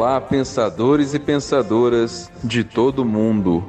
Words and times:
Olá, 0.00 0.18
pensadores 0.18 1.12
e 1.12 1.18
pensadoras 1.18 2.32
de 2.42 2.64
todo 2.64 3.04
mundo. 3.04 3.62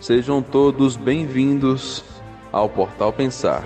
Sejam 0.00 0.40
todos 0.40 0.96
bem-vindos 0.96 2.02
ao 2.50 2.66
Portal 2.66 3.12
Pensar. 3.12 3.62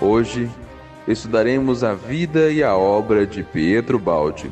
Hoje 0.00 0.48
estudaremos 1.06 1.84
a 1.84 1.92
vida 1.92 2.50
e 2.50 2.62
a 2.62 2.74
obra 2.74 3.26
de 3.26 3.42
Pietro 3.42 3.98
Baldi. 3.98 4.50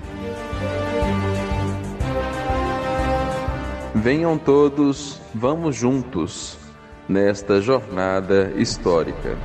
Venham 3.94 4.36
todos, 4.36 5.18
vamos 5.34 5.74
juntos 5.74 6.58
nesta 7.08 7.62
jornada 7.62 8.52
histórica. 8.58 9.38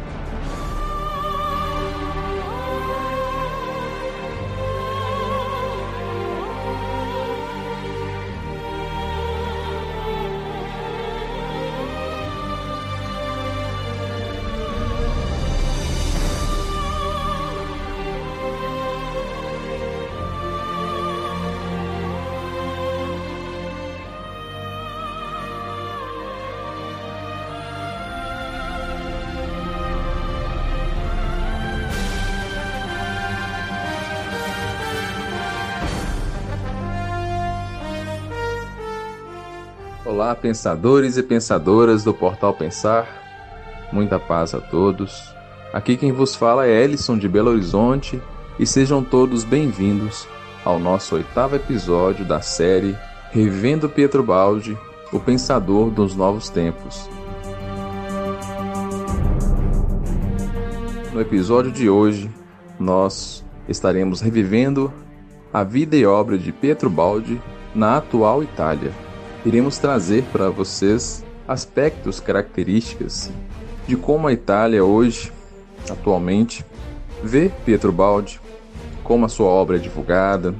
Pensadores 40.45 41.17
e 41.17 41.23
pensadoras 41.23 42.03
do 42.03 42.13
Portal 42.13 42.53
Pensar. 42.53 43.07
Muita 43.91 44.19
paz 44.19 44.53
a 44.53 44.59
todos. 44.59 45.33
Aqui 45.73 45.97
quem 45.97 46.11
vos 46.11 46.35
fala 46.35 46.67
é 46.67 46.83
Ellison 46.83 47.17
de 47.17 47.27
Belo 47.27 47.49
Horizonte 47.49 48.21
e 48.59 48.65
sejam 48.67 49.03
todos 49.03 49.43
bem-vindos 49.43 50.27
ao 50.63 50.77
nosso 50.77 51.15
oitavo 51.15 51.55
episódio 51.55 52.23
da 52.23 52.41
série 52.41 52.95
Revendo 53.31 53.89
Pietro 53.89 54.21
Baldi, 54.21 54.77
o 55.11 55.19
pensador 55.19 55.89
dos 55.89 56.15
novos 56.15 56.47
tempos. 56.47 57.09
No 61.11 61.19
episódio 61.19 61.71
de 61.71 61.89
hoje, 61.89 62.29
nós 62.79 63.43
estaremos 63.67 64.21
revivendo 64.21 64.93
a 65.51 65.63
vida 65.63 65.95
e 65.95 66.05
obra 66.05 66.37
de 66.37 66.51
Pietro 66.51 66.87
Baldi 66.87 67.41
na 67.73 67.97
atual 67.97 68.43
Itália 68.43 69.04
iremos 69.45 69.77
trazer 69.77 70.23
para 70.31 70.49
vocês 70.49 71.23
aspectos, 71.47 72.19
características 72.19 73.31
de 73.87 73.95
como 73.95 74.27
a 74.27 74.33
Itália 74.33 74.83
hoje, 74.83 75.31
atualmente, 75.89 76.65
vê 77.23 77.51
Pietro 77.63 77.91
Baldi, 77.91 78.41
como 79.03 79.25
a 79.25 79.29
sua 79.29 79.45
obra 79.45 79.75
é 79.75 79.79
divulgada, 79.79 80.55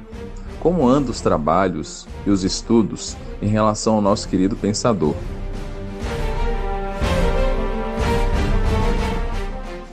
como 0.60 0.88
andam 0.88 1.10
os 1.10 1.20
trabalhos 1.20 2.06
e 2.24 2.30
os 2.30 2.44
estudos 2.44 3.16
em 3.42 3.48
relação 3.48 3.96
ao 3.96 4.00
nosso 4.00 4.28
querido 4.28 4.54
pensador. 4.54 5.16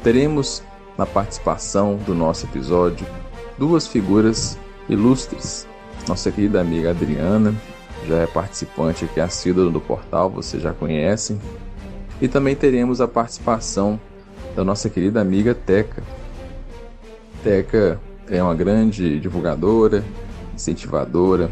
Teremos 0.03 0.61
na 0.95 1.07
participação 1.07 1.95
do 1.95 2.13
nosso 2.13 2.45
episódio 2.45 3.07
duas 3.57 3.87
figuras 3.87 4.57
ilustres. 4.87 5.67
Nossa 6.07 6.31
querida 6.31 6.61
amiga 6.61 6.91
Adriana 6.91 7.55
já 8.07 8.17
é 8.17 8.27
participante 8.27 9.05
aqui 9.05 9.19
assíduo 9.19 9.69
do 9.69 9.79
portal, 9.79 10.29
você 10.29 10.59
já 10.59 10.73
conhece. 10.73 11.37
E 12.21 12.27
também 12.27 12.55
teremos 12.55 13.01
a 13.01 13.07
participação 13.07 13.99
da 14.55 14.63
nossa 14.63 14.89
querida 14.89 15.21
amiga 15.21 15.53
Teca. 15.53 16.03
Teca 17.43 17.99
é 18.29 18.41
uma 18.41 18.55
grande 18.55 19.19
divulgadora, 19.19 20.03
incentivadora 20.53 21.51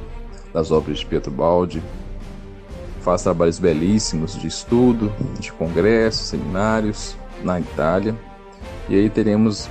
das 0.53 0.71
obras 0.71 0.99
de 0.99 1.05
Pietro 1.05 1.31
Baldi, 1.31 1.81
faz 3.01 3.23
trabalhos 3.23 3.59
belíssimos 3.59 4.39
de 4.39 4.47
estudo, 4.47 5.11
de 5.39 5.51
congressos, 5.51 6.27
seminários 6.27 7.15
na 7.43 7.59
Itália. 7.59 8.15
E 8.87 8.95
aí 8.95 9.09
teremos 9.09 9.69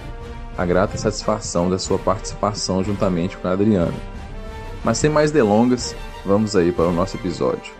a 0.58 0.64
grata 0.64 0.98
satisfação 0.98 1.70
da 1.70 1.78
sua 1.78 1.98
participação 1.98 2.82
juntamente 2.82 3.36
com 3.36 3.48
a 3.48 3.52
Adriana. 3.52 3.94
Mas 4.84 4.98
sem 4.98 5.10
mais 5.10 5.30
delongas, 5.30 5.94
Vamos 6.24 6.54
aí 6.54 6.70
para 6.70 6.86
o 6.86 6.92
nosso 6.92 7.16
episódio. 7.16 7.72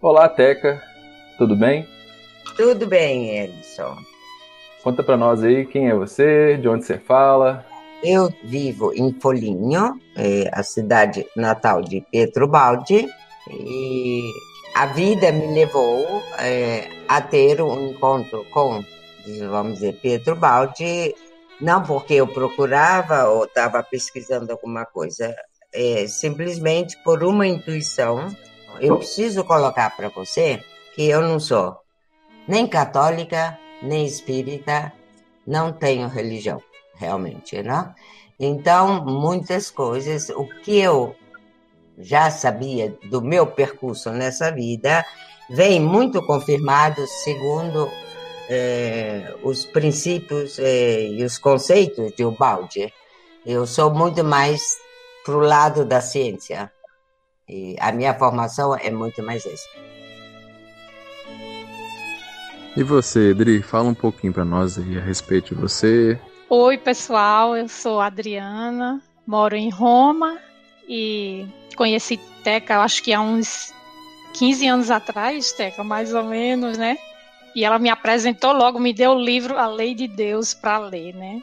Olá, 0.00 0.28
Teca. 0.28 0.82
Tudo 1.38 1.56
bem? 1.56 1.88
Tudo 2.56 2.86
bem, 2.86 3.38
Edson. 3.38 3.96
Conta 4.82 5.02
para 5.02 5.16
nós 5.16 5.42
aí 5.42 5.64
quem 5.64 5.88
é 5.88 5.94
você, 5.94 6.58
de 6.58 6.68
onde 6.68 6.84
você 6.84 6.98
fala. 6.98 7.64
Eu 8.02 8.28
vivo 8.44 8.92
em 8.92 9.18
Foligno, 9.18 9.98
é 10.14 10.50
a 10.52 10.62
cidade 10.62 11.24
natal 11.34 11.80
de 11.80 12.02
Pietro 12.12 12.46
Baldi, 12.46 13.08
e 13.50 14.32
a 14.74 14.86
vida 14.86 15.30
me 15.30 15.46
levou 15.54 16.22
é, 16.38 16.88
a 17.08 17.20
ter 17.20 17.62
um 17.62 17.90
encontro 17.90 18.44
com, 18.50 18.84
vamos 19.48 19.74
dizer, 19.74 19.98
Pedro 20.00 20.34
Baldi, 20.34 21.14
não 21.60 21.82
porque 21.82 22.14
eu 22.14 22.26
procurava 22.26 23.28
ou 23.28 23.44
estava 23.44 23.82
pesquisando 23.82 24.52
alguma 24.52 24.84
coisa, 24.84 25.34
é, 25.72 26.06
simplesmente 26.06 26.96
por 27.04 27.22
uma 27.22 27.46
intuição. 27.46 28.34
Eu 28.80 28.96
preciso 28.96 29.44
colocar 29.44 29.94
para 29.96 30.08
você 30.08 30.62
que 30.94 31.08
eu 31.08 31.22
não 31.22 31.38
sou 31.38 31.76
nem 32.48 32.66
católica, 32.66 33.58
nem 33.82 34.04
espírita, 34.04 34.92
não 35.46 35.72
tenho 35.72 36.08
religião, 36.08 36.60
realmente, 36.96 37.62
né? 37.62 37.94
Então, 38.38 39.04
muitas 39.04 39.70
coisas, 39.70 40.28
o 40.30 40.46
que 40.62 40.78
eu 40.78 41.14
já 41.98 42.30
sabia 42.30 42.96
do 43.10 43.22
meu 43.22 43.46
percurso 43.46 44.10
nessa 44.10 44.50
vida, 44.50 45.04
vem 45.50 45.80
muito 45.80 46.22
confirmado 46.22 47.06
segundo 47.06 47.90
é, 48.48 49.34
os 49.42 49.64
princípios 49.64 50.58
é, 50.58 51.08
e 51.08 51.24
os 51.24 51.38
conceitos 51.38 52.12
de 52.16 52.24
Ubaldi. 52.24 52.92
Eu 53.44 53.66
sou 53.66 53.92
muito 53.92 54.24
mais 54.24 54.78
para 55.24 55.36
o 55.36 55.40
lado 55.40 55.84
da 55.84 56.00
ciência. 56.00 56.70
E 57.48 57.76
a 57.78 57.92
minha 57.92 58.14
formação 58.14 58.74
é 58.74 58.90
muito 58.90 59.22
mais 59.22 59.44
essa. 59.44 59.68
E 62.76 62.82
você, 62.82 63.30
Adri, 63.30 63.62
fala 63.62 63.88
um 63.88 63.94
pouquinho 63.94 64.32
para 64.32 64.44
nós 64.44 64.78
aí 64.78 64.98
a 64.98 65.00
respeito 65.00 65.54
de 65.54 65.60
você. 65.60 66.18
Oi, 66.48 66.76
pessoal, 66.76 67.56
eu 67.56 67.68
sou 67.68 68.00
Adriana, 68.00 69.00
moro 69.26 69.54
em 69.54 69.70
Roma 69.70 70.38
e 70.88 71.46
conheci 71.74 72.18
Teca, 72.42 72.80
acho 72.80 73.02
que 73.02 73.12
há 73.12 73.20
uns 73.20 73.72
15 74.34 74.66
anos 74.66 74.90
atrás, 74.90 75.52
Teca, 75.52 75.84
mais 75.84 76.12
ou 76.12 76.24
menos, 76.24 76.76
né? 76.76 76.98
E 77.54 77.64
ela 77.64 77.78
me 77.78 77.88
apresentou 77.88 78.52
logo, 78.52 78.80
me 78.80 78.92
deu 78.92 79.12
o 79.12 79.20
livro 79.20 79.56
A 79.56 79.66
Lei 79.66 79.94
de 79.94 80.08
Deus 80.08 80.52
para 80.52 80.78
ler, 80.78 81.14
né? 81.14 81.40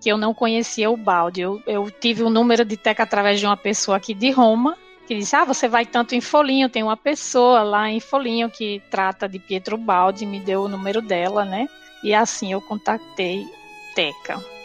Que 0.00 0.10
eu 0.10 0.18
não 0.18 0.34
conhecia 0.34 0.90
o 0.90 0.96
balde. 0.96 1.40
Eu, 1.40 1.62
eu 1.66 1.90
tive 1.90 2.22
o 2.22 2.30
número 2.30 2.64
de 2.64 2.76
Teca 2.76 3.04
através 3.04 3.38
de 3.38 3.46
uma 3.46 3.56
pessoa 3.56 3.96
aqui 3.96 4.12
de 4.12 4.30
Roma, 4.30 4.76
que 5.06 5.14
disse: 5.14 5.36
Ah, 5.36 5.44
você 5.44 5.68
vai 5.68 5.86
tanto 5.86 6.14
em 6.14 6.20
Folinho, 6.20 6.68
tem 6.68 6.82
uma 6.82 6.96
pessoa 6.96 7.62
lá 7.62 7.88
em 7.88 8.00
Folinho 8.00 8.50
que 8.50 8.82
trata 8.90 9.28
de 9.28 9.38
Pietro 9.38 9.76
Baldi, 9.76 10.26
me 10.26 10.40
deu 10.40 10.62
o 10.62 10.68
número 10.68 11.00
dela, 11.00 11.44
né? 11.44 11.68
E 12.02 12.12
assim 12.12 12.52
eu 12.52 12.60
contatei 12.60 13.46
Teca. 13.94 14.55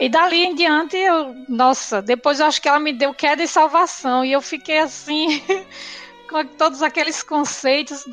E 0.00 0.08
dali 0.08 0.44
em 0.44 0.54
diante, 0.54 0.96
eu, 0.96 1.34
nossa, 1.48 2.00
depois 2.00 2.38
eu 2.38 2.46
acho 2.46 2.62
que 2.62 2.68
ela 2.68 2.78
me 2.78 2.92
deu 2.92 3.12
queda 3.12 3.42
e 3.42 3.48
salvação. 3.48 4.24
E 4.24 4.30
eu 4.30 4.40
fiquei 4.40 4.78
assim, 4.78 5.42
com 6.30 6.44
todos 6.44 6.82
aqueles 6.82 7.22
conceitos. 7.22 8.08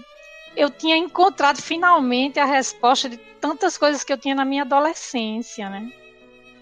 Eu 0.56 0.70
tinha 0.70 0.98
encontrado 0.98 1.62
finalmente 1.62 2.40
a 2.40 2.46
resposta 2.46 3.08
de 3.08 3.18
tantas 3.40 3.78
coisas 3.78 4.04
que 4.04 4.12
eu 4.12 4.18
tinha 4.18 4.34
na 4.34 4.46
minha 4.46 4.64
adolescência, 4.64 5.70
né? 5.70 5.92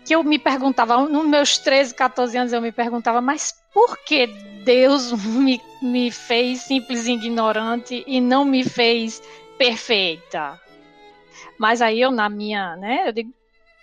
Que 0.04 0.14
eu 0.14 0.24
me 0.24 0.38
perguntava, 0.38 0.98
nos 1.08 1.26
meus 1.26 1.58
13, 1.58 1.96
14 1.96 2.38
anos, 2.38 2.52
eu 2.52 2.62
me 2.62 2.74
perguntava, 2.74 3.22
mas 3.22 3.54
por 3.74 3.98
que 4.00 4.28
Deus 4.66 5.14
me, 5.24 5.62
me 5.82 6.12
fez 6.12 6.62
simples 6.62 7.08
ignorante 7.08 8.04
e 8.06 8.20
não 8.20 8.44
me 8.44 8.66
fez 8.66 9.22
perfeita? 9.58 10.60
Mas 11.58 11.82
aí 11.82 12.02
eu, 12.02 12.12
na 12.12 12.28
minha, 12.28 12.76
né, 12.76 13.08
eu 13.08 13.14
digo, 13.14 13.34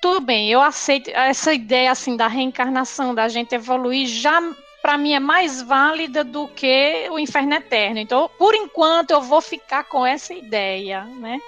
tudo 0.01 0.21
bem, 0.21 0.51
eu 0.51 0.61
aceito 0.61 1.11
essa 1.11 1.53
ideia 1.53 1.91
assim 1.93 2.17
da 2.17 2.27
reencarnação, 2.27 3.15
da 3.15 3.29
gente 3.29 3.55
evoluir, 3.55 4.07
já 4.07 4.41
para 4.81 4.97
mim 4.97 5.13
é 5.13 5.21
mais 5.21 5.61
válida 5.61 6.25
do 6.25 6.49
que 6.49 7.07
o 7.11 7.19
inferno 7.19 7.55
eterno. 7.55 7.99
Então, 7.99 8.31
por 8.39 8.55
enquanto, 8.55 9.11
eu 9.11 9.21
vou 9.21 9.41
ficar 9.41 9.85
com 9.85 10.07
essa 10.07 10.33
ideia, 10.33 11.05
né? 11.05 11.39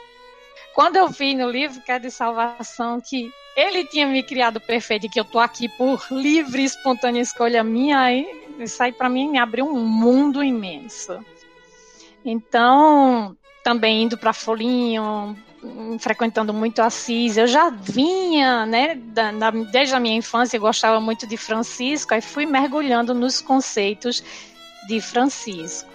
Quando 0.74 0.96
eu 0.96 1.08
vi 1.08 1.34
no 1.34 1.50
livro 1.50 1.80
que 1.80 1.92
é 1.92 1.98
de 1.98 2.10
salvação 2.10 3.00
que 3.00 3.30
ele 3.56 3.84
tinha 3.84 4.06
me 4.06 4.22
criado 4.22 4.60
perfeito 4.60 5.06
e 5.06 5.08
que 5.08 5.20
eu 5.20 5.24
tô 5.24 5.38
aqui 5.38 5.68
por 5.68 6.06
livre 6.10 6.62
e 6.62 6.64
espontânea 6.64 7.20
escolha 7.20 7.62
minha, 7.62 8.00
aí 8.00 8.26
isso 8.58 8.82
aí 8.82 8.92
para 8.92 9.08
mim 9.08 9.28
me 9.28 9.38
abriu 9.38 9.66
um 9.66 9.84
mundo 9.84 10.42
imenso. 10.42 11.18
Então, 12.24 13.36
também 13.62 14.04
indo 14.04 14.16
para 14.16 14.32
Folinho, 14.32 15.36
frequentando 15.98 16.52
muito 16.52 16.80
Assis, 16.82 17.36
eu 17.36 17.46
já 17.46 17.70
vinha, 17.70 18.66
né, 18.66 18.94
da, 18.96 19.50
desde 19.70 19.94
a 19.94 20.00
minha 20.00 20.16
infância, 20.16 20.56
eu 20.56 20.60
gostava 20.60 21.00
muito 21.00 21.26
de 21.26 21.36
Francisco, 21.36 22.14
aí 22.14 22.20
fui 22.20 22.46
mergulhando 22.46 23.14
nos 23.14 23.40
conceitos 23.40 24.22
de 24.88 25.00
Francisco. 25.00 25.90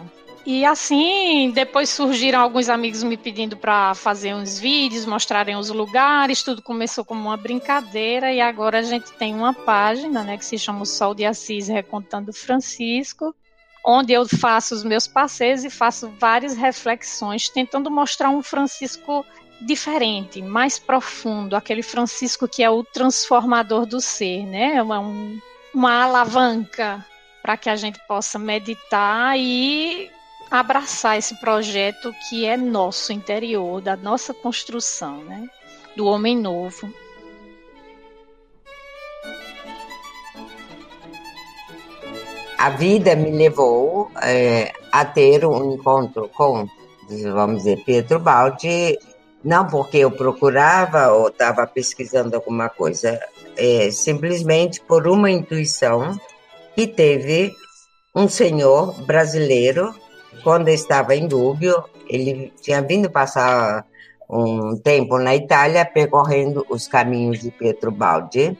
E 0.45 0.63
assim, 0.63 1.51
depois 1.53 1.89
surgiram 1.89 2.39
alguns 2.39 2.69
amigos 2.69 3.03
me 3.03 3.17
pedindo 3.17 3.57
para 3.57 3.93
fazer 3.93 4.33
uns 4.33 4.57
vídeos, 4.57 5.05
mostrarem 5.05 5.57
os 5.57 5.69
lugares, 5.69 6.41
tudo 6.41 6.61
começou 6.61 7.03
como 7.03 7.19
uma 7.19 7.35
brincadeira 7.35 8.31
e 8.31 8.39
agora 8.39 8.79
a 8.79 8.83
gente 8.83 9.11
tem 9.11 9.35
uma 9.35 9.53
página, 9.53 10.23
né, 10.23 10.37
que 10.37 10.45
se 10.45 10.57
chama 10.57 10.83
o 10.83 10.85
Sol 10.85 11.13
de 11.13 11.25
Assis 11.25 11.67
Recontando 11.67 12.31
Francisco, 12.31 13.35
onde 13.85 14.13
eu 14.13 14.25
faço 14.25 14.73
os 14.73 14.85
meus 14.85 15.05
passeios 15.05 15.65
e 15.65 15.69
faço 15.69 16.09
várias 16.17 16.55
reflexões, 16.55 17.49
tentando 17.49 17.91
mostrar 17.91 18.29
um 18.29 18.41
Francisco 18.41 19.25
diferente, 19.61 20.41
mais 20.41 20.77
profundo, 20.77 21.55
aquele 21.55 21.81
Francisco 21.81 22.47
que 22.47 22.63
é 22.63 22.69
o 22.69 22.83
transformador 22.83 23.85
do 23.85 23.99
ser, 23.99 24.45
né? 24.45 24.81
Uma, 24.81 24.99
um, 24.99 25.39
uma 25.73 26.03
alavanca 26.03 27.05
para 27.41 27.57
que 27.57 27.69
a 27.69 27.75
gente 27.75 27.99
possa 28.07 28.37
meditar 28.37 29.37
e 29.37 30.11
abraçar 30.49 31.17
esse 31.17 31.35
projeto 31.39 32.13
que 32.29 32.45
é 32.45 32.55
nosso 32.55 33.11
interior, 33.11 33.81
da 33.81 33.95
nossa 33.95 34.33
construção, 34.33 35.23
né? 35.23 35.47
Do 35.95 36.05
homem 36.05 36.37
novo. 36.37 36.91
A 42.57 42.69
vida 42.71 43.15
me 43.15 43.31
levou 43.31 44.11
é, 44.21 44.73
a 44.91 45.05
ter 45.05 45.45
um 45.45 45.73
encontro 45.73 46.27
com, 46.29 46.67
vamos 47.31 47.57
dizer, 47.57 47.83
Pedro 47.85 48.19
Baldi 48.19 48.97
não 49.43 49.67
porque 49.67 49.97
eu 49.97 50.11
procurava 50.11 51.11
ou 51.11 51.27
estava 51.27 51.65
pesquisando 51.67 52.35
alguma 52.35 52.69
coisa, 52.69 53.19
é, 53.55 53.89
simplesmente 53.91 54.81
por 54.81 55.07
uma 55.07 55.29
intuição 55.29 56.19
que 56.75 56.87
teve 56.87 57.53
um 58.15 58.27
senhor 58.27 58.93
brasileiro, 59.03 59.93
quando 60.43 60.69
estava 60.69 61.15
em 61.15 61.27
Dúbio, 61.27 61.83
ele 62.09 62.53
tinha 62.61 62.81
vindo 62.81 63.09
passar 63.09 63.85
um 64.29 64.75
tempo 64.77 65.17
na 65.17 65.35
Itália 65.35 65.85
percorrendo 65.85 66.65
os 66.69 66.87
caminhos 66.87 67.39
de 67.39 67.51
Pietro 67.51 67.91
Baldi. 67.91 68.57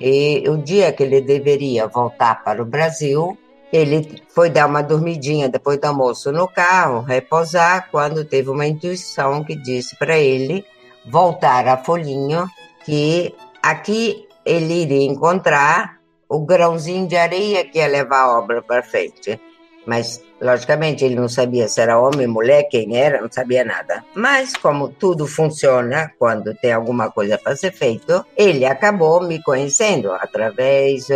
E 0.00 0.44
o 0.48 0.56
dia 0.56 0.92
que 0.92 1.02
ele 1.02 1.20
deveria 1.20 1.86
voltar 1.86 2.42
para 2.44 2.62
o 2.62 2.66
Brasil, 2.66 3.36
ele 3.72 4.22
foi 4.28 4.48
dar 4.50 4.66
uma 4.66 4.82
dormidinha 4.82 5.48
depois 5.48 5.78
do 5.78 5.84
almoço 5.84 6.32
no 6.32 6.48
carro, 6.48 7.02
repousar, 7.02 7.88
quando 7.90 8.24
teve 8.24 8.48
uma 8.48 8.66
intuição 8.66 9.44
que 9.44 9.54
disse 9.54 9.96
para 9.96 10.18
ele 10.18 10.64
voltar 11.06 11.66
a 11.66 11.76
Folhinho, 11.76 12.46
que 12.84 13.34
aqui 13.62 14.26
ele 14.44 14.82
iria 14.82 15.04
encontrar 15.04 15.98
o 16.28 16.40
grãozinho 16.40 17.06
de 17.06 17.16
areia 17.16 17.64
que 17.64 17.78
ia 17.78 17.86
levar 17.86 18.22
a 18.22 18.38
obra 18.38 18.62
para 18.62 18.82
frente. 18.82 19.40
Mas, 19.86 20.22
logicamente, 20.40 21.04
ele 21.04 21.16
não 21.16 21.28
sabia 21.28 21.68
se 21.68 21.80
era 21.80 22.00
homem, 22.00 22.26
mulher, 22.26 22.64
quem 22.64 22.96
era, 22.96 23.20
não 23.20 23.30
sabia 23.30 23.64
nada. 23.64 24.04
Mas, 24.14 24.56
como 24.56 24.88
tudo 24.88 25.26
funciona 25.26 26.12
quando 26.18 26.54
tem 26.54 26.72
alguma 26.72 27.10
coisa 27.10 27.36
para 27.38 27.56
ser 27.56 27.72
feito, 27.72 28.24
ele 28.36 28.64
acabou 28.64 29.22
me 29.22 29.42
conhecendo 29.42 30.12
através, 30.12 31.08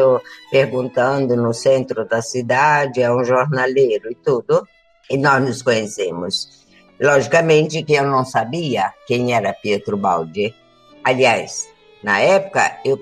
perguntando 0.51 1.37
no 1.37 1.55
centro 1.55 2.05
da 2.05 2.21
cidade, 2.21 3.03
a 3.03 3.15
um 3.15 3.25
jornaleiro 3.25 4.11
e 4.11 4.15
tudo, 4.15 4.67
e 5.09 5.17
nós 5.17 5.43
nos 5.43 5.63
conhecemos. 5.63 6.63
Logicamente 7.01 7.83
que 7.83 7.95
eu 7.95 8.05
não 8.05 8.25
sabia 8.25 8.93
quem 9.07 9.35
era 9.35 9.53
Pietro 9.53 9.97
Baldi. 9.97 10.55
Aliás, 11.03 11.69
na 12.03 12.21
época 12.21 12.79
eu 12.85 12.99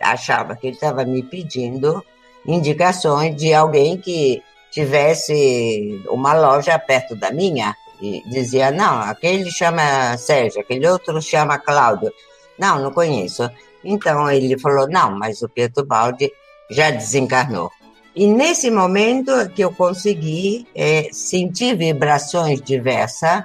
achava 0.00 0.56
que 0.56 0.68
ele 0.68 0.74
estava 0.76 1.04
me 1.04 1.22
pedindo 1.22 2.02
indicações 2.46 3.36
de 3.36 3.52
alguém 3.52 3.96
que 3.96 4.42
tivesse 4.72 6.02
uma 6.08 6.32
loja 6.32 6.78
perto 6.78 7.14
da 7.14 7.30
minha 7.30 7.76
e 8.00 8.22
dizia, 8.26 8.70
não, 8.70 9.00
aquele 9.00 9.50
chama 9.50 10.16
Sérgio, 10.16 10.60
aquele 10.60 10.88
outro 10.88 11.20
chama 11.22 11.58
Cláudio. 11.58 12.12
Não, 12.58 12.80
não 12.80 12.90
conheço. 12.90 13.48
Então 13.84 14.28
ele 14.30 14.58
falou, 14.58 14.88
não, 14.88 15.16
mas 15.16 15.42
o 15.42 15.48
Pietro 15.48 15.84
Baldi 15.84 16.32
já 16.70 16.90
desencarnou. 16.90 17.70
E 18.14 18.26
nesse 18.26 18.70
momento 18.70 19.48
que 19.54 19.62
eu 19.62 19.72
consegui 19.72 20.66
é, 20.74 21.08
sentir 21.12 21.76
vibrações 21.76 22.60
diversas, 22.60 23.44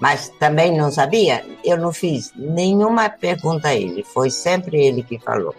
mas 0.00 0.28
também 0.38 0.76
não 0.76 0.90
sabia, 0.90 1.44
eu 1.62 1.76
não 1.76 1.92
fiz 1.92 2.32
nenhuma 2.34 3.08
pergunta 3.10 3.68
a 3.68 3.74
ele, 3.74 4.02
foi 4.02 4.30
sempre 4.30 4.82
ele 4.82 5.02
que 5.02 5.18
falou. 5.18 5.54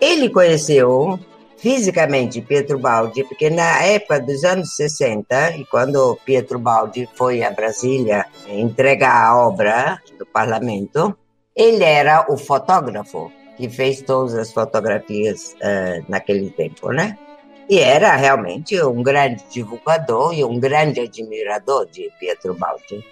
Ele 0.00 0.30
conheceu 0.30 1.20
fisicamente 1.60 2.40
Pietro 2.40 2.78
Baldi, 2.78 3.22
porque 3.24 3.50
na 3.50 3.82
época 3.84 4.20
dos 4.20 4.44
anos 4.44 4.74
60, 4.74 5.56
e 5.56 5.64
quando 5.66 6.18
Pietro 6.24 6.58
Baldi 6.58 7.08
foi 7.14 7.42
a 7.42 7.50
Brasília 7.50 8.24
entregar 8.48 9.26
a 9.26 9.36
obra 9.36 10.00
do 10.18 10.24
parlamento, 10.24 11.16
ele 11.54 11.84
era 11.84 12.26
o 12.30 12.36
fotógrafo 12.36 13.30
que 13.56 13.68
fez 13.68 14.00
todas 14.00 14.34
as 14.34 14.50
fotografias 14.52 15.54
uh, 15.56 16.04
naquele 16.08 16.50
tempo, 16.50 16.90
né? 16.92 17.18
E 17.68 17.78
era 17.78 18.16
realmente 18.16 18.82
um 18.82 19.02
grande 19.02 19.44
divulgador 19.50 20.32
e 20.32 20.42
um 20.42 20.58
grande 20.58 21.00
admirador 21.00 21.86
de 21.86 22.10
Pietro 22.18 22.54
Baldi. 22.54 23.04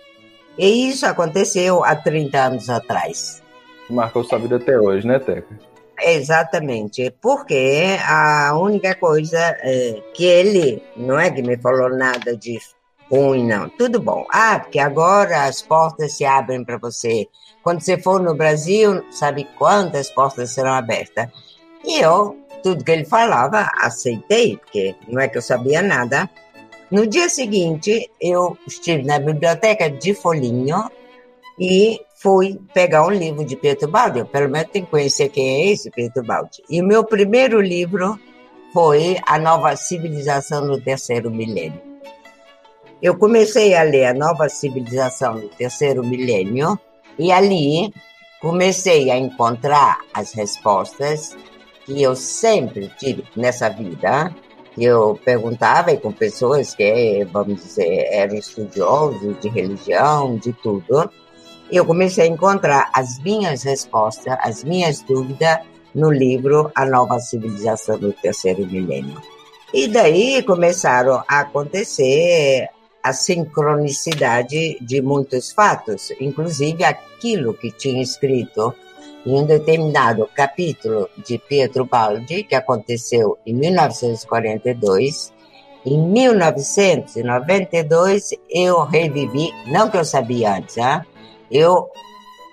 E 0.57 0.89
isso 0.89 1.07
aconteceu 1.07 1.85
há 1.85 1.95
30 1.95 2.39
anos 2.39 2.71
atrás. 2.71 3.43
Marcou 3.89 4.25
sua 4.25 4.39
vida 4.39 4.57
até 4.57 4.79
hoje, 4.79 5.07
né, 5.07 5.19
Teca? 5.19 5.68
Exatamente, 6.01 7.11
porque 7.21 7.97
a 8.07 8.57
única 8.57 8.95
coisa 8.95 9.39
é 9.39 10.03
que 10.15 10.25
ele 10.25 10.83
não 10.97 11.19
é 11.19 11.31
que 11.31 11.43
me 11.43 11.57
falou 11.57 11.91
nada 11.91 12.37
de 12.37 12.59
ruim, 13.11 13.47
não. 13.47 13.69
Tudo 13.71 14.01
bom. 14.01 14.25
Ah, 14.31 14.61
porque 14.61 14.79
agora 14.79 15.45
as 15.45 15.61
portas 15.63 16.17
se 16.17 16.25
abrem 16.25 16.65
para 16.65 16.79
você. 16.79 17.27
Quando 17.63 17.81
você 17.81 17.99
for 17.99 18.21
no 18.21 18.35
Brasil, 18.35 19.05
sabe 19.11 19.49
quantas 19.59 20.11
portas 20.11 20.51
serão 20.51 20.73
abertas? 20.73 21.29
E 21.85 21.99
eu, 22.01 22.37
tudo 22.63 22.85
que 22.85 22.93
ele 22.93 23.05
falava, 23.05 23.71
aceitei, 23.79 24.57
porque 24.57 24.95
não 25.09 25.21
é 25.21 25.29
que 25.29 25.39
eu 25.39 25.43
sabia 25.43 25.83
nada. 25.83 26.29
No 26.91 27.07
dia 27.07 27.29
seguinte, 27.29 28.11
eu 28.21 28.57
estive 28.67 29.03
na 29.05 29.19
biblioteca 29.19 29.91
de 29.91 30.15
Folhinho 30.15 30.91
e 31.59 32.01
fui 32.21 32.59
pegar 32.75 33.07
um 33.07 33.11
livro 33.11 33.45
de 33.45 33.57
Pietro 33.57 33.89
Baldi. 33.89 34.19
Eu, 34.19 34.27
pelo 34.27 34.49
menos 34.49 34.71
tenho 34.71 34.85
que 34.85 34.91
conhecer 34.91 35.29
quem 35.29 35.49
é 35.49 35.73
esse 35.73 35.91
Pietro 35.91 36.25
Baldi. 36.25 36.63
E 36.69 36.83
o 36.83 36.85
meu 36.85 37.05
primeiro 37.05 37.61
livro 37.61 38.19
foi 38.73 39.17
A 39.27 39.39
Nova 39.39 39.77
Civilização 39.77 40.67
no 40.67 40.81
Terceiro 40.81 41.31
Milênio. 41.31 41.81
Eu 43.01 43.17
comecei 43.17 43.75
a 43.75 43.83
ler 43.85 44.07
A 44.07 44.15
Nova 44.15 44.49
Civilização 44.49 45.35
no 45.35 45.49
Terceiro 45.49 46.05
Milênio 46.05 46.79
e 47.17 47.31
ali 47.31 47.95
comecei 48.41 49.11
a 49.11 49.17
encontrar 49.17 50.01
as 50.13 50.33
respostas 50.33 51.37
que 51.85 52.03
eu 52.03 52.17
sempre 52.17 52.91
tive 52.99 53.25
nessa 53.37 53.69
vida. 53.69 54.35
Eu 54.77 55.19
perguntava 55.25 55.97
com 55.97 56.13
pessoas 56.13 56.75
que, 56.75 57.25
vamos 57.33 57.63
dizer, 57.63 58.09
eram 58.11 58.35
estudiosos 58.35 59.41
de 59.41 59.49
religião, 59.49 60.37
de 60.37 60.53
tudo 60.53 61.11
eu 61.71 61.85
comecei 61.85 62.25
a 62.25 62.29
encontrar 62.29 62.91
as 62.95 63.19
minhas 63.21 63.63
respostas, 63.63 64.37
as 64.41 64.65
minhas 64.65 65.03
dúvidas 65.03 65.59
no 65.95 66.11
livro 66.11 66.73
A 66.75 66.87
Nova 66.87 67.19
Civilização 67.19 67.99
do 67.99 68.11
Terceiro 68.13 68.67
Milênio. 68.67 69.21
E 69.73 69.87
daí 69.87 70.43
começaram 70.43 71.23
a 71.29 71.41
acontecer 71.41 72.69
a 73.03 73.13
sincronicidade 73.13 74.79
de 74.81 75.03
muitos 75.03 75.53
fatos, 75.53 76.11
inclusive 76.21 76.83
aquilo 76.85 77.53
que 77.55 77.71
tinha 77.71 78.03
escrito 78.03 78.75
em 79.27 79.35
um 79.35 79.45
determinado 79.45 80.27
capítulo 80.35 81.11
de 81.27 81.37
Pietro 81.39 81.85
Baldi, 81.85 82.45
que 82.45 82.55
aconteceu 82.55 83.37
em 83.47 83.55
1942. 83.55 85.37
Em 85.85 85.99
1992, 85.99 88.31
eu 88.51 88.85
revivi, 88.85 89.53
não 89.67 89.91
que 89.91 89.99
eu 89.99 90.05
sabia 90.05 90.57
antes, 90.57 90.79
hein? 90.79 91.03
Eu 91.51 91.89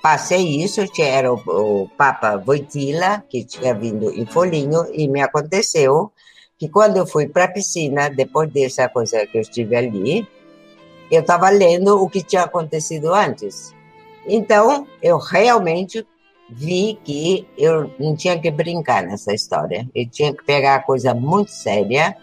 passei 0.02 0.64
isso, 0.64 0.82
era 1.00 1.34
o, 1.34 1.38
o 1.48 1.90
Papa 1.98 2.38
Voitila, 2.38 3.24
que 3.30 3.44
tinha 3.44 3.74
vindo 3.74 4.12
em 4.12 4.26
Folinho, 4.26 4.86
e 4.94 5.08
me 5.08 5.22
aconteceu 5.22 6.12
que 6.58 6.70
quando 6.70 6.98
eu 6.98 7.06
fui 7.06 7.28
para 7.28 7.46
a 7.46 7.52
piscina, 7.52 8.10
depois 8.10 8.52
dessa 8.52 8.88
coisa 8.88 9.26
que 9.26 9.38
eu 9.38 9.42
estive 9.42 9.76
ali, 9.76 10.28
eu 11.12 11.22
estava 11.22 11.50
lendo 11.50 12.02
o 12.02 12.10
que 12.10 12.24
tinha 12.24 12.44
acontecido 12.44 13.14
antes. 13.14 13.74
Então, 14.28 14.88
eu 15.02 15.18
realmente 15.18 16.06
vi 16.50 17.00
que 17.04 17.48
eu 17.58 17.92
não 18.00 18.16
tinha 18.16 18.40
que 18.40 18.52
brincar 18.52 19.04
nessa 19.04 19.34
história. 19.34 19.88
Eu 19.94 20.08
tinha 20.10 20.34
que 20.34 20.44
pegar 20.44 20.76
a 20.76 20.84
coisa 20.84 21.14
muito 21.14 21.52
séria 21.52 22.16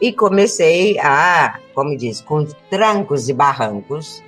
e 0.00 0.12
comecei 0.12 0.98
a, 0.98 1.58
como 1.74 1.96
diz, 1.96 2.20
com 2.20 2.44
trancos 2.70 3.28
e 3.28 3.32
barrancos, 3.32 4.22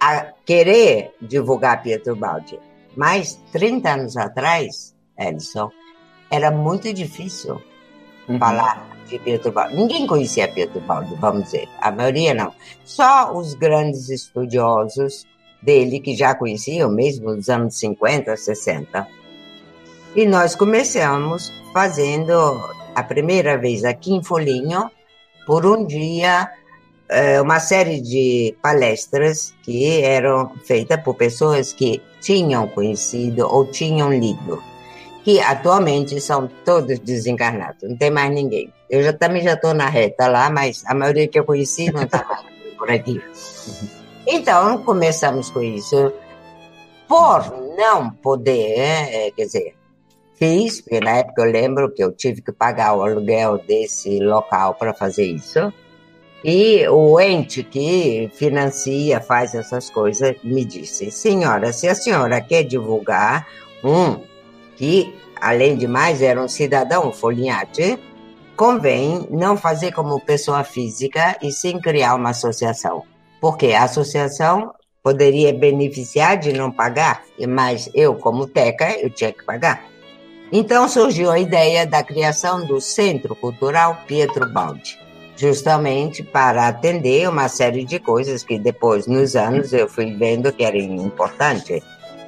a 0.00 0.32
querer 0.44 1.14
divulgar 1.20 1.82
Pietro 1.82 2.16
Baldi. 2.16 2.58
Mas 2.96 3.40
30 3.52 3.90
anos 3.90 4.16
atrás, 4.16 4.94
Edson, 5.18 5.70
era 6.30 6.50
muito 6.50 6.92
difícil 6.92 7.60
uhum. 8.28 8.38
falar 8.38 8.86
de 9.06 9.18
Pietro 9.18 9.52
Baldi. 9.52 9.76
Ninguém 9.76 10.06
conhecia 10.06 10.48
Pietro 10.48 10.80
Baldi, 10.80 11.14
vamos 11.16 11.44
dizer. 11.44 11.68
A 11.80 11.90
maioria 11.90 12.34
não. 12.34 12.52
Só 12.84 13.32
os 13.36 13.54
grandes 13.54 14.08
estudiosos 14.08 15.24
dele, 15.62 16.00
que 16.00 16.14
já 16.14 16.34
conheciam 16.34 16.90
mesmo 16.90 17.34
nos 17.34 17.48
anos 17.48 17.78
50, 17.78 18.36
60. 18.36 19.06
E 20.14 20.26
nós 20.26 20.54
começamos 20.54 21.52
fazendo 21.72 22.32
a 22.94 23.02
primeira 23.02 23.58
vez 23.58 23.84
aqui 23.84 24.14
em 24.14 24.22
Folinho, 24.22 24.90
por 25.46 25.66
um 25.66 25.86
dia, 25.86 26.50
uma 27.42 27.60
série 27.60 28.00
de 28.00 28.56
palestras 28.60 29.54
que 29.62 30.02
eram 30.02 30.52
feitas 30.64 31.00
por 31.02 31.14
pessoas 31.14 31.72
que 31.72 32.02
tinham 32.20 32.66
conhecido 32.68 33.46
ou 33.46 33.66
tinham 33.66 34.12
lido, 34.12 34.62
que 35.22 35.40
atualmente 35.40 36.20
são 36.20 36.48
todos 36.64 36.98
desencarnados, 36.98 37.88
não 37.88 37.96
tem 37.96 38.10
mais 38.10 38.32
ninguém. 38.32 38.72
Eu 38.90 39.02
já, 39.02 39.12
também 39.12 39.42
já 39.42 39.54
estou 39.54 39.74
na 39.74 39.88
reta 39.88 40.28
lá, 40.28 40.50
mas 40.50 40.84
a 40.86 40.94
maioria 40.94 41.28
que 41.28 41.38
eu 41.38 41.44
conheci 41.44 41.90
não 41.92 42.02
está 42.02 42.42
por 42.78 42.90
aqui. 42.90 43.20
Então, 44.26 44.82
começamos 44.82 45.50
com 45.50 45.62
isso. 45.62 46.12
Por 47.08 47.76
não 47.76 48.10
poder, 48.10 48.78
é, 48.78 49.30
quer 49.30 49.44
dizer, 49.44 49.76
fiz, 50.34 50.80
porque 50.80 51.00
na 51.00 51.18
época 51.18 51.42
eu 51.42 51.50
lembro 51.50 51.92
que 51.92 52.02
eu 52.02 52.12
tive 52.12 52.42
que 52.42 52.52
pagar 52.52 52.96
o 52.96 53.02
aluguel 53.02 53.58
desse 53.58 54.18
local 54.18 54.74
para 54.74 54.92
fazer 54.92 55.24
isso. 55.24 55.72
E 56.48 56.86
o 56.88 57.18
ente 57.20 57.64
que 57.64 58.30
financia, 58.32 59.20
faz 59.20 59.52
essas 59.52 59.90
coisas, 59.90 60.36
me 60.44 60.64
disse: 60.64 61.10
Senhora, 61.10 61.72
se 61.72 61.88
a 61.88 61.94
senhora 61.94 62.40
quer 62.40 62.62
divulgar 62.62 63.48
um 63.82 64.20
que, 64.76 65.12
além 65.40 65.76
de 65.76 65.88
mais, 65.88 66.22
era 66.22 66.40
um 66.40 66.46
cidadão 66.46 67.12
folhinhate, 67.12 67.98
convém 68.56 69.26
não 69.28 69.56
fazer 69.56 69.90
como 69.90 70.20
pessoa 70.20 70.62
física 70.62 71.36
e 71.42 71.50
sim 71.50 71.80
criar 71.80 72.14
uma 72.14 72.30
associação 72.30 73.02
porque 73.40 73.72
a 73.72 73.84
associação 73.84 74.72
poderia 75.02 75.52
beneficiar 75.52 76.36
de 76.36 76.52
não 76.52 76.70
pagar, 76.70 77.22
mas 77.48 77.88
eu, 77.94 78.14
como 78.16 78.46
TECA, 78.46 78.98
eu 79.00 79.08
tinha 79.08 79.32
que 79.32 79.44
pagar. 79.44 79.84
Então 80.50 80.88
surgiu 80.88 81.30
a 81.30 81.38
ideia 81.38 81.86
da 81.86 82.02
criação 82.02 82.66
do 82.66 82.80
Centro 82.80 83.34
Cultural 83.36 84.02
Pietro 84.06 84.48
Baldi, 84.52 84.98
justamente 85.36 86.22
para 86.22 86.66
atender 86.66 87.28
uma 87.28 87.48
série 87.48 87.84
de 87.84 87.98
coisas 87.98 88.42
que 88.42 88.58
depois, 88.58 89.06
nos 89.06 89.36
anos, 89.36 89.72
eu 89.72 89.88
fui 89.88 90.14
vendo 90.14 90.52
que 90.52 90.64
era 90.64 90.78
importante. 90.78 91.82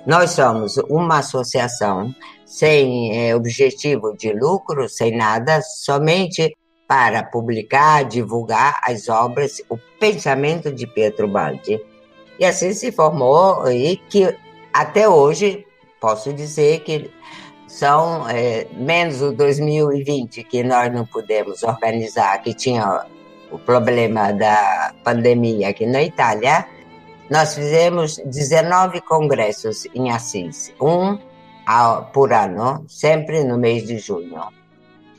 Nós 0.06 0.30
somos 0.30 0.76
uma 0.88 1.18
associação 1.18 2.14
sem 2.44 3.16
é, 3.16 3.34
objetivo 3.34 4.16
de 4.16 4.32
lucro, 4.32 4.88
sem 4.88 5.16
nada, 5.16 5.60
somente 5.62 6.56
para 6.86 7.22
publicar, 7.22 8.04
divulgar 8.04 8.80
as 8.82 9.08
obras, 9.08 9.60
o 9.68 9.78
pensamento 9.98 10.72
de 10.72 10.86
Pietro 10.86 11.28
Baldi. 11.28 11.80
E 12.38 12.44
assim 12.44 12.72
se 12.72 12.90
formou 12.90 13.70
e 13.70 13.96
que 13.96 14.34
até 14.72 15.08
hoje 15.08 15.66
posso 16.00 16.32
dizer 16.32 16.80
que 16.80 17.10
são 17.78 18.28
é, 18.28 18.66
menos 18.72 19.22
o 19.22 19.30
2020 19.30 20.42
que 20.42 20.64
nós 20.64 20.92
não 20.92 21.06
pudemos 21.06 21.62
organizar, 21.62 22.42
que 22.42 22.52
tinha 22.52 23.06
o 23.52 23.58
problema 23.58 24.32
da 24.32 24.92
pandemia 25.04 25.68
aqui 25.68 25.86
na 25.86 26.02
Itália. 26.02 26.66
Nós 27.30 27.54
fizemos 27.54 28.16
19 28.24 29.00
congressos 29.02 29.86
em 29.94 30.10
Assis, 30.10 30.74
um 30.80 31.18
por 32.12 32.32
ano, 32.32 32.84
sempre 32.88 33.44
no 33.44 33.56
mês 33.56 33.86
de 33.86 33.98
junho. 33.98 34.42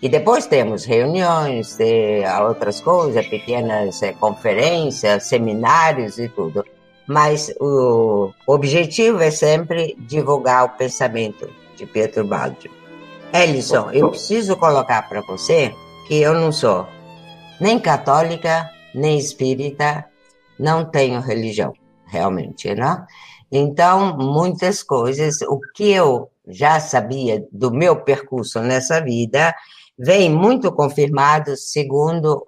E 0.01 0.09
depois 0.09 0.45
temos 0.45 0.83
reuniões, 0.83 1.77
outras 2.45 2.81
coisas, 2.81 3.25
pequenas 3.27 4.03
é, 4.03 4.11
conferências, 4.11 5.23
seminários 5.23 6.19
e 6.19 6.27
tudo. 6.27 6.65
Mas 7.07 7.53
o 7.59 8.31
objetivo 8.45 9.21
é 9.21 9.31
sempre 9.31 9.95
divulgar 9.97 10.65
o 10.65 10.69
pensamento 10.77 11.49
de 11.79 11.85
Pietro. 11.85 12.27
Ellison, 13.33 13.89
eu 13.91 14.09
preciso 14.09 14.57
colocar 14.57 15.07
para 15.07 15.21
você 15.21 15.73
que 16.07 16.15
eu 16.15 16.33
não 16.33 16.51
sou 16.51 16.85
nem 17.59 17.79
católica, 17.79 18.69
nem 18.93 19.17
espírita, 19.17 20.05
não 20.57 20.83
tenho 20.85 21.21
religião, 21.21 21.73
realmente, 22.05 22.73
não? 22.75 23.05
Então, 23.51 24.17
muitas 24.17 24.83
coisas, 24.83 25.41
o 25.41 25.59
que 25.73 25.91
eu 25.91 26.29
já 26.47 26.79
sabia 26.79 27.45
do 27.51 27.71
meu 27.71 27.95
percurso 27.97 28.59
nessa 28.61 29.01
vida, 29.01 29.53
vem 29.97 30.29
muito 30.29 30.71
confirmado 30.71 31.55
segundo 31.55 32.45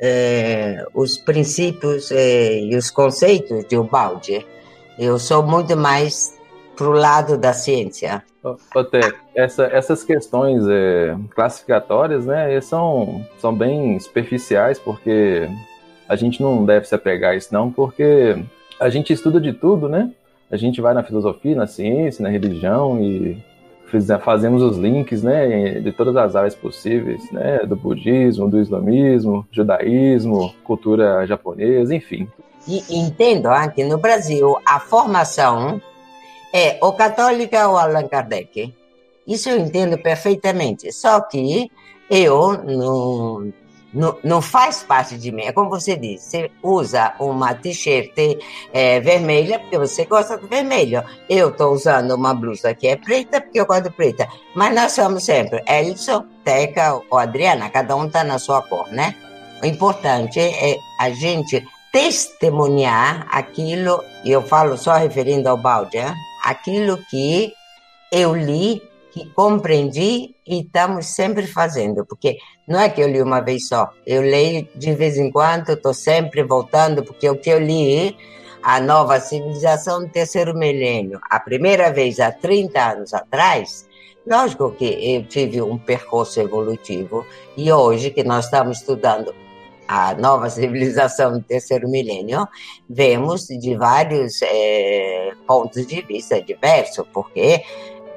eh, 0.00 0.84
os 0.94 1.18
princípios 1.18 2.10
eh, 2.10 2.60
e 2.60 2.76
os 2.76 2.90
conceitos 2.90 3.66
de 3.66 3.76
Ubaldi. 3.76 4.46
Eu 4.98 5.18
sou 5.18 5.42
muito 5.42 5.76
mais 5.76 6.34
para 6.76 6.86
o 6.86 6.92
lado 6.92 7.36
da 7.36 7.52
ciência. 7.52 8.22
Até 8.74 9.12
essa, 9.34 9.64
essas 9.64 10.02
questões 10.02 10.64
é, 10.68 11.16
classificatórias, 11.30 12.26
né, 12.26 12.60
são, 12.60 13.24
são 13.38 13.54
bem 13.54 13.98
superficiais, 14.00 14.78
porque 14.78 15.48
a 16.08 16.16
gente 16.16 16.42
não 16.42 16.64
deve 16.64 16.86
se 16.86 16.94
apegar 16.94 17.32
a 17.32 17.36
isso, 17.36 17.52
não, 17.52 17.70
porque 17.70 18.36
a 18.80 18.88
gente 18.88 19.12
estuda 19.12 19.40
de 19.40 19.52
tudo, 19.52 19.88
né? 19.88 20.10
A 20.50 20.56
gente 20.56 20.80
vai 20.80 20.92
na 20.92 21.02
filosofia, 21.02 21.54
na 21.54 21.66
ciência, 21.66 22.22
na 22.22 22.28
religião 22.28 23.00
e 23.00 23.42
fazemos 24.24 24.62
os 24.62 24.78
links 24.78 25.22
né, 25.22 25.80
de 25.80 25.92
todas 25.92 26.16
as 26.16 26.34
áreas 26.34 26.54
possíveis, 26.54 27.30
né, 27.30 27.58
do 27.66 27.76
budismo, 27.76 28.48
do 28.48 28.60
islamismo, 28.60 29.46
judaísmo, 29.50 30.54
cultura 30.64 31.26
japonesa, 31.26 31.94
enfim. 31.94 32.26
E 32.66 32.82
entendo 32.96 33.48
que 33.74 33.84
no 33.84 33.98
Brasil 33.98 34.56
a 34.64 34.78
formação 34.78 35.80
é 36.52 36.78
ou 36.80 36.92
católica 36.92 37.68
ou 37.68 37.76
Allan 37.76 38.08
Kardec. 38.08 38.74
Isso 39.26 39.48
eu 39.48 39.58
entendo 39.58 39.98
perfeitamente. 39.98 40.92
Só 40.92 41.20
que 41.20 41.70
eu 42.10 42.62
não, 42.64 43.52
não, 43.92 44.18
não 44.22 44.42
faz 44.42 44.82
parte 44.82 45.16
de 45.16 45.30
mim. 45.30 45.44
É 45.44 45.52
como 45.52 45.70
você 45.70 45.96
disse, 45.96 46.30
você 46.30 46.50
usa 46.62 47.14
uma 47.18 47.54
t-shirt 47.54 48.12
é, 48.72 49.00
vermelha 49.00 49.58
porque 49.60 49.78
você 49.78 50.04
gosta 50.04 50.36
do 50.36 50.48
vermelho. 50.48 51.02
Eu 51.28 51.50
estou 51.50 51.72
usando 51.72 52.14
uma 52.14 52.34
blusa 52.34 52.74
que 52.74 52.88
é 52.88 52.96
preta 52.96 53.40
porque 53.40 53.60
eu 53.60 53.66
gosto 53.66 53.84
de 53.84 53.90
preta. 53.90 54.28
Mas 54.54 54.74
nós 54.74 54.92
somos 54.92 55.24
sempre 55.24 55.62
Elson, 55.66 56.26
Teca 56.44 57.00
ou 57.10 57.18
Adriana, 57.18 57.70
cada 57.70 57.96
um 57.96 58.06
está 58.06 58.24
na 58.24 58.38
sua 58.38 58.62
cor, 58.62 58.88
né? 58.88 59.14
O 59.62 59.66
importante 59.66 60.40
é 60.40 60.76
a 60.98 61.10
gente 61.10 61.64
testemunhar 61.92 63.28
aquilo, 63.30 64.02
e 64.24 64.32
eu 64.32 64.42
falo 64.42 64.76
só 64.78 64.94
referindo 64.94 65.48
ao 65.48 65.58
balde, 65.58 65.98
hein? 65.98 66.14
Aquilo 66.42 66.98
que 67.10 67.52
eu 68.10 68.34
li 68.34 68.82
que 69.12 69.26
compreendi 69.34 70.34
e 70.46 70.60
estamos 70.60 71.06
sempre 71.06 71.46
fazendo, 71.46 72.04
porque 72.06 72.38
não 72.66 72.80
é 72.80 72.88
que 72.88 73.00
eu 73.00 73.08
li 73.08 73.20
uma 73.20 73.40
vez 73.40 73.68
só, 73.68 73.90
eu 74.06 74.22
leio 74.22 74.66
de 74.74 74.94
vez 74.94 75.18
em 75.18 75.30
quando, 75.30 75.70
estou 75.70 75.92
sempre 75.92 76.42
voltando, 76.42 77.04
porque 77.04 77.28
o 77.28 77.36
que 77.36 77.50
eu 77.50 77.58
li, 77.58 78.16
a 78.62 78.80
nova 78.80 79.20
civilização 79.20 80.00
do 80.00 80.08
terceiro 80.08 80.56
milênio, 80.56 81.20
a 81.28 81.38
primeira 81.38 81.92
vez 81.92 82.20
há 82.20 82.32
30 82.32 82.92
anos 82.92 83.12
atrás, 83.12 83.86
lógico 84.26 84.70
que 84.70 84.86
eu 85.14 85.24
tive 85.24 85.60
um 85.60 85.76
percurso 85.76 86.40
evolutivo, 86.40 87.26
e 87.54 87.70
hoje 87.70 88.10
que 88.10 88.24
nós 88.24 88.46
estamos 88.46 88.78
estudando 88.78 89.34
a 89.86 90.14
nova 90.14 90.48
civilização 90.48 91.32
do 91.32 91.42
terceiro 91.42 91.88
milênio, 91.88 92.46
vemos 92.88 93.46
de 93.46 93.76
vários 93.76 94.40
é, 94.42 95.32
pontos 95.46 95.86
de 95.86 96.00
vista 96.02 96.40
diversos, 96.40 97.06
porque 97.12 97.62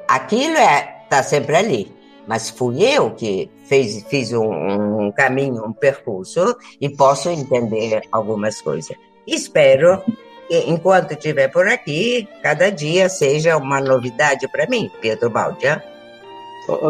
aquilo 0.07 0.57
é 0.57 0.95
tá 1.09 1.23
sempre 1.23 1.55
ali. 1.55 1.91
Mas 2.27 2.49
fui 2.49 2.83
eu 2.83 3.11
que 3.11 3.51
fez, 3.65 4.03
fiz 4.09 4.33
um, 4.33 5.05
um 5.05 5.11
caminho, 5.11 5.63
um 5.63 5.73
percurso 5.73 6.55
e 6.81 6.89
posso 6.89 7.29
entender 7.29 8.01
algumas 8.11 8.61
coisas. 8.61 8.97
Espero 9.27 10.01
enquanto 10.49 11.11
estiver 11.11 11.47
por 11.49 11.67
aqui, 11.67 12.27
cada 12.41 12.69
dia 12.69 13.09
seja 13.09 13.57
uma 13.57 13.79
novidade 13.79 14.47
para 14.47 14.67
mim, 14.67 14.91
Pedro 15.01 15.29
Baldia. 15.29 15.83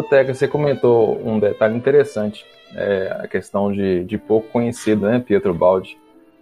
Teca, 0.08 0.34
você 0.34 0.48
comentou 0.48 1.18
um 1.22 1.38
detalhe 1.38 1.76
interessante, 1.76 2.44
é 2.76 3.20
a 3.22 3.26
questão 3.26 3.72
de, 3.72 4.04
de 4.04 4.18
pouco 4.18 4.48
conhecido, 4.48 5.06
né, 5.06 5.18
Pietro 5.18 5.54
Baldi, 5.54 5.98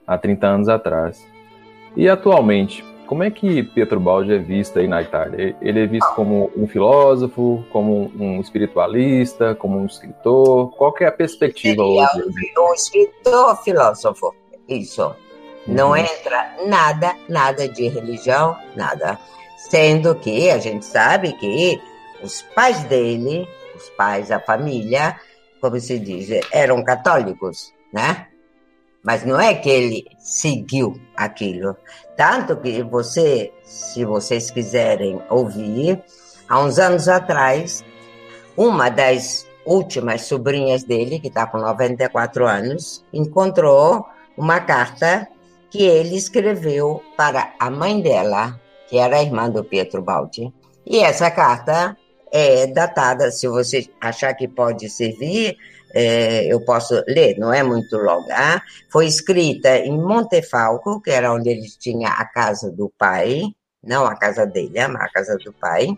há 0.06 0.18
30 0.18 0.46
anos 0.46 0.68
atrás. 0.68 1.24
E 1.96 2.08
atualmente, 2.08 2.84
como 3.06 3.22
é 3.22 3.30
que 3.30 3.62
Pietro 3.62 4.00
Baldi 4.00 4.32
é 4.32 4.38
visto 4.38 4.78
aí 4.78 4.88
na 4.88 5.00
Itália? 5.00 5.54
Ele 5.60 5.80
é 5.80 5.86
visto 5.86 6.12
como 6.14 6.50
um 6.56 6.66
filósofo, 6.66 7.64
como 7.70 8.10
um 8.18 8.40
espiritualista, 8.40 9.54
como 9.54 9.78
um 9.78 9.86
escritor? 9.86 10.70
Qual 10.76 10.94
é 11.00 11.06
a 11.06 11.12
perspectiva 11.12 11.82
hoje? 11.82 12.24
Um 12.58 12.74
escritor, 12.74 13.62
filósofo, 13.62 14.34
isso. 14.68 15.14
Não 15.66 15.90
uhum. 15.90 15.96
entra 15.96 16.56
nada, 16.66 17.14
nada 17.28 17.68
de 17.68 17.88
religião, 17.88 18.56
nada. 18.74 19.18
Sendo 19.56 20.14
que 20.14 20.50
a 20.50 20.58
gente 20.58 20.84
sabe 20.84 21.32
que 21.34 21.80
os 22.22 22.42
pais 22.54 22.84
dele, 22.84 23.46
os 23.76 23.88
pais, 23.90 24.30
a 24.30 24.40
família, 24.40 25.16
como 25.64 25.80
se 25.80 25.98
diz, 25.98 26.28
eram 26.52 26.84
católicos, 26.84 27.72
né? 27.90 28.26
Mas 29.02 29.24
não 29.24 29.40
é 29.40 29.54
que 29.54 29.70
ele 29.70 30.04
seguiu 30.18 31.00
aquilo. 31.16 31.74
Tanto 32.18 32.54
que 32.58 32.82
você, 32.82 33.50
se 33.62 34.04
vocês 34.04 34.50
quiserem 34.50 35.22
ouvir, 35.30 36.04
há 36.46 36.60
uns 36.60 36.78
anos 36.78 37.08
atrás, 37.08 37.82
uma 38.54 38.90
das 38.90 39.46
últimas 39.64 40.26
sobrinhas 40.26 40.84
dele, 40.84 41.18
que 41.18 41.28
está 41.28 41.46
com 41.46 41.56
94 41.56 42.46
anos, 42.46 43.02
encontrou 43.10 44.04
uma 44.36 44.60
carta 44.60 45.26
que 45.70 45.82
ele 45.82 46.14
escreveu 46.14 47.02
para 47.16 47.54
a 47.58 47.70
mãe 47.70 48.02
dela, 48.02 48.60
que 48.86 48.98
era 48.98 49.22
irmã 49.22 49.48
do 49.48 49.64
Pietro 49.64 50.02
Baldi. 50.02 50.52
E 50.84 50.98
essa 50.98 51.30
carta 51.30 51.96
é 52.36 52.66
datada, 52.66 53.30
se 53.30 53.46
você 53.46 53.88
achar 54.00 54.34
que 54.34 54.48
pode 54.48 54.90
servir, 54.90 55.56
é, 55.94 56.52
eu 56.52 56.60
posso 56.64 57.00
ler, 57.06 57.38
não 57.38 57.52
é 57.52 57.62
muito 57.62 57.96
longa. 57.96 58.60
Foi 58.90 59.06
escrita 59.06 59.78
em 59.78 59.96
Montefalco, 59.96 61.00
que 61.00 61.12
era 61.12 61.32
onde 61.32 61.48
ele 61.48 61.68
tinha 61.78 62.08
a 62.08 62.24
casa 62.24 62.72
do 62.72 62.92
pai, 62.98 63.44
não 63.80 64.04
a 64.04 64.16
casa 64.16 64.44
dele, 64.44 64.80
a 64.80 65.08
casa 65.10 65.36
do 65.36 65.52
pai, 65.52 65.96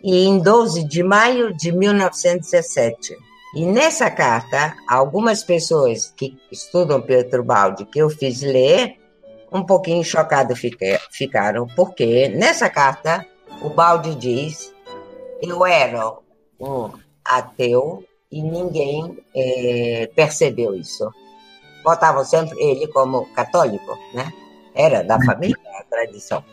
e 0.00 0.26
em 0.26 0.38
12 0.38 0.84
de 0.84 1.02
maio 1.02 1.52
de 1.52 1.72
1917. 1.72 3.16
E 3.56 3.66
nessa 3.66 4.08
carta, 4.08 4.76
algumas 4.88 5.42
pessoas 5.42 6.14
que 6.16 6.38
estudam 6.52 7.02
Pietro 7.02 7.42
Baldi, 7.42 7.84
que 7.84 7.98
eu 7.98 8.08
fiz 8.08 8.42
ler, 8.42 8.96
um 9.50 9.66
pouquinho 9.66 10.04
chocados 10.04 10.60
ficaram, 11.10 11.66
porque 11.74 12.28
nessa 12.28 12.70
carta 12.70 13.26
o 13.60 13.70
Baldi 13.70 14.14
diz: 14.14 14.72
eu 15.40 15.64
era 15.66 16.12
um 16.60 16.90
ateu 17.24 18.04
e 18.30 18.42
ninguém 18.42 19.18
é, 19.34 20.10
percebeu 20.14 20.74
isso. 20.74 21.08
Botavam 21.82 22.24
sempre 22.24 22.58
ele 22.60 22.86
como 22.88 23.26
católico, 23.32 23.98
né? 24.12 24.32
Era 24.74 25.02
da 25.02 25.18
família, 25.24 25.56
a 25.78 25.84
tradição. 25.84 26.44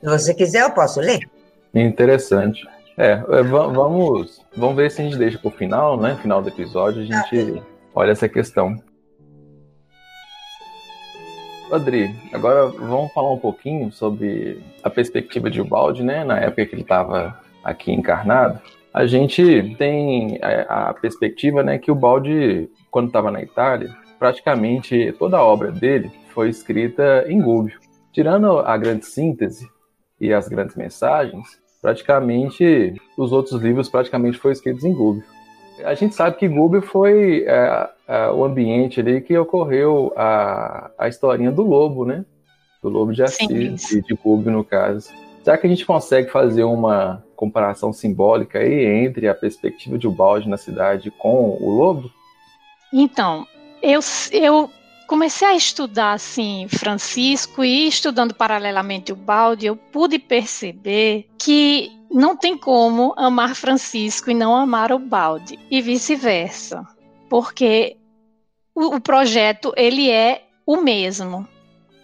Se 0.00 0.06
você 0.06 0.34
quiser, 0.34 0.62
eu 0.62 0.70
posso 0.70 1.00
ler. 1.00 1.20
Interessante. 1.74 2.66
É, 2.96 3.12
é 3.12 3.42
vamos, 3.42 4.40
vamos 4.56 4.76
ver 4.76 4.90
se 4.90 5.02
a 5.02 5.04
gente 5.04 5.16
deixa 5.16 5.38
para 5.38 5.48
o 5.48 5.52
final, 5.52 6.00
né? 6.00 6.18
Final 6.22 6.42
do 6.42 6.48
episódio, 6.48 7.02
a 7.02 7.04
gente 7.04 7.58
ah, 7.58 7.62
olha 7.94 8.12
essa 8.12 8.28
questão. 8.28 8.76
Adri, 11.70 12.12
agora 12.32 12.66
vamos 12.66 13.12
falar 13.12 13.32
um 13.32 13.38
pouquinho 13.38 13.92
sobre 13.92 14.60
a 14.82 14.90
perspectiva 14.90 15.48
de 15.48 15.60
Ubaldi, 15.60 16.02
né? 16.02 16.24
Na 16.24 16.40
época 16.40 16.66
que 16.66 16.74
ele 16.74 16.82
estava 16.82 17.38
aqui 17.64 17.92
encarnado 17.92 18.60
a 18.92 19.06
gente 19.06 19.74
tem 19.78 20.38
a, 20.42 20.90
a 20.90 20.94
perspectiva 20.94 21.62
né, 21.62 21.78
que 21.78 21.90
o 21.90 21.94
Baldi, 21.94 22.68
quando 22.90 23.06
estava 23.06 23.30
na 23.30 23.42
Itália, 23.42 23.94
praticamente 24.18 25.14
toda 25.18 25.38
a 25.38 25.44
obra 25.44 25.70
dele 25.70 26.10
foi 26.28 26.48
escrita 26.48 27.24
em 27.28 27.40
Gubbio. 27.40 27.78
Tirando 28.12 28.58
a 28.58 28.76
grande 28.76 29.06
síntese 29.06 29.68
e 30.20 30.32
as 30.32 30.48
grandes 30.48 30.74
mensagens, 30.74 31.60
praticamente 31.80 32.94
os 33.16 33.32
outros 33.32 33.62
livros 33.62 33.88
praticamente 33.88 34.38
foram 34.38 34.52
escritos 34.52 34.84
em 34.84 34.92
Gubbio. 34.92 35.24
A 35.84 35.94
gente 35.94 36.14
sabe 36.14 36.36
que 36.36 36.48
Gubbio 36.48 36.82
foi 36.82 37.44
é, 37.46 37.88
é, 38.08 38.28
o 38.28 38.44
ambiente 38.44 39.00
ali 39.00 39.20
que 39.20 39.38
ocorreu 39.38 40.12
a, 40.16 40.90
a 40.98 41.08
historinha 41.08 41.50
do 41.50 41.62
lobo, 41.62 42.04
né? 42.04 42.24
Do 42.82 42.88
lobo 42.88 43.12
de 43.12 43.22
Assis, 43.22 43.48
de, 43.88 44.02
de 44.02 44.14
Gubbio 44.14 44.52
no 44.52 44.64
caso. 44.64 45.10
Será 45.42 45.56
que 45.56 45.66
a 45.66 45.70
gente 45.70 45.86
consegue 45.86 46.30
fazer 46.30 46.64
uma 46.64 47.24
comparação 47.40 47.90
simbólica 47.90 48.58
aí 48.58 48.84
entre 48.84 49.26
a 49.26 49.34
perspectiva 49.34 49.96
de 49.96 50.06
Ubaldi 50.06 50.46
na 50.46 50.58
cidade 50.58 51.10
com 51.10 51.56
o 51.58 51.70
lobo? 51.70 52.12
Então, 52.92 53.46
eu, 53.82 54.00
eu 54.30 54.70
comecei 55.06 55.48
a 55.48 55.56
estudar 55.56 56.12
assim 56.12 56.68
Francisco 56.68 57.64
e 57.64 57.88
estudando 57.88 58.34
paralelamente 58.34 59.10
o 59.10 59.16
Balde, 59.16 59.64
eu 59.64 59.74
pude 59.74 60.18
perceber 60.18 61.30
que 61.38 61.90
não 62.10 62.36
tem 62.36 62.58
como 62.58 63.14
amar 63.16 63.54
Francisco 63.54 64.30
e 64.30 64.34
não 64.34 64.54
amar 64.54 64.92
o 64.92 64.98
Balde 64.98 65.58
e 65.70 65.80
vice-versa, 65.80 66.86
porque 67.30 67.96
o, 68.74 68.96
o 68.96 69.00
projeto 69.00 69.72
ele 69.78 70.10
é 70.10 70.44
o 70.66 70.76
mesmo. 70.76 71.48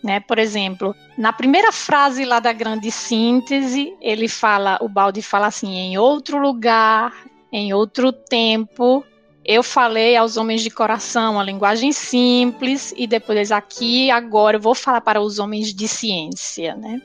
Né? 0.02 0.20
Por 0.20 0.38
exemplo, 0.38 0.94
na 1.16 1.32
primeira 1.32 1.72
frase 1.72 2.24
lá 2.24 2.38
da 2.38 2.52
grande 2.52 2.90
síntese, 2.90 3.94
ele 4.00 4.28
fala, 4.28 4.78
o 4.80 4.88
Balde 4.88 5.22
fala 5.22 5.46
assim, 5.46 5.74
em 5.76 5.98
outro 5.98 6.38
lugar, 6.38 7.12
em 7.52 7.72
outro 7.72 8.12
tempo, 8.12 9.04
eu 9.44 9.62
falei 9.62 10.16
aos 10.16 10.36
homens 10.36 10.62
de 10.62 10.70
coração 10.70 11.38
a 11.38 11.44
linguagem 11.44 11.92
simples 11.92 12.92
e 12.96 13.06
depois 13.06 13.52
aqui 13.52 14.10
agora 14.10 14.56
eu 14.56 14.60
vou 14.60 14.74
falar 14.74 15.00
para 15.00 15.20
os 15.20 15.38
homens 15.38 15.72
de 15.72 15.86
ciência, 15.86 16.74
né? 16.74 17.00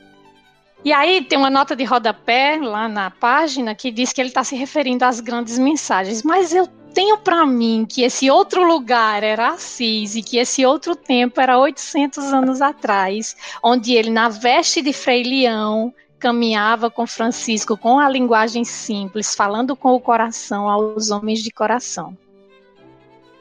E 0.84 0.92
aí 0.92 1.22
tem 1.22 1.38
uma 1.38 1.48
nota 1.50 1.76
de 1.76 1.84
rodapé 1.84 2.58
lá 2.60 2.88
na 2.88 3.08
página 3.08 3.72
que 3.74 3.92
diz 3.92 4.12
que 4.12 4.20
ele 4.20 4.30
está 4.30 4.42
se 4.42 4.56
referindo 4.56 5.04
às 5.04 5.20
grandes 5.20 5.56
mensagens, 5.56 6.24
mas 6.24 6.52
eu 6.52 6.68
tenho 6.92 7.18
para 7.18 7.44
mim 7.46 7.86
que 7.88 8.02
esse 8.02 8.30
outro 8.30 8.64
lugar 8.64 9.22
era 9.22 9.48
Assis 9.48 10.14
e 10.14 10.22
que 10.22 10.38
esse 10.38 10.64
outro 10.64 10.94
tempo 10.94 11.40
era 11.40 11.58
800 11.58 12.32
anos 12.32 12.62
atrás, 12.62 13.36
onde 13.62 13.94
ele, 13.94 14.10
na 14.10 14.28
veste 14.28 14.82
de 14.82 14.92
Frei 14.92 15.22
Leão, 15.22 15.92
caminhava 16.18 16.88
com 16.88 17.06
Francisco 17.06 17.76
com 17.76 17.98
a 17.98 18.08
linguagem 18.08 18.64
simples, 18.64 19.34
falando 19.34 19.74
com 19.74 19.92
o 19.92 20.00
coração 20.00 20.68
aos 20.68 21.10
homens 21.10 21.42
de 21.42 21.50
coração. 21.50 22.16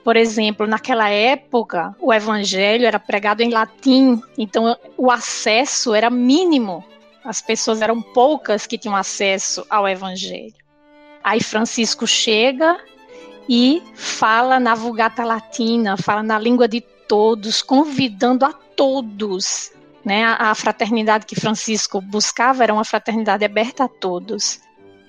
Por 0.04 0.18
exemplo, 0.18 0.66
naquela 0.66 1.10
época, 1.10 1.96
o 2.00 2.12
evangelho 2.12 2.88
era 2.88 3.00
pregado 3.00 3.44
em 3.44 3.52
latim, 3.52 4.20
então 4.36 4.76
o 4.98 5.12
acesso 5.12 5.94
era 5.94 6.10
mínimo. 6.10 6.84
As 7.24 7.40
pessoas 7.40 7.84
eram 7.84 8.02
poucas 8.02 8.66
que 8.66 8.80
tinham 8.80 8.96
acesso 8.96 9.64
ao 9.70 9.88
evangelho. 9.88 10.56
Aí 11.24 11.40
Francisco 11.40 12.08
chega 12.08 12.80
e 13.48 13.82
fala 13.94 14.60
na 14.60 14.76
Vulgata 14.76 15.24
Latina, 15.24 15.98
fala 15.98 16.24
na 16.24 16.40
língua 16.40 16.68
de 16.68 16.82
todos, 16.82 17.62
convidando 17.62 18.46
a 18.46 18.54
todos. 18.54 19.72
Né? 20.04 20.24
A, 20.24 20.56
fraternidade 20.56 21.26
que 21.26 21.40
Francisco 21.40 22.02
buscava 22.02 22.64
era 22.64 22.74
uma 22.74 22.86
fraternidade 22.86 23.46
aberta 23.46 23.84
a 23.84 23.88
todos. 23.88 24.62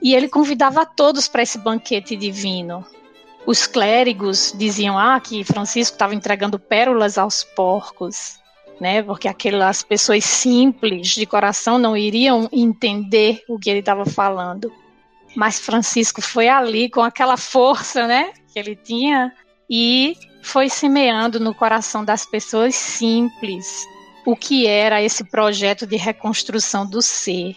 E 0.03 0.14
ele 0.14 0.29
convidava 0.29 0.83
a 0.83 0.87
todos 0.87 1.29
para 1.29 1.42
esse 1.42 1.59
banquete 1.59 2.16
divino. 2.16 2.85
Os 3.47 3.66
clérigos 3.66 4.53
diziam 4.57 4.99
ah, 4.99 5.18
que 5.21 5.45
Francisco 5.45 5.95
estava 5.95 6.14
entregando 6.14 6.59
pérolas 6.59 7.18
aos 7.18 7.42
porcos, 7.42 8.38
né? 8.81 9.03
Porque 9.03 9.29
aquelas 9.29 9.83
pessoas 9.83 10.25
simples 10.25 11.09
de 11.09 11.27
coração 11.27 11.79
não 11.79 11.97
iriam 11.97 12.49
entender 12.53 13.42
o 13.49 13.59
que 13.59 13.71
ele 13.71 13.81
estava 13.81 14.05
falando. 14.05 14.73
Mas 15.35 15.59
Francisco 15.59 16.21
foi 16.21 16.49
ali 16.49 16.90
com 16.90 17.03
aquela 17.03 17.37
força, 17.37 18.07
né, 18.07 18.33
que 18.53 18.59
ele 18.59 18.77
tinha 18.77 19.33
e 19.71 20.16
foi 20.42 20.68
semeando 20.68 21.40
no 21.40 21.55
coração 21.55 22.05
das 22.05 22.27
pessoas 22.27 22.75
simples 22.75 23.87
o 24.27 24.37
que 24.37 24.66
era 24.66 25.03
esse 25.03 25.25
projeto 25.25 25.87
de 25.87 25.97
reconstrução 25.97 26.87
do 26.87 27.03
ser. 27.03 27.57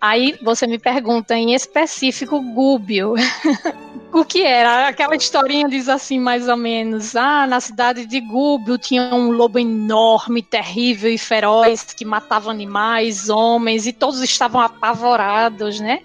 Aí 0.00 0.36
você 0.42 0.66
me 0.66 0.78
pergunta 0.78 1.34
em 1.34 1.54
específico 1.54 2.40
Gúbio. 2.40 3.14
o 4.12 4.24
que 4.24 4.42
era? 4.42 4.88
Aquela 4.88 5.16
historinha 5.16 5.68
diz 5.68 5.88
assim, 5.88 6.18
mais 6.18 6.48
ou 6.48 6.56
menos: 6.56 7.16
ah, 7.16 7.46
na 7.46 7.60
cidade 7.60 8.04
de 8.04 8.20
Gúbio 8.20 8.76
tinha 8.76 9.14
um 9.14 9.30
lobo 9.30 9.58
enorme, 9.58 10.42
terrível 10.42 11.10
e 11.10 11.16
feroz 11.16 11.94
que 11.94 12.04
matava 12.04 12.50
animais, 12.50 13.30
homens, 13.30 13.86
e 13.86 13.92
todos 13.92 14.20
estavam 14.22 14.60
apavorados, 14.60 15.80
né? 15.80 16.00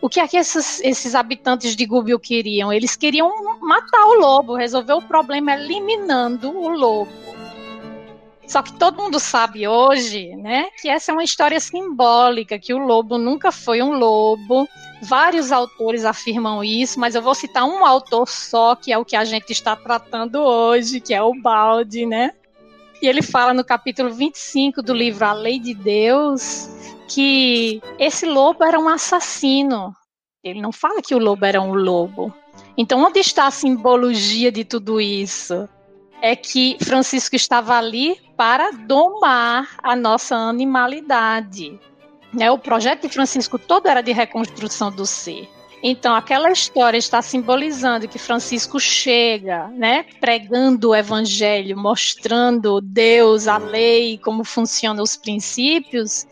O 0.00 0.08
que 0.08 0.20
é 0.20 0.28
que 0.28 0.36
esses, 0.36 0.80
esses 0.80 1.14
habitantes 1.14 1.74
de 1.74 1.84
Gubbio 1.84 2.20
queriam? 2.20 2.72
Eles 2.72 2.94
queriam 2.94 3.58
matar 3.60 4.06
o 4.06 4.14
lobo, 4.14 4.54
resolver 4.54 4.92
o 4.92 5.02
problema 5.02 5.54
eliminando 5.54 6.56
o 6.56 6.68
lobo. 6.68 7.10
Só 8.46 8.62
que 8.62 8.72
todo 8.72 9.02
mundo 9.02 9.18
sabe 9.18 9.68
hoje, 9.68 10.34
né, 10.36 10.68
que 10.80 10.88
essa 10.88 11.10
é 11.10 11.14
uma 11.14 11.24
história 11.24 11.60
simbólica, 11.60 12.58
que 12.58 12.72
o 12.72 12.78
lobo 12.78 13.18
nunca 13.18 13.52
foi 13.52 13.82
um 13.82 13.92
lobo. 13.92 14.66
Vários 15.02 15.52
autores 15.52 16.04
afirmam 16.04 16.64
isso, 16.64 16.98
mas 16.98 17.14
eu 17.14 17.20
vou 17.20 17.34
citar 17.34 17.64
um 17.64 17.84
autor 17.84 18.26
só, 18.26 18.74
que 18.74 18.90
é 18.90 18.96
o 18.96 19.04
que 19.04 19.16
a 19.16 19.24
gente 19.24 19.50
está 19.50 19.76
tratando 19.76 20.36
hoje, 20.36 21.00
que 21.00 21.12
é 21.12 21.22
o 21.22 21.34
Balde, 21.34 22.06
né? 22.06 22.32
E 23.02 23.06
ele 23.06 23.20
fala 23.20 23.52
no 23.52 23.62
capítulo 23.62 24.10
25 24.10 24.80
do 24.80 24.94
livro 24.94 25.26
A 25.26 25.32
Lei 25.32 25.58
de 25.58 25.74
Deus 25.74 26.70
que 27.08 27.82
esse 27.98 28.26
lobo 28.26 28.62
era 28.62 28.78
um 28.78 28.88
assassino. 28.88 29.94
Ele 30.44 30.60
não 30.60 30.70
fala 30.70 31.02
que 31.02 31.14
o 31.14 31.18
lobo 31.18 31.44
era 31.44 31.60
um 31.60 31.74
lobo. 31.74 32.32
Então, 32.76 33.02
onde 33.02 33.18
está 33.18 33.46
a 33.46 33.50
simbologia 33.50 34.52
de 34.52 34.64
tudo 34.64 35.00
isso? 35.00 35.68
É 36.20 36.36
que 36.36 36.76
Francisco 36.80 37.34
estava 37.34 37.76
ali 37.76 38.20
para 38.36 38.70
domar 38.70 39.76
a 39.82 39.96
nossa 39.96 40.36
animalidade. 40.36 41.78
Né? 42.32 42.50
O 42.50 42.58
projeto 42.58 43.02
de 43.02 43.08
Francisco 43.08 43.58
todo 43.58 43.88
era 43.88 44.02
de 44.02 44.12
reconstrução 44.12 44.90
do 44.90 45.06
ser. 45.06 45.48
Então, 45.82 46.14
aquela 46.14 46.50
história 46.50 46.98
está 46.98 47.22
simbolizando 47.22 48.08
que 48.08 48.18
Francisco 48.18 48.80
chega, 48.80 49.68
né, 49.68 50.04
pregando 50.20 50.90
o 50.90 50.94
evangelho, 50.94 51.76
mostrando 51.78 52.80
Deus, 52.80 53.46
a 53.46 53.58
lei, 53.58 54.18
como 54.18 54.42
funcionam 54.42 55.04
os 55.04 55.16
princípios, 55.16 56.26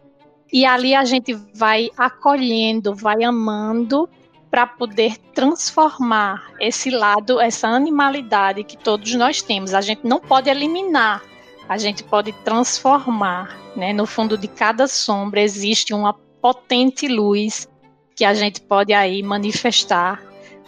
e 0.53 0.65
ali 0.65 0.95
a 0.95 1.05
gente 1.05 1.35
vai 1.55 1.91
acolhendo, 1.97 2.95
vai 2.95 3.23
amando 3.23 4.09
para 4.51 4.67
poder 4.67 5.19
transformar 5.35 6.53
esse 6.61 6.89
lado, 6.91 7.41
essa 7.41 7.69
animalidade 7.69 8.65
que 8.65 8.77
todos 8.77 9.15
nós 9.15 9.43
temos. 9.43 9.75
A 9.75 9.81
gente 9.81 10.07
não 10.07 10.21
pode 10.21 10.49
eliminar, 10.49 11.23
a 11.69 11.77
gente 11.77 12.05
pode 12.05 12.33
transformar, 12.45 13.57
né? 13.75 13.93
No 13.93 14.07
fundo 14.07 14.39
de 14.39 14.49
cada 14.49 14.87
sombra 14.87 15.41
existe 15.41 15.93
uma 15.93 16.15
potente 16.41 17.09
luz 17.09 17.69
que 18.15 18.25
a 18.25 18.33
gente 18.33 18.61
pode 18.61 18.93
aí 18.93 19.23
manifestar 19.23 20.23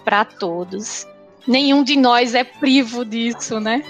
para 0.04 0.24
todos. 0.24 1.06
Nenhum 1.46 1.82
de 1.82 1.96
nós 1.96 2.34
é 2.34 2.44
privo 2.44 3.04
disso, 3.04 3.58
né? 3.58 3.82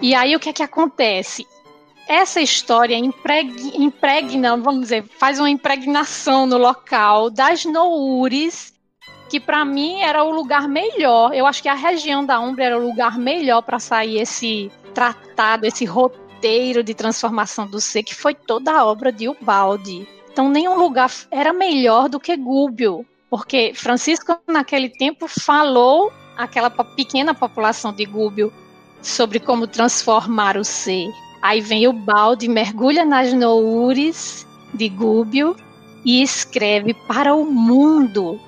E 0.00 0.14
aí 0.14 0.36
o 0.36 0.40
que 0.40 0.48
é 0.48 0.52
que 0.52 0.62
acontece? 0.62 1.46
Essa 2.10 2.40
história 2.40 2.96
impregna, 2.96 4.56
vamos 4.56 4.80
dizer, 4.80 5.04
faz 5.16 5.38
uma 5.38 5.48
impregnação 5.48 6.44
no 6.44 6.58
local 6.58 7.30
das 7.30 7.64
Noures, 7.64 8.74
que 9.28 9.38
para 9.38 9.64
mim 9.64 10.00
era 10.00 10.24
o 10.24 10.32
lugar 10.32 10.66
melhor. 10.66 11.32
Eu 11.32 11.46
acho 11.46 11.62
que 11.62 11.68
a 11.68 11.74
região 11.74 12.26
da 12.26 12.40
Umbra 12.40 12.64
era 12.64 12.76
o 12.76 12.84
lugar 12.84 13.16
melhor 13.16 13.62
para 13.62 13.78
sair 13.78 14.18
esse 14.18 14.72
tratado, 14.92 15.66
esse 15.66 15.84
roteiro 15.84 16.82
de 16.82 16.94
transformação 16.94 17.64
do 17.64 17.80
ser, 17.80 18.02
que 18.02 18.12
foi 18.12 18.34
toda 18.34 18.72
a 18.72 18.84
obra 18.84 19.12
de 19.12 19.28
Ubaldi. 19.28 20.04
Então, 20.32 20.48
nenhum 20.48 20.76
lugar 20.76 21.12
era 21.30 21.52
melhor 21.52 22.08
do 22.08 22.18
que 22.18 22.36
Gúbio, 22.36 23.06
porque 23.30 23.72
Francisco, 23.72 24.36
naquele 24.48 24.88
tempo, 24.88 25.28
falou 25.28 26.12
àquela 26.36 26.70
pequena 26.70 27.32
população 27.32 27.92
de 27.92 28.04
Gúbio 28.04 28.52
sobre 29.00 29.38
como 29.38 29.68
transformar 29.68 30.56
o 30.56 30.64
ser. 30.64 31.08
Aí 31.42 31.60
vem 31.60 31.88
o 31.88 31.92
balde, 31.92 32.48
mergulha 32.48 33.04
nas 33.04 33.32
noures 33.32 34.46
de 34.74 34.88
Gúbio 34.88 35.56
e 36.04 36.22
escreve 36.22 36.94
para 36.94 37.34
o 37.34 37.44
mundo, 37.44 38.40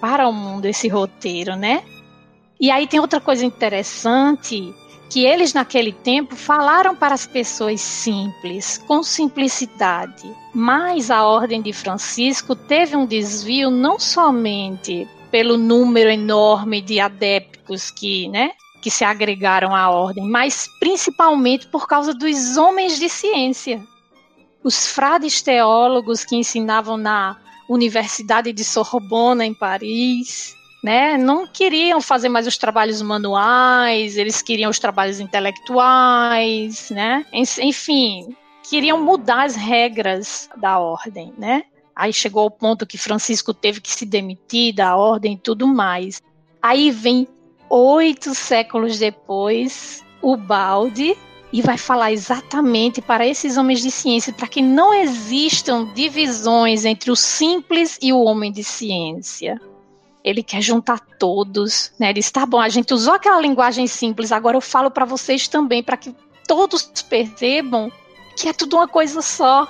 para 0.00 0.28
o 0.28 0.32
mundo 0.32 0.66
esse 0.66 0.88
roteiro, 0.88 1.56
né? 1.56 1.82
E 2.58 2.70
aí 2.70 2.86
tem 2.86 3.00
outra 3.00 3.20
coisa 3.20 3.44
interessante 3.44 4.74
que 5.08 5.24
eles 5.24 5.54
naquele 5.54 5.92
tempo 5.92 6.34
falaram 6.34 6.96
para 6.96 7.14
as 7.14 7.26
pessoas 7.26 7.80
simples, 7.80 8.82
com 8.86 9.02
simplicidade. 9.02 10.28
Mas 10.52 11.10
a 11.10 11.24
ordem 11.24 11.62
de 11.62 11.72
Francisco 11.72 12.56
teve 12.56 12.96
um 12.96 13.06
desvio 13.06 13.70
não 13.70 13.98
somente 14.00 15.06
pelo 15.30 15.56
número 15.56 16.10
enorme 16.10 16.80
de 16.80 16.98
adeptos 16.98 17.90
que, 17.90 18.28
né, 18.28 18.50
que 18.86 18.90
se 18.92 19.02
agregaram 19.02 19.74
à 19.74 19.90
ordem, 19.90 20.22
mas 20.28 20.68
principalmente 20.78 21.66
por 21.66 21.88
causa 21.88 22.14
dos 22.14 22.56
homens 22.56 23.00
de 23.00 23.08
ciência. 23.08 23.84
Os 24.62 24.86
frades 24.86 25.42
teólogos 25.42 26.24
que 26.24 26.36
ensinavam 26.36 26.96
na 26.96 27.36
Universidade 27.68 28.52
de 28.52 28.62
Sorbona 28.62 29.44
em 29.44 29.52
Paris, 29.52 30.54
né, 30.84 31.18
não 31.18 31.48
queriam 31.48 32.00
fazer 32.00 32.28
mais 32.28 32.46
os 32.46 32.56
trabalhos 32.56 33.02
manuais, 33.02 34.16
eles 34.16 34.40
queriam 34.40 34.70
os 34.70 34.78
trabalhos 34.78 35.18
intelectuais, 35.18 36.88
né? 36.90 37.26
Enfim, 37.32 38.36
queriam 38.70 39.02
mudar 39.02 39.46
as 39.46 39.56
regras 39.56 40.48
da 40.58 40.78
ordem, 40.78 41.34
né? 41.36 41.64
Aí 41.92 42.12
chegou 42.12 42.44
ao 42.44 42.52
ponto 42.52 42.86
que 42.86 42.96
Francisco 42.96 43.52
teve 43.52 43.80
que 43.80 43.90
se 43.90 44.06
demitir 44.06 44.72
da 44.76 44.94
ordem 44.94 45.32
e 45.32 45.38
tudo 45.38 45.66
mais. 45.66 46.22
Aí 46.62 46.92
vem 46.92 47.26
oito 47.70 48.34
séculos 48.34 48.98
depois 48.98 50.04
o 50.22 50.36
Balde 50.36 51.16
e 51.52 51.62
vai 51.62 51.78
falar 51.78 52.12
exatamente 52.12 53.00
para 53.00 53.26
esses 53.26 53.56
homens 53.56 53.80
de 53.80 53.90
ciência, 53.90 54.32
para 54.32 54.48
que 54.48 54.60
não 54.60 54.92
existam 54.92 55.92
divisões 55.94 56.84
entre 56.84 57.10
o 57.10 57.16
simples 57.16 57.98
e 58.02 58.12
o 58.12 58.22
homem 58.22 58.50
de 58.52 58.64
ciência 58.64 59.60
ele 60.26 60.42
quer 60.42 60.60
juntar 60.60 60.98
todos, 60.98 61.92
né? 62.00 62.08
Ele 62.08 62.14
diz: 62.14 62.32
tá 62.32 62.44
bom, 62.44 62.60
a 62.60 62.68
gente 62.68 62.92
usou 62.92 63.14
aquela 63.14 63.40
linguagem 63.40 63.86
simples, 63.86 64.32
agora 64.32 64.56
eu 64.56 64.60
falo 64.60 64.90
para 64.90 65.04
vocês 65.04 65.46
também, 65.46 65.84
para 65.84 65.96
que 65.96 66.12
todos 66.48 66.82
percebam 67.08 67.92
que 68.36 68.48
é 68.48 68.52
tudo 68.52 68.76
uma 68.76 68.88
coisa 68.88 69.22
só. 69.22 69.68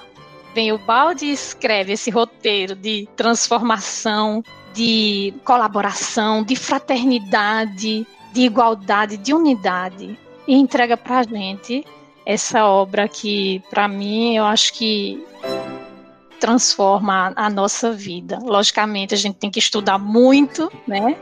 Vem 0.55 0.73
o 0.73 0.79
balde 0.79 1.27
e 1.27 1.33
escreve 1.33 1.93
esse 1.93 2.11
roteiro 2.11 2.75
de 2.75 3.07
transformação, 3.15 4.43
de 4.77 5.33
colaboração, 5.43 6.43
de 6.45 6.55
fraternidade, 6.55 8.07
de 8.31 8.43
igualdade, 8.43 9.17
de 9.17 9.33
unidade 9.33 10.19
e 10.47 10.55
entrega 10.55 10.99
para 10.99 11.21
a 11.21 11.23
gente 11.23 11.83
essa 12.27 12.67
obra 12.67 13.09
que, 13.09 13.63
para 13.71 13.89
mim, 13.89 14.37
eu 14.37 14.45
acho 14.45 14.75
que 14.75 15.25
transforma 16.39 17.33
a 17.35 17.49
nossa 17.49 17.91
vida. 17.91 18.39
Logicamente, 18.43 19.15
a 19.15 19.17
gente 19.17 19.37
tem 19.37 19.51
que 19.51 19.59
estudar 19.59 19.97
muito, 19.97 20.71
né, 20.87 21.17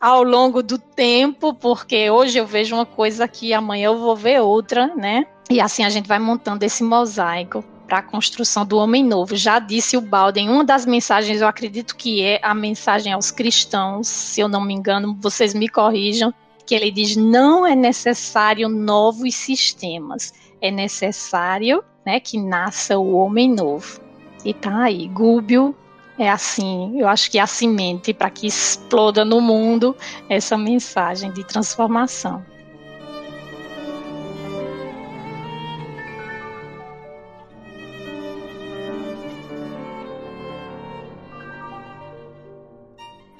ao 0.00 0.22
longo 0.22 0.62
do 0.62 0.78
tempo, 0.78 1.52
porque 1.52 2.08
hoje 2.08 2.38
eu 2.38 2.46
vejo 2.46 2.74
uma 2.74 2.86
coisa 2.86 3.24
aqui, 3.24 3.52
amanhã 3.52 3.88
eu 3.88 3.98
vou 3.98 4.16
ver 4.16 4.40
outra, 4.40 4.86
né, 4.96 5.26
e 5.50 5.60
assim 5.60 5.84
a 5.84 5.90
gente 5.90 6.08
vai 6.08 6.18
montando 6.18 6.64
esse 6.64 6.82
mosaico 6.82 7.62
para 7.90 7.98
a 7.98 8.02
construção 8.02 8.64
do 8.64 8.78
homem 8.78 9.04
novo. 9.04 9.34
Já 9.34 9.58
disse 9.58 9.96
o 9.96 10.00
Balden, 10.00 10.48
uma 10.48 10.64
das 10.64 10.86
mensagens, 10.86 11.40
eu 11.40 11.48
acredito 11.48 11.96
que 11.96 12.22
é 12.22 12.38
a 12.40 12.54
mensagem 12.54 13.12
aos 13.12 13.32
cristãos, 13.32 14.06
se 14.06 14.40
eu 14.40 14.46
não 14.48 14.60
me 14.60 14.72
engano, 14.72 15.18
vocês 15.20 15.52
me 15.54 15.68
corrijam, 15.68 16.32
que 16.64 16.72
ele 16.72 16.92
diz: 16.92 17.16
não 17.16 17.66
é 17.66 17.74
necessário 17.74 18.68
novos 18.68 19.34
sistemas, 19.34 20.32
é 20.60 20.70
necessário 20.70 21.82
né, 22.06 22.20
que 22.20 22.38
nasça 22.38 22.96
o 22.96 23.16
homem 23.16 23.52
novo. 23.52 24.00
E 24.44 24.54
tá 24.54 24.84
aí, 24.84 25.08
Gúbio 25.08 25.74
é 26.16 26.30
assim, 26.30 26.96
eu 26.96 27.08
acho 27.08 27.28
que 27.28 27.38
é 27.38 27.42
a 27.42 27.46
semente 27.46 28.14
para 28.14 28.30
que 28.30 28.46
exploda 28.46 29.24
no 29.24 29.40
mundo 29.40 29.96
essa 30.28 30.56
mensagem 30.56 31.32
de 31.32 31.42
transformação. 31.42 32.44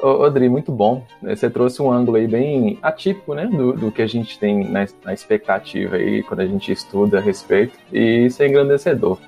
Ô, 0.02 0.24
Adri, 0.24 0.48
muito 0.48 0.72
bom. 0.72 1.04
Você 1.22 1.50
trouxe 1.50 1.82
um 1.82 1.90
ângulo 1.90 2.16
aí 2.16 2.26
bem 2.26 2.78
atípico, 2.82 3.34
né, 3.34 3.46
do, 3.46 3.74
do 3.74 3.92
que 3.92 4.00
a 4.00 4.06
gente 4.06 4.38
tem 4.38 4.64
na, 4.64 4.86
na 5.04 5.12
expectativa 5.12 5.96
aí 5.96 6.22
quando 6.22 6.40
a 6.40 6.46
gente 6.46 6.72
estuda 6.72 7.18
a 7.18 7.20
respeito, 7.20 7.78
e 7.92 8.26
isso 8.26 8.42
é 8.42 8.48
engrandecedor. 8.48 9.18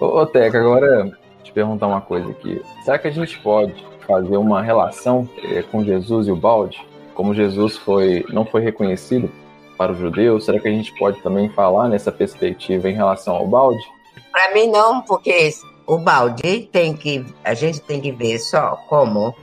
Ô, 0.00 0.24
Teca, 0.26 0.58
agora 0.58 1.10
te 1.42 1.52
perguntar 1.52 1.86
uma 1.86 2.00
coisa 2.00 2.30
aqui. 2.30 2.62
Será 2.82 2.98
que 2.98 3.08
a 3.08 3.10
gente 3.10 3.38
pode 3.40 3.74
fazer 4.06 4.36
uma 4.36 4.62
relação 4.62 5.28
é, 5.44 5.62
com 5.62 5.84
Jesus 5.84 6.26
e 6.26 6.32
o 6.32 6.36
balde? 6.36 6.84
Como 7.14 7.34
Jesus 7.34 7.76
foi, 7.76 8.24
não 8.30 8.44
foi 8.44 8.62
reconhecido 8.62 9.30
para 9.76 9.92
os 9.92 9.98
judeus, 9.98 10.44
será 10.44 10.58
que 10.58 10.68
a 10.68 10.72
gente 10.72 10.96
pode 10.98 11.20
também 11.20 11.48
falar 11.50 11.88
nessa 11.88 12.10
perspectiva 12.10 12.88
em 12.88 12.94
relação 12.94 13.34
ao 13.34 13.46
balde? 13.46 13.82
Para 14.30 14.54
mim 14.54 14.68
não, 14.68 15.02
porque 15.02 15.50
o 15.92 15.98
balde 15.98 16.70
tem 16.72 16.94
que 16.94 17.24
a 17.44 17.52
gente 17.52 17.80
tem 17.82 18.00
que 18.00 18.12
ver 18.12 18.38
só 18.38 18.76
como 18.88 19.34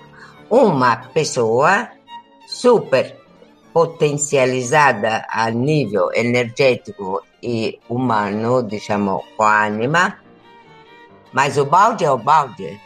uma 0.49 0.95
pessoa 1.13 1.89
super 2.47 3.15
potencializada 3.71 5.27
a 5.29 5.51
nível 5.51 6.11
energético 6.11 7.23
e 7.41 7.79
humano, 7.87 8.63
diciamo, 8.63 9.23
com 9.37 9.43
a 9.43 9.65
anima, 9.65 10.17
mas 11.31 11.55
o 11.59 11.65
balde 11.65 12.03
é 12.03 12.11
o 12.11 12.17
balde. 12.17 12.81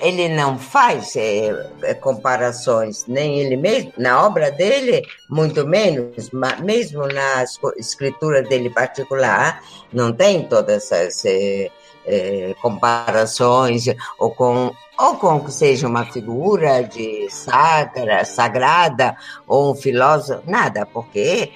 ele 0.00 0.28
não 0.28 0.56
faz 0.56 1.16
é, 1.16 1.94
comparações, 2.00 3.06
nem 3.08 3.40
ele 3.40 3.56
mesmo, 3.56 3.92
na 3.98 4.24
obra 4.24 4.52
dele, 4.52 5.02
muito 5.28 5.66
menos, 5.66 6.30
mesmo 6.62 7.08
na 7.08 7.44
escritura 7.76 8.42
dele 8.42 8.70
particular, 8.70 9.60
não 9.92 10.12
tem 10.12 10.46
todas 10.46 10.92
essas 10.92 11.24
é, 11.24 11.70
é, 12.06 12.54
comparações, 12.60 13.84
ou 14.18 14.30
com, 14.30 14.72
ou 14.98 15.16
com 15.16 15.40
que 15.40 15.52
seja 15.52 15.86
uma 15.86 16.04
figura 16.04 16.82
de 16.82 17.28
sagra, 17.30 18.24
sagrada, 18.24 19.16
ou 19.46 19.72
um 19.72 19.74
filósofo, 19.74 20.42
nada, 20.46 20.86
porque 20.86 21.52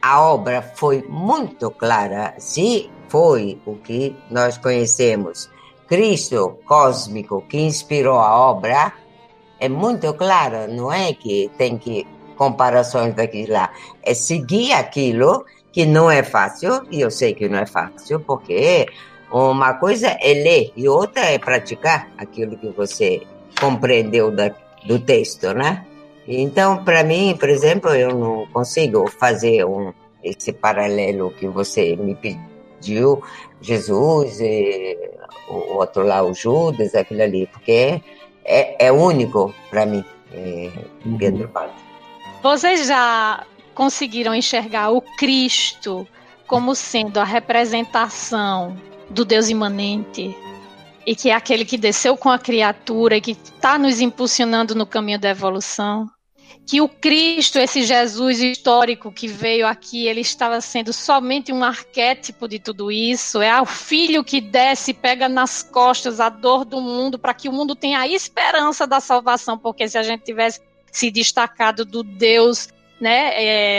a 0.00 0.22
obra 0.22 0.62
foi 0.62 1.04
muito 1.08 1.70
clara, 1.70 2.34
se 2.38 2.90
foi 3.08 3.60
o 3.64 3.76
que 3.76 4.16
nós 4.30 4.58
conhecemos 4.58 5.48
Cristo 5.86 6.58
cósmico 6.64 7.42
que 7.48 7.58
inspirou 7.58 8.18
a 8.18 8.36
obra 8.50 8.92
é 9.60 9.68
muito 9.68 10.12
claro, 10.14 10.66
não 10.72 10.92
é 10.92 11.12
que 11.12 11.50
tem 11.56 11.78
que 11.78 12.06
comparações 12.36 13.14
daqui 13.14 13.46
lá, 13.46 13.70
é 14.02 14.12
seguir 14.12 14.72
aquilo 14.72 15.44
que 15.72 15.86
não 15.86 16.10
é 16.10 16.22
fácil, 16.22 16.82
e 16.90 17.00
eu 17.00 17.10
sei 17.10 17.34
que 17.34 17.48
não 17.48 17.58
é 17.58 17.66
fácil, 17.66 18.20
porque 18.20 18.86
uma 19.34 19.74
coisa 19.74 20.16
é 20.20 20.32
ler 20.32 20.72
e 20.76 20.88
outra 20.88 21.24
é 21.24 21.38
praticar 21.38 22.08
aquilo 22.16 22.56
que 22.56 22.68
você 22.68 23.22
compreendeu 23.58 24.30
da, 24.30 24.54
do 24.86 24.98
texto, 25.00 25.52
né? 25.52 25.84
Então, 26.26 26.84
para 26.84 27.02
mim, 27.02 27.36
por 27.38 27.48
exemplo, 27.48 27.90
eu 27.90 28.14
não 28.16 28.46
consigo 28.46 29.10
fazer 29.10 29.64
um, 29.64 29.92
esse 30.22 30.52
paralelo 30.52 31.32
que 31.32 31.48
você 31.48 31.96
me 31.96 32.14
pediu, 32.14 33.22
Jesus 33.60 34.40
e 34.40 34.96
o 35.48 35.78
outro 35.78 36.04
lá, 36.04 36.22
o 36.22 36.32
Judas, 36.32 36.94
aquilo 36.94 37.22
ali, 37.22 37.48
porque 37.48 38.00
é, 38.44 38.86
é 38.86 38.92
único 38.92 39.52
para 39.68 39.84
mim, 39.84 40.04
é, 40.32 40.70
uhum. 41.04 41.18
Pedro 41.18 41.50
Vocês 42.40 42.86
já 42.86 43.44
conseguiram 43.74 44.32
enxergar 44.32 44.92
o 44.92 45.00
Cristo 45.00 46.06
como 46.46 46.74
sendo 46.74 47.18
a 47.18 47.24
representação 47.24 48.76
do 49.10 49.24
Deus 49.24 49.48
imanente 49.48 50.36
e 51.06 51.14
que 51.14 51.30
é 51.30 51.34
aquele 51.34 51.64
que 51.64 51.76
desceu 51.76 52.16
com 52.16 52.30
a 52.30 52.38
criatura 52.38 53.16
e 53.16 53.20
que 53.20 53.32
está 53.32 53.78
nos 53.78 54.00
impulsionando 54.00 54.74
no 54.74 54.86
caminho 54.86 55.18
da 55.18 55.30
evolução? 55.30 56.10
que 56.66 56.80
o 56.80 56.88
Cristo, 56.88 57.58
esse 57.58 57.82
Jesus 57.82 58.40
histórico 58.40 59.12
que 59.12 59.28
veio 59.28 59.66
aqui, 59.66 60.06
ele 60.06 60.20
estava 60.20 60.60
sendo 60.60 60.92
somente 60.92 61.52
um 61.52 61.62
arquétipo 61.62 62.48
de 62.48 62.58
tudo 62.58 62.90
isso. 62.90 63.42
É 63.42 63.60
o 63.60 63.66
filho 63.66 64.24
que 64.24 64.40
desce 64.40 64.94
pega 64.94 65.28
nas 65.28 65.62
costas 65.62 66.20
a 66.20 66.28
dor 66.28 66.64
do 66.64 66.80
mundo 66.80 67.18
para 67.18 67.34
que 67.34 67.48
o 67.48 67.52
mundo 67.52 67.74
tenha 67.74 68.00
a 68.00 68.08
esperança 68.08 68.86
da 68.86 68.98
salvação, 68.98 69.58
porque 69.58 69.86
se 69.88 69.98
a 69.98 70.02
gente 70.02 70.24
tivesse 70.24 70.60
se 70.90 71.10
destacado 71.10 71.84
do 71.84 72.02
Deus, 72.02 72.68
né, 73.04 73.32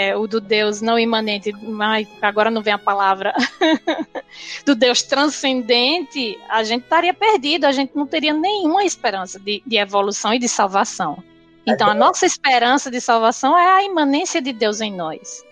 é, 0.09 0.15
o 0.15 0.27
do 0.27 0.39
Deus 0.39 0.81
não 0.81 0.99
imanente, 0.99 1.51
mas 1.51 2.07
agora 2.21 2.51
não 2.51 2.61
vem 2.61 2.75
a 2.75 2.77
palavra, 2.77 3.33
do 4.63 4.75
Deus 4.75 5.01
transcendente, 5.01 6.39
a 6.47 6.63
gente 6.63 6.83
estaria 6.83 7.11
perdido, 7.11 7.65
a 7.65 7.71
gente 7.71 7.95
não 7.95 8.05
teria 8.05 8.35
nenhuma 8.35 8.85
esperança 8.85 9.39
de, 9.39 9.63
de 9.65 9.77
evolução 9.77 10.31
e 10.31 10.38
de 10.38 10.47
salvação. 10.47 11.23
Então, 11.65 11.89
a 11.89 11.95
nossa 11.95 12.27
esperança 12.27 12.91
de 12.91 13.01
salvação 13.01 13.57
é 13.57 13.65
a 13.65 13.83
imanência 13.83 14.39
de 14.39 14.53
Deus 14.53 14.79
em 14.79 14.95
nós. 14.95 15.43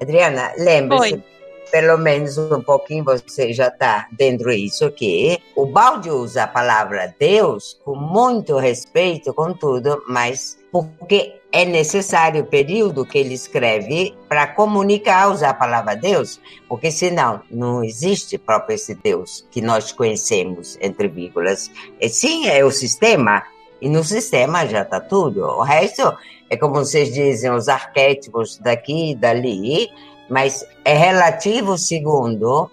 Adriana, 0.00 0.52
lembre-se, 0.58 1.22
pelo 1.70 1.96
menos 1.98 2.36
um 2.36 2.60
pouquinho 2.60 3.04
você 3.04 3.52
já 3.52 3.68
está 3.68 4.08
dentro 4.10 4.50
disso, 4.50 4.90
que 4.90 5.40
o 5.54 5.64
Balde 5.64 6.10
usa 6.10 6.42
a 6.42 6.48
palavra 6.48 7.14
Deus 7.16 7.78
com 7.84 7.94
muito 7.94 8.58
respeito, 8.58 9.32
com 9.32 9.54
tudo, 9.54 10.02
mas 10.08 10.58
porque 10.72 11.40
é 11.52 11.66
necessário 11.66 12.42
o 12.42 12.46
período 12.46 13.04
que 13.04 13.18
ele 13.18 13.34
escreve 13.34 14.16
para 14.26 14.46
comunicar, 14.46 15.30
usar 15.30 15.50
a 15.50 15.54
palavra 15.54 15.94
Deus, 15.94 16.40
porque 16.66 16.90
senão 16.90 17.42
não 17.50 17.84
existe 17.84 18.38
próprio 18.38 18.74
esse 18.74 18.94
Deus 18.94 19.46
que 19.50 19.60
nós 19.60 19.92
conhecemos, 19.92 20.78
entre 20.80 21.08
vírgulas. 21.08 21.70
E 22.00 22.08
sim, 22.08 22.48
é 22.48 22.64
o 22.64 22.70
sistema, 22.70 23.42
e 23.82 23.88
no 23.88 24.02
sistema 24.02 24.66
já 24.66 24.80
está 24.80 24.98
tudo. 24.98 25.42
O 25.42 25.62
resto 25.62 26.16
é 26.48 26.56
como 26.56 26.76
vocês 26.76 27.12
dizem, 27.12 27.50
os 27.50 27.68
arquétipos 27.68 28.56
daqui 28.58 29.10
e 29.10 29.14
dali, 29.14 29.90
mas 30.30 30.64
é 30.86 30.94
relativo 30.94 31.76
segundo 31.76 32.70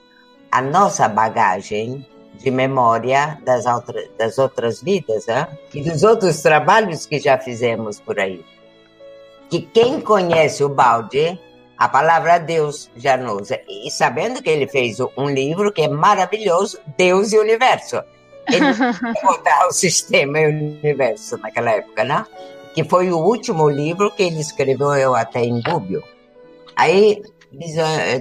a 0.50 0.62
nossa 0.62 1.08
bagagem 1.10 2.06
de 2.36 2.50
memória 2.50 3.38
das, 3.44 3.66
outra, 3.66 4.02
das 4.18 4.38
outras 4.38 4.82
vidas 4.82 5.26
né? 5.28 5.50
e 5.74 5.82
dos 5.82 6.04
outros 6.04 6.42
trabalhos 6.42 7.06
que 7.06 7.20
já 7.20 7.38
fizemos 7.38 8.00
por 8.00 8.18
aí. 8.18 8.42
Que 9.50 9.62
quem 9.62 10.00
conhece 10.00 10.64
o 10.64 10.70
balde, 10.70 11.40
a 11.78 11.88
palavra 11.90 12.38
Deus 12.38 12.90
já 12.96 13.18
não 13.18 13.38
usa. 13.38 13.60
E 13.68 13.90
sabendo 13.90 14.42
que 14.42 14.50
ele 14.50 14.68
fez 14.68 15.00
um 15.18 15.30
livro 15.30 15.72
que 15.72 15.82
é 15.82 15.88
maravilhoso, 15.88 16.80
Deus 16.98 17.34
e 17.34 17.38
o 17.38 17.42
Universo 17.42 18.04
ele 18.54 18.66
mudar 19.24 19.68
o 19.68 19.72
sistema 19.72 20.40
e 20.40 20.46
o 20.48 20.50
universo 20.50 21.38
naquela 21.38 21.72
época, 21.72 22.04
né? 22.04 22.26
Que 22.74 22.84
foi 22.84 23.12
o 23.12 23.18
último 23.18 23.70
livro 23.70 24.12
que 24.12 24.24
ele 24.24 24.40
escreveu, 24.40 24.94
eu 24.94 25.16
até 25.16 25.42
em 25.42 25.62
Gúbio. 25.62 26.04
Aí 26.76 27.22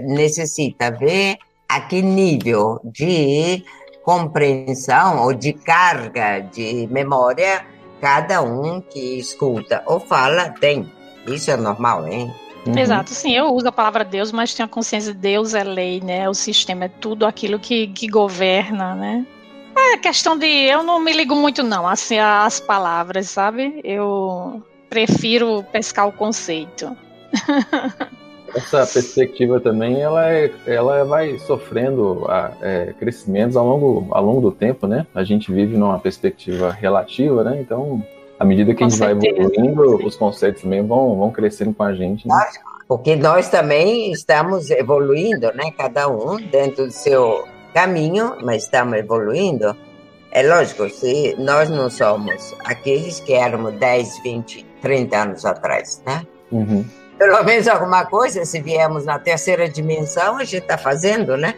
necessita 0.03 0.91
ver 0.91 1.37
a 1.69 1.81
que 1.81 2.01
nível 2.01 2.81
de 2.83 3.62
compreensão 4.03 5.23
ou 5.23 5.35
de 5.35 5.53
carga 5.53 6.41
de 6.41 6.88
memória 6.91 7.64
cada 8.01 8.41
um 8.41 8.81
que 8.81 9.19
escuta 9.19 9.83
ou 9.87 10.01
fala 10.01 10.51
tem. 10.51 10.91
Isso 11.35 11.51
é 11.51 11.57
normal, 11.57 12.07
hein? 12.07 12.33
Uhum. 12.67 12.79
Exato, 12.79 13.11
sim, 13.11 13.35
eu 13.35 13.55
uso 13.55 13.69
a 13.69 13.73
palavra 13.73 14.05
Deus, 14.05 14.33
mas 14.33 14.53
tenho 14.53 14.67
a 14.67 14.71
consciência 14.71 15.12
de 15.12 15.19
Deus 15.19 15.55
é 15.55 15.64
lei, 15.64 16.01
né? 16.01 16.29
O 16.29 16.35
sistema 16.35 16.85
é 16.85 16.88
tudo 16.88 17.25
aquilo 17.25 17.59
que, 17.59 17.87
que 17.88 18.09
governa, 18.09 18.95
né? 18.95 19.27
É 19.77 19.97
questão 19.97 20.37
de. 20.37 20.47
Eu 20.47 20.83
não 20.83 21.01
me 21.01 21.12
ligo 21.12 21.35
muito, 21.35 21.62
não, 21.62 21.87
assim, 21.87 22.19
as 22.19 22.59
palavras, 22.59 23.31
sabe? 23.31 23.81
Eu 23.85 24.62
prefiro 24.91 25.64
pescar 25.73 26.09
o 26.09 26.12
conceito. 26.12 26.97
Essa 28.55 28.87
perspectiva 28.87 29.61
também, 29.61 30.01
ela, 30.01 30.33
é, 30.33 30.51
ela 30.67 31.05
vai 31.05 31.38
sofrendo 31.38 32.25
a, 32.29 32.53
é, 32.62 32.95
crescimentos 32.99 33.57
ao 33.57 33.67
longo, 33.67 34.09
ao 34.11 34.25
longo 34.25 34.41
do 34.41 34.51
tempo, 34.51 34.87
né? 34.87 35.07
A 35.14 35.23
gente 35.23 35.53
vive 35.53 35.77
numa 35.77 35.99
perspectiva 35.99 36.71
relativa, 36.71 37.45
né? 37.45 37.59
Então, 37.61 38.03
à 38.38 38.44
medida 38.44 38.72
que 38.72 38.79
com 38.79 38.85
a 38.85 38.88
gente 38.88 38.98
certeza. 38.98 39.37
vai 39.37 39.46
evoluindo, 39.46 40.07
os 40.07 40.16
conceitos 40.16 40.62
também 40.62 40.87
vão, 40.87 41.16
vão 41.16 41.31
crescendo 41.31 41.74
com 41.74 41.83
a 41.83 41.92
gente. 41.92 42.27
Né? 42.27 42.35
Porque 42.87 43.16
nós 43.16 43.48
também 43.48 44.12
estamos 44.12 44.70
evoluindo, 44.70 45.53
né? 45.55 45.70
Cada 45.77 46.09
um 46.09 46.37
dentro 46.37 46.87
do 46.87 46.92
seu 46.92 47.44
caminho, 47.74 48.37
mas 48.42 48.64
estamos 48.64 48.96
evoluindo. 48.98 49.77
É 50.31 50.42
lógico, 50.42 50.88
se 50.88 51.35
nós 51.38 51.68
não 51.68 51.90
somos 51.90 52.55
aqueles 52.64 53.20
que 53.20 53.35
éramos 53.35 53.74
10, 53.74 54.22
20, 54.22 54.66
30 54.81 55.16
anos 55.16 55.44
atrás, 55.44 56.03
né? 56.07 56.27
Uhum. 56.51 56.85
Pelo 57.18 57.42
menos 57.42 57.66
alguma 57.66 58.07
coisa, 58.07 58.44
se 58.44 58.61
viemos 58.61 59.05
na 59.05 59.18
terceira 59.18 59.68
dimensão, 59.68 60.37
a 60.37 60.44
gente 60.44 60.62
está 60.62 60.79
fazendo, 60.79 61.37
né? 61.37 61.55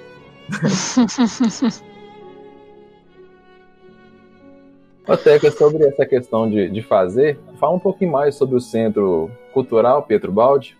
Oteca, 5.10 5.50
sobre 5.50 5.84
essa 5.84 6.06
questão 6.06 6.48
de, 6.48 6.70
de 6.70 6.82
fazer, 6.82 7.36
fala 7.58 7.74
um 7.74 7.80
pouquinho 7.80 8.12
mais 8.12 8.36
sobre 8.36 8.54
o 8.54 8.60
Centro 8.60 9.28
Cultural 9.52 10.04
Pietro 10.04 10.30
Baldi. 10.30 10.76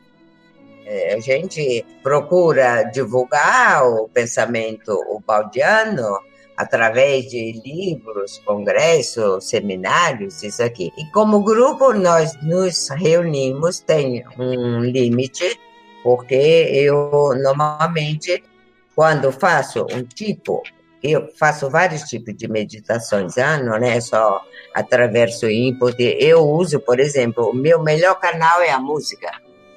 É, 0.87 1.14
a 1.14 1.21
gente 1.21 1.85
procura 2.01 2.85
divulgar 2.85 3.85
o 3.85 4.09
pensamento 4.09 4.97
baldiano 5.27 6.21
através 6.57 7.25
de 7.29 7.61
livros, 7.64 8.38
congressos, 8.45 9.49
seminários, 9.49 10.45
isso 10.45 10.62
aqui. 10.62 10.93
E 10.97 11.11
como 11.11 11.43
grupo 11.43 11.93
nós 11.93 12.40
nos 12.40 12.88
reunimos, 12.90 13.81
tem 13.81 14.23
um 14.38 14.81
limite, 14.81 15.59
porque 16.05 16.69
eu 16.71 17.35
normalmente, 17.43 18.45
quando 18.95 19.33
faço 19.33 19.87
um 19.90 20.05
tipo, 20.05 20.62
eu 21.02 21.28
faço 21.38 21.70
vários 21.70 22.02
tipos 22.02 22.36
de 22.36 22.46
meditações, 22.46 23.38
ah, 23.38 23.58
não 23.58 23.76
é 23.76 24.00
só 24.00 24.42
através 24.74 25.40
do 25.40 25.50
input. 25.50 25.96
Eu 25.98 26.46
uso, 26.46 26.78
por 26.80 27.00
exemplo, 27.00 27.50
o 27.50 27.54
meu 27.54 27.82
melhor 27.82 28.18
canal 28.20 28.60
é 28.60 28.70
a 28.70 28.78
música. 28.78 29.30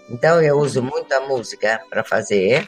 Então 0.09 0.41
eu 0.41 0.57
uso 0.57 0.83
muita 0.83 1.21
música 1.21 1.81
para 1.89 2.03
fazer. 2.03 2.67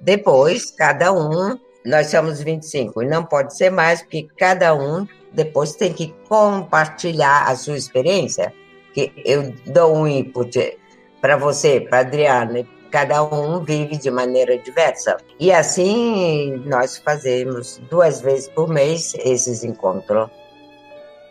Depois, 0.00 0.70
cada 0.70 1.12
um, 1.12 1.58
nós 1.84 2.08
somos 2.08 2.42
25 2.42 3.02
e 3.02 3.06
não 3.06 3.24
pode 3.24 3.56
ser 3.56 3.70
mais, 3.70 4.02
porque 4.02 4.28
cada 4.36 4.74
um 4.74 5.06
depois 5.32 5.74
tem 5.74 5.92
que 5.92 6.14
compartilhar 6.28 7.48
a 7.48 7.56
sua 7.56 7.76
experiência. 7.76 8.52
Que 8.92 9.12
eu 9.24 9.54
dou 9.66 9.96
um 9.96 10.06
input 10.06 10.78
para 11.20 11.36
você, 11.36 11.80
para 11.80 12.00
Adriana, 12.00 12.66
cada 12.90 13.22
um 13.22 13.62
vive 13.62 13.96
de 13.96 14.10
maneira 14.10 14.56
diversa. 14.58 15.16
E 15.38 15.52
assim 15.52 16.62
nós 16.66 16.98
fazemos 16.98 17.80
duas 17.90 18.20
vezes 18.20 18.48
por 18.48 18.68
mês 18.68 19.14
esses 19.24 19.64
encontros. 19.64 20.28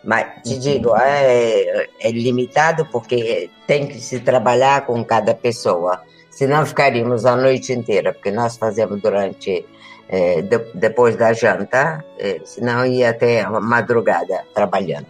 Mas 0.03 0.43
te 0.43 0.59
digo, 0.59 0.95
é, 0.95 1.87
é 1.99 2.11
limitado 2.11 2.85
porque 2.91 3.49
tem 3.65 3.87
que 3.87 3.99
se 3.99 4.19
trabalhar 4.19 4.85
com 4.85 5.03
cada 5.03 5.33
pessoa. 5.33 6.01
Senão 6.29 6.65
ficaríamos 6.65 7.25
a 7.25 7.35
noite 7.35 7.73
inteira, 7.73 8.13
porque 8.13 8.29
nós 8.29 8.57
fazemos 8.57 9.01
durante 9.01 9.65
é, 10.07 10.41
de, 10.41 10.59
depois 10.75 11.15
da 11.15 11.33
janta, 11.33 12.03
é, 12.19 12.39
senão 12.43 12.85
ia 12.85 13.09
até 13.09 13.41
a 13.41 13.49
madrugada 13.59 14.43
trabalhando. 14.53 15.07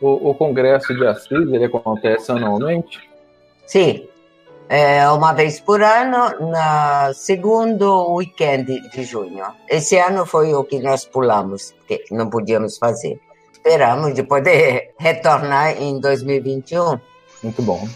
O, 0.00 0.30
o 0.30 0.34
congresso 0.34 0.94
de 0.94 1.06
Assis 1.06 1.30
ele 1.30 1.64
acontece 1.64 2.30
anualmente? 2.30 3.00
Sim, 3.66 4.08
é 4.68 5.08
uma 5.08 5.32
vez 5.32 5.60
por 5.60 5.82
ano, 5.82 6.28
no 6.40 7.14
segundo 7.14 8.14
weekend 8.14 8.80
de 8.90 9.02
junho. 9.02 9.44
Esse 9.68 9.96
ano 9.96 10.26
foi 10.26 10.52
o 10.54 10.62
que 10.64 10.78
nós 10.78 11.06
pulamos, 11.06 11.74
que 11.86 12.04
não 12.10 12.28
podíamos 12.28 12.76
fazer. 12.76 13.18
Esperamos 13.50 14.14
de 14.14 14.22
poder 14.22 14.94
retornar 15.00 15.80
em 15.80 15.98
2021. 15.98 17.00
Muito 17.42 17.62
bom. 17.62 17.88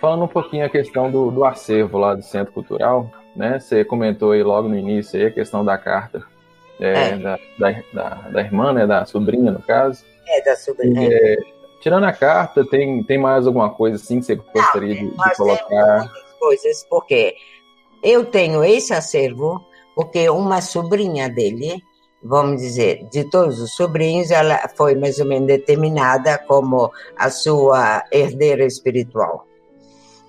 Falando 0.00 0.24
um 0.24 0.28
pouquinho 0.28 0.66
a 0.66 0.68
questão 0.68 1.10
do, 1.10 1.30
do 1.30 1.44
acervo 1.44 1.98
lá 1.98 2.14
do 2.14 2.22
Centro 2.22 2.52
Cultural, 2.52 3.10
né? 3.34 3.58
Você 3.58 3.84
comentou 3.84 4.32
aí 4.32 4.42
logo 4.42 4.68
no 4.68 4.76
início 4.76 5.18
aí 5.18 5.26
a 5.26 5.30
questão 5.30 5.64
da 5.64 5.78
carta 5.78 6.22
é, 6.80 7.10
é. 7.10 7.16
Da, 7.16 7.38
da, 7.58 7.82
da, 7.92 8.08
da, 8.30 8.40
irmã, 8.40 8.72
né? 8.72 8.86
Da 8.86 9.04
sobrinha, 9.04 9.50
no 9.50 9.60
caso. 9.60 10.04
É, 10.26 10.42
da 10.42 10.56
sobrinha. 10.56 11.08
É, 11.10 11.36
tirando 11.80 12.04
a 12.04 12.12
carta, 12.12 12.64
tem, 12.64 13.02
tem 13.02 13.18
mais 13.18 13.46
alguma 13.46 13.70
coisa 13.70 13.96
assim 13.96 14.20
que 14.20 14.26
você 14.26 14.34
gostaria 14.34 15.02
Não, 15.02 15.10
de, 15.10 15.16
de 15.16 15.36
colocar? 15.36 15.98
Muitas 15.98 16.32
coisas, 16.38 16.86
porque 16.88 17.36
eu 18.02 18.24
tenho 18.24 18.64
esse 18.64 18.92
acervo, 18.92 19.64
porque 19.94 20.28
uma 20.28 20.60
sobrinha 20.60 21.28
dele, 21.28 21.82
vamos 22.22 22.60
dizer, 22.60 23.04
de 23.10 23.28
todos 23.30 23.60
os 23.60 23.74
sobrinhos, 23.74 24.30
ela 24.30 24.68
foi 24.76 24.94
mais 24.94 25.18
ou 25.18 25.26
menos 25.26 25.46
determinada 25.46 26.38
como 26.38 26.90
a 27.16 27.30
sua 27.30 28.04
herdeira 28.12 28.64
espiritual. 28.64 29.46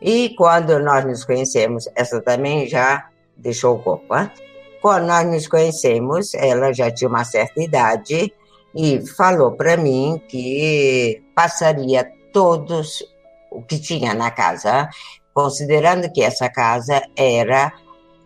E 0.01 0.33
quando 0.35 0.79
nós 0.79 1.05
nos 1.05 1.25
conhecemos, 1.25 1.89
essa 1.95 2.21
também 2.21 2.67
já 2.67 3.09
deixou 3.35 3.75
o 3.75 3.79
corpo. 3.79 4.15
Hein? 4.15 4.31
Quando 4.81 5.07
nós 5.07 5.25
nos 5.25 5.47
conhecemos, 5.47 6.33
ela 6.33 6.71
já 6.71 6.89
tinha 6.89 7.09
uma 7.09 7.25
certa 7.25 7.62
idade 7.62 8.33
e 8.75 9.05
falou 9.05 9.51
para 9.53 9.77
mim 9.77 10.21
que 10.27 11.23
passaria 11.36 12.10
todos 12.32 13.03
o 13.51 13.62
que 13.62 13.79
tinha 13.79 14.13
na 14.13 14.29
casa, 14.32 14.89
considerando 15.34 16.12
que 16.12 16.21
essa 16.21 16.49
casa 16.49 17.01
era 17.15 17.73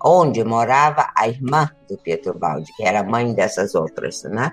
onde 0.04 0.44
morava 0.44 1.08
a 1.16 1.28
irmã 1.28 1.70
do 1.90 1.98
Pietro 1.98 2.38
Baldi, 2.38 2.72
que 2.76 2.84
era 2.84 3.04
mãe 3.04 3.34
dessas 3.34 3.74
outras, 3.74 4.24
né? 4.24 4.52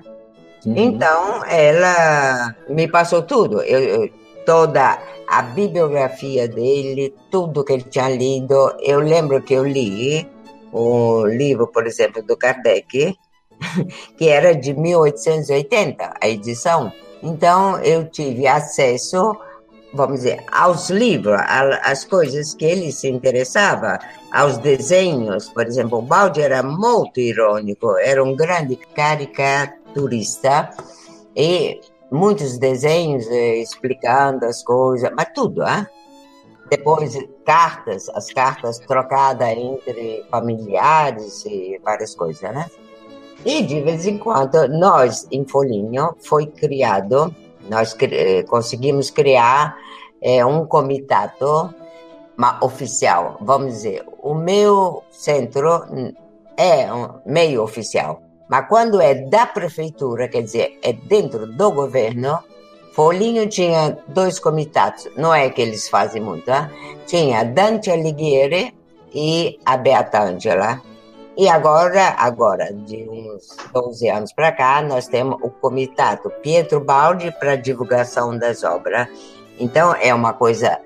Uhum. 0.65 0.75
Então, 0.77 1.45
ela 1.47 2.55
me 2.69 2.87
passou 2.87 3.23
tudo. 3.23 3.61
Eu, 3.63 3.81
eu, 3.81 4.11
toda 4.47 4.99
a 5.27 5.43
bibliografia 5.43 6.47
dele, 6.47 7.15
tudo 7.31 7.65
que 7.65 7.73
ele 7.73 7.85
tinha 7.85 8.09
lido. 8.09 8.77
Eu 8.81 9.01
lembro 9.01 9.43
que 9.43 9.55
eu 9.55 9.67
li 9.67 10.29
o 10.73 11.27
livro, 11.27 11.67
por 11.67 11.87
exemplo, 11.87 12.23
do 12.23 12.37
Kardec, 12.37 13.17
que 14.17 14.29
era 14.29 14.55
de 14.55 14.75
1880, 14.75 16.15
a 16.21 16.29
edição. 16.29 16.93
Então, 17.23 17.79
eu 17.81 18.09
tive 18.09 18.47
acesso, 18.47 19.37
vamos 19.93 20.21
dizer, 20.21 20.45
aos 20.51 20.89
livros, 20.89 21.41
às 21.83 22.05
coisas 22.05 22.55
que 22.55 22.65
ele 22.65 22.93
se 22.93 23.09
interessava, 23.09 23.99
aos 24.33 24.59
desenhos. 24.59 25.49
Por 25.51 25.67
exemplo, 25.67 25.99
o 25.99 26.03
Baldi 26.03 26.41
era 26.41 26.63
muito 26.63 27.21
irônico, 27.21 27.97
era 27.99 28.23
um 28.23 28.35
grande 28.35 28.77
caricaturista 28.77 30.71
e 31.37 31.81
muitos 32.11 32.59
desenhos 32.59 33.27
eh, 33.29 33.59
explicando 33.59 34.45
as 34.45 34.63
coisas, 34.63 35.11
mas 35.17 35.29
tudo, 35.35 35.63
ah? 35.63 35.87
Depois, 36.71 37.19
cartas, 37.45 38.09
as 38.11 38.33
cartas 38.33 38.79
trocadas 38.79 39.49
entre 39.49 40.25
familiares 40.31 41.45
e 41.45 41.81
várias 41.83 42.15
coisas, 42.15 42.43
né? 42.43 42.71
E 43.45 43.63
de 43.63 43.81
vez 43.81 44.07
em 44.07 44.19
quando, 44.19 44.69
nós, 44.69 45.27
em 45.31 45.45
Folhinho, 45.45 46.15
foi 46.21 46.47
criado, 46.47 47.35
nós 47.69 47.97
eh, 48.01 48.43
conseguimos 48.45 49.11
criar 49.11 49.77
é, 50.21 50.45
um 50.45 50.67
comitato 50.67 51.75
oficial, 52.61 53.37
vamos 53.41 53.75
dizer. 53.75 54.05
O 54.23 54.35
meu 54.35 55.03
centro 55.11 55.85
é 56.57 56.93
um 56.93 57.21
meio 57.25 57.63
oficial 57.63 58.23
mas 58.51 58.67
quando 58.67 59.01
é 59.01 59.15
da 59.15 59.47
prefeitura, 59.47 60.27
quer 60.27 60.43
dizer, 60.43 60.77
é 60.83 60.93
dentro 60.93 61.47
do 61.47 61.71
governo, 61.71 62.37
Folinho 62.93 63.49
tinha 63.49 63.97
dois 64.09 64.41
comitados, 64.41 65.09
não 65.17 65.33
é 65.33 65.49
que 65.49 65.63
eles 65.63 65.89
fazem 65.89 66.21
muito, 66.21 66.51
hein? 66.51 66.69
tinha 67.07 67.45
Dante 67.45 67.93
Alighieri 67.93 68.75
e 69.15 69.57
a 69.65 69.77
Beata 69.77 70.25
Angela. 70.25 70.83
E 71.41 71.49
agora, 71.49 72.17
agora, 72.19 72.71
de 72.71 73.09
uns 73.09 73.57
12 73.73 74.11
anos 74.11 74.31
para 74.31 74.53
cá, 74.53 74.83
nós 74.83 75.09
temos 75.09 75.39
o 75.41 75.49
comitado 75.49 76.29
Pietro 76.43 76.81
Baldi 76.81 77.33
para 77.41 77.57
divulgação 77.57 78.37
das 78.37 78.63
obras. 78.63 79.09
Então, 79.59 79.95
é 79.95 80.13
uma 80.13 80.35
coisa 80.35 80.79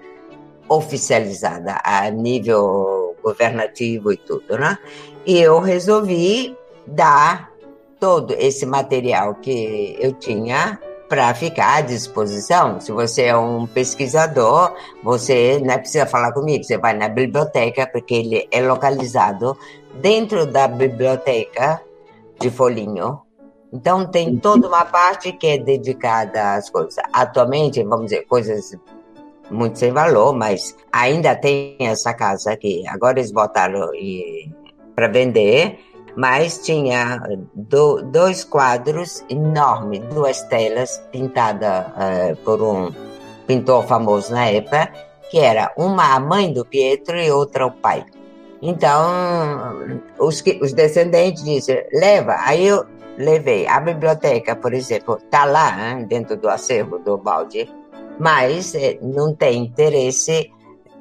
oficializada 0.69 1.81
a 1.83 2.09
nível 2.09 3.17
governativo 3.21 4.13
e 4.13 4.17
tudo, 4.17 4.57
né? 4.57 4.79
E 5.27 5.41
eu 5.41 5.59
resolvi 5.59 6.57
dar 6.87 7.51
todo 7.99 8.33
esse 8.39 8.65
material 8.65 9.35
que 9.35 9.97
eu 9.99 10.13
tinha 10.13 10.79
para 11.09 11.35
ficar 11.35 11.79
à 11.79 11.81
disposição. 11.81 12.81
Se 12.81 12.93
você 12.93 13.25
é 13.25 13.37
um 13.37 13.67
pesquisador, 13.67 14.73
você 15.03 15.61
não 15.65 15.79
precisa 15.79 16.07
falar 16.07 16.33
comigo, 16.33 16.63
você 16.63 16.79
vai 16.79 16.95
na 16.95 17.09
biblioteca, 17.09 17.87
porque 17.87 18.15
ele 18.15 18.49
é 18.51 18.63
localizado 18.63 19.57
dentro 20.01 20.47
da 20.47 20.69
biblioteca 20.69 21.83
de 22.41 22.51
Folhinho. 22.51 23.21
Então, 23.73 24.07
tem 24.07 24.37
toda 24.37 24.69
uma 24.69 24.85
parte 24.85 25.33
que 25.33 25.47
é 25.47 25.59
dedicada 25.59 26.55
às 26.55 26.71
coisas. 26.71 26.97
Atualmente, 27.13 27.83
vamos 27.83 28.07
dizer, 28.07 28.23
coisas 28.27 28.77
muito 29.51 29.79
sem 29.79 29.93
valor, 29.93 30.33
mas 30.33 30.77
ainda 30.93 31.35
tem 31.35 31.77
essa 31.81 32.15
casa 32.15 32.53
aqui. 32.53 32.85
Agora 32.89 33.19
eles 33.19 33.33
botaram 33.33 33.91
para 34.95 35.09
vender 35.09 35.79
mas 36.17 36.59
tinha 36.59 37.21
do, 37.55 38.03
dois 38.03 38.45
quadros 38.45 39.25
enormes, 39.29 40.01
duas 40.13 40.43
telas 40.45 41.03
pintadas 41.11 41.87
uh, 41.87 42.37
por 42.45 42.63
um 42.63 42.93
pintor 43.47 43.85
famoso 43.87 44.33
na 44.33 44.47
época, 44.47 44.93
que 45.31 45.39
era 45.39 45.73
uma 45.77 46.15
a 46.15 46.21
mãe 46.21 46.53
do 46.53 46.65
Pietro 46.65 47.19
e 47.19 47.31
outra 47.31 47.67
o 47.67 47.71
pai. 47.71 48.05
Então, 48.63 50.01
os, 50.19 50.43
os 50.61 50.73
descendentes 50.73 51.45
disseram, 51.45 51.87
leva. 51.93 52.37
Aí 52.39 52.67
eu 52.67 52.85
levei. 53.19 53.67
A 53.67 53.81
biblioteca, 53.81 54.57
por 54.57 54.73
exemplo, 54.73 55.19
está 55.23 55.45
lá, 55.45 55.93
hein, 55.93 56.07
dentro 56.07 56.37
do 56.37 56.49
acervo 56.49 56.99
do 56.99 57.17
Baldi, 57.17 57.71
mas 58.19 58.75
eh, 58.75 58.99
não 59.03 59.35
tem 59.35 59.65
interesse, 59.65 60.51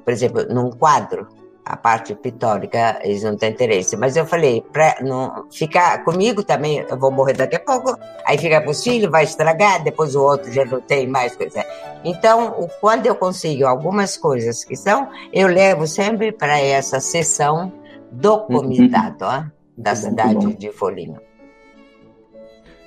por 0.04 0.12
exemplo, 0.12 0.46
num 0.50 0.72
quadro 0.72 1.28
a 1.66 1.78
parte 1.78 2.14
pitórica, 2.16 3.00
eles 3.04 3.24
não 3.24 3.38
têm 3.38 3.52
interesse. 3.52 3.96
Mas 3.96 4.16
eu 4.16 4.26
falei, 4.26 4.62
para 4.72 4.98
não 5.02 5.46
ficar 5.52 6.04
comigo 6.04 6.44
também, 6.44 6.86
eu 6.90 6.98
vou 6.98 7.12
morrer 7.12 7.34
daqui 7.34 7.56
a 7.56 7.60
pouco, 7.60 7.98
aí 8.26 8.38
fica 8.38 8.60
para 8.60 8.70
os 8.70 8.84
filhos, 8.84 9.10
vai 9.10 9.24
estragar, 9.24 9.84
depois 9.84 10.16
o 10.16 10.22
outro 10.22 10.52
já 10.52 10.66
não 10.66 10.82
tem 10.82 11.08
mais 11.08 11.36
coisa. 11.36 11.66
Então, 12.04 12.68
quando 12.82 13.06
eu 13.06 13.16
consigo 13.16 13.66
algumas 13.66 14.18
coisas 14.18 14.64
que 14.64 14.76
são, 14.76 15.08
eu 15.32 15.48
levo 15.48 15.88
sempre 15.88 16.32
para 16.32 16.60
essa 16.60 17.00
sessão 17.00 17.72
do 18.12 18.34
uhum. 18.34 18.48
comitado 18.48 19.26
uhum. 19.26 19.52
da 19.78 19.96
cidade 19.96 20.54
de 20.56 20.72
Folinho. 20.72 21.20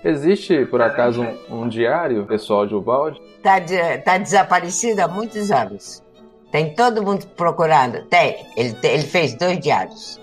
Existe, 0.04 0.64
por 0.66 0.80
acaso, 0.80 1.22
um, 1.22 1.62
um 1.62 1.68
diário 1.68 2.24
pessoal 2.26 2.64
de 2.64 2.74
Ubaldi? 2.74 3.20
Está 3.38 3.58
de, 3.58 3.98
tá 3.98 4.18
desaparecido 4.18 5.00
há 5.00 5.08
muitos 5.08 5.50
anos. 5.50 6.05
Tem 6.50 6.74
todo 6.74 7.02
mundo 7.02 7.26
procurando. 7.36 8.04
Tem. 8.04 8.46
Ele, 8.56 8.76
ele 8.82 9.02
fez 9.02 9.34
dois 9.34 9.58
diários. 9.58 10.20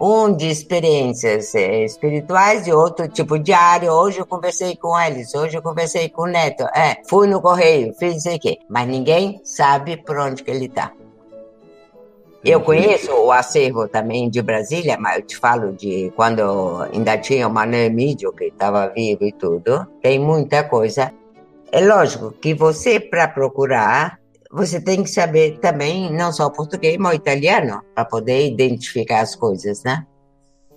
Um 0.00 0.34
de 0.34 0.48
experiências 0.48 1.54
é, 1.54 1.84
espirituais 1.84 2.66
e 2.66 2.72
outro 2.72 3.06
tipo 3.08 3.38
diário. 3.38 3.92
Hoje 3.92 4.18
eu 4.18 4.26
conversei 4.26 4.74
com 4.74 4.98
eles, 4.98 5.34
hoje 5.34 5.56
eu 5.56 5.62
conversei 5.62 6.08
com 6.08 6.22
o 6.22 6.26
neto. 6.26 6.62
É, 6.74 7.02
fui 7.08 7.26
no 7.26 7.42
correio, 7.42 7.92
fiz 7.94 8.16
isso 8.16 8.30
aqui. 8.34 8.58
Mas 8.68 8.88
ninguém 8.88 9.40
sabe 9.44 9.98
por 9.98 10.18
onde 10.18 10.42
que 10.42 10.50
ele 10.50 10.66
está. 10.66 10.92
Eu 12.42 12.62
conheço 12.62 13.12
o 13.12 13.30
acervo 13.30 13.86
também 13.86 14.30
de 14.30 14.40
Brasília, 14.40 14.96
mas 14.98 15.16
eu 15.16 15.22
te 15.22 15.36
falo 15.36 15.72
de 15.74 16.10
quando 16.16 16.80
ainda 16.90 17.18
tinha 17.18 17.46
o 17.46 17.52
Mané 17.52 17.90
Mídio, 17.90 18.32
que 18.32 18.44
estava 18.44 18.88
vivo 18.88 19.24
e 19.24 19.32
tudo. 19.32 19.86
Tem 20.00 20.18
muita 20.18 20.64
coisa. 20.64 21.12
É 21.70 21.84
lógico 21.84 22.32
que 22.32 22.54
você, 22.54 22.98
para 22.98 23.28
procurar, 23.28 24.18
você 24.50 24.80
tem 24.80 25.02
que 25.02 25.10
saber 25.10 25.58
também 25.58 26.12
não 26.12 26.32
só 26.32 26.50
português, 26.50 26.96
mas 26.98 27.14
italiano, 27.14 27.82
para 27.94 28.04
poder 28.04 28.46
identificar 28.46 29.20
as 29.20 29.36
coisas, 29.36 29.82
né? 29.84 30.06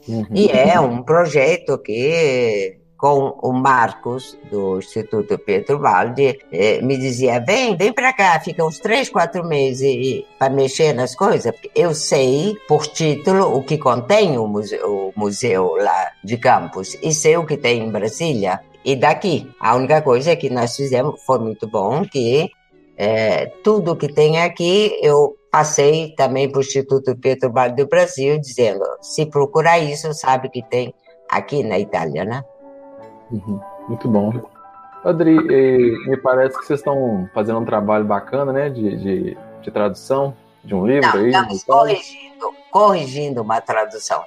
Uhum. 0.08 0.26
E 0.34 0.50
é 0.50 0.80
um 0.80 1.02
projeto 1.02 1.78
que 1.78 2.78
com 3.04 3.38
o 3.42 3.52
Marcos, 3.52 4.38
do 4.50 4.78
Instituto 4.78 5.38
Pietro 5.38 5.78
Baldi, 5.78 6.40
eh, 6.54 6.82
me 6.82 6.96
dizia: 6.96 7.44
vem, 7.46 7.76
vem 7.76 7.92
para 7.92 8.14
cá, 8.14 8.40
fica 8.40 8.64
uns 8.64 8.80
três, 8.80 9.10
quatro 9.10 9.46
meses 9.46 10.24
para 10.40 10.50
mexer 10.54 10.94
nas 10.94 11.14
coisas. 11.14 11.54
Eu 11.76 11.94
sei, 11.94 12.56
por 12.66 12.88
título, 12.88 13.58
o 13.58 13.62
que 13.62 13.78
contém 13.78 14.38
o 14.38 14.48
museu, 14.48 15.12
o 15.14 15.20
museu 15.20 15.76
lá 15.76 16.12
de 16.24 16.38
Campos 16.38 16.98
e 17.04 17.14
sei 17.14 17.36
o 17.36 17.46
que 17.46 17.58
tem 17.58 17.84
em 17.84 17.92
Brasília 17.92 18.62
e 18.86 18.96
daqui. 18.96 19.52
A 19.60 19.76
única 19.76 20.02
coisa 20.02 20.34
que 20.38 20.50
nós 20.50 20.74
fizemos 20.74 21.22
foi 21.24 21.40
muito 21.40 21.68
bom, 21.68 22.06
que 22.06 22.52
é, 23.04 23.48
tudo 23.62 23.98
que 23.98 24.08
tem 24.08 24.42
aqui 24.42 24.98
eu 25.02 25.36
passei 25.52 26.16
também 26.16 26.50
para 26.50 26.60
o 26.60 26.62
Instituto 26.62 27.16
Pietro 27.18 27.52
Baldi 27.52 27.84
do 27.84 27.88
Brasil, 27.90 28.40
dizendo, 28.40 28.84
se 29.02 29.26
procurar 29.26 29.78
isso, 29.78 30.14
sabe 30.14 30.50
que 30.50 30.64
tem 30.64 30.94
aqui 31.30 31.64
na 31.64 31.78
Itália, 31.78 32.24
né? 32.24 32.44
Uhum, 33.30 33.60
muito 33.90 34.08
bom. 34.08 34.32
Adri, 35.04 35.36
me 36.08 36.16
parece 36.16 36.58
que 36.58 36.66
vocês 36.66 36.80
estão 36.80 37.30
fazendo 37.34 37.60
um 37.60 37.66
trabalho 37.66 38.06
bacana, 38.06 38.54
né, 38.54 38.70
de, 38.70 38.96
de, 38.96 39.38
de 39.62 39.72
tradução 39.72 40.34
de 40.64 40.74
um 40.74 40.88
livro 40.88 41.10
Não, 41.10 41.20
aí. 41.20 41.28
Estamos 41.28 41.64
corrigindo, 41.66 42.54
corrigindo 42.74 43.44
uma 43.44 43.62
tradução. 43.62 44.24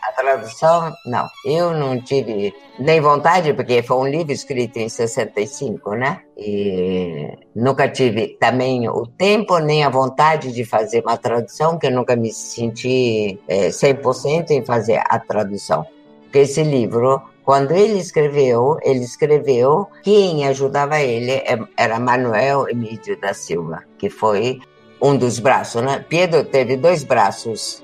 A 0.00 0.12
tradução, 0.12 0.92
não. 1.04 1.28
Eu 1.44 1.74
não 1.74 2.00
tive 2.00 2.54
nem 2.78 3.00
vontade, 3.00 3.52
porque 3.52 3.82
foi 3.82 3.96
um 3.96 4.06
livro 4.06 4.32
escrito 4.32 4.76
em 4.78 4.88
65, 4.88 5.96
né? 5.96 6.20
E 6.38 7.36
nunca 7.54 7.88
tive 7.88 8.28
também 8.38 8.88
o 8.88 9.04
tempo 9.04 9.58
nem 9.58 9.82
a 9.82 9.90
vontade 9.90 10.52
de 10.52 10.64
fazer 10.64 11.00
uma 11.00 11.16
tradução, 11.16 11.76
que 11.76 11.88
eu 11.88 11.90
nunca 11.90 12.14
me 12.14 12.32
senti 12.32 13.38
é, 13.48 13.68
100% 13.68 14.50
em 14.50 14.64
fazer 14.64 15.02
a 15.04 15.18
tradução. 15.18 15.84
Porque 16.22 16.38
esse 16.38 16.62
livro 16.62 17.20
quando 17.44 17.72
ele 17.72 17.98
escreveu, 17.98 18.78
ele 18.82 19.00
escreveu, 19.00 19.88
quem 20.04 20.46
ajudava 20.46 21.00
ele 21.00 21.32
é, 21.32 21.58
era 21.76 21.98
Manuel 21.98 22.68
Emílio 22.68 23.20
da 23.20 23.34
Silva, 23.34 23.82
que 23.98 24.08
foi 24.08 24.60
um 25.02 25.16
dos 25.16 25.40
braços, 25.40 25.82
né? 25.82 26.04
Pedro 26.08 26.44
teve 26.44 26.76
dois 26.76 27.02
braços, 27.02 27.82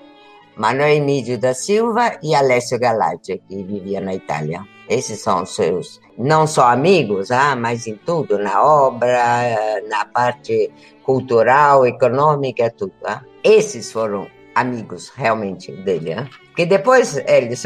Manuel 0.56 0.94
Emílio 0.94 1.36
da 1.36 1.52
Silva 1.52 2.16
e 2.22 2.32
Alessio 2.32 2.78
Galati, 2.78 3.42
que 3.48 3.62
vivia 3.64 4.00
na 4.00 4.14
Itália. 4.14 4.62
Esses 4.88 5.20
são 5.20 5.44
seus, 5.44 6.00
não 6.16 6.46
só 6.46 6.68
amigos, 6.68 7.32
ah, 7.32 7.56
mas 7.56 7.88
em 7.88 7.96
tudo, 7.96 8.38
na 8.38 8.62
obra, 8.62 9.82
na 9.88 10.04
parte 10.04 10.70
cultural, 11.02 11.84
econômica, 11.84 12.70
tudo. 12.70 12.92
Ah. 13.04 13.20
Esses 13.42 13.90
foram 13.90 14.28
amigos 14.54 15.08
realmente 15.10 15.72
dele. 15.72 16.12
Ah. 16.12 16.28
Que 16.54 16.64
depois 16.64 17.16
eles 17.26 17.64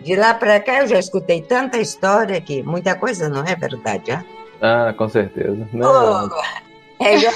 de 0.00 0.16
lá 0.16 0.34
para 0.34 0.58
cá 0.58 0.80
eu 0.80 0.86
já 0.86 0.98
escutei 0.98 1.42
tanta 1.42 1.78
história 1.78 2.40
que 2.40 2.62
muita 2.62 2.94
coisa 2.94 3.28
não 3.28 3.44
é 3.44 3.54
verdade, 3.54 4.10
ah? 4.10 4.24
Ah, 4.60 4.94
com 4.96 5.08
certeza. 5.08 5.68
Não, 5.72 6.28
oh, 6.28 7.04
é, 7.04 7.18
já... 7.20 7.30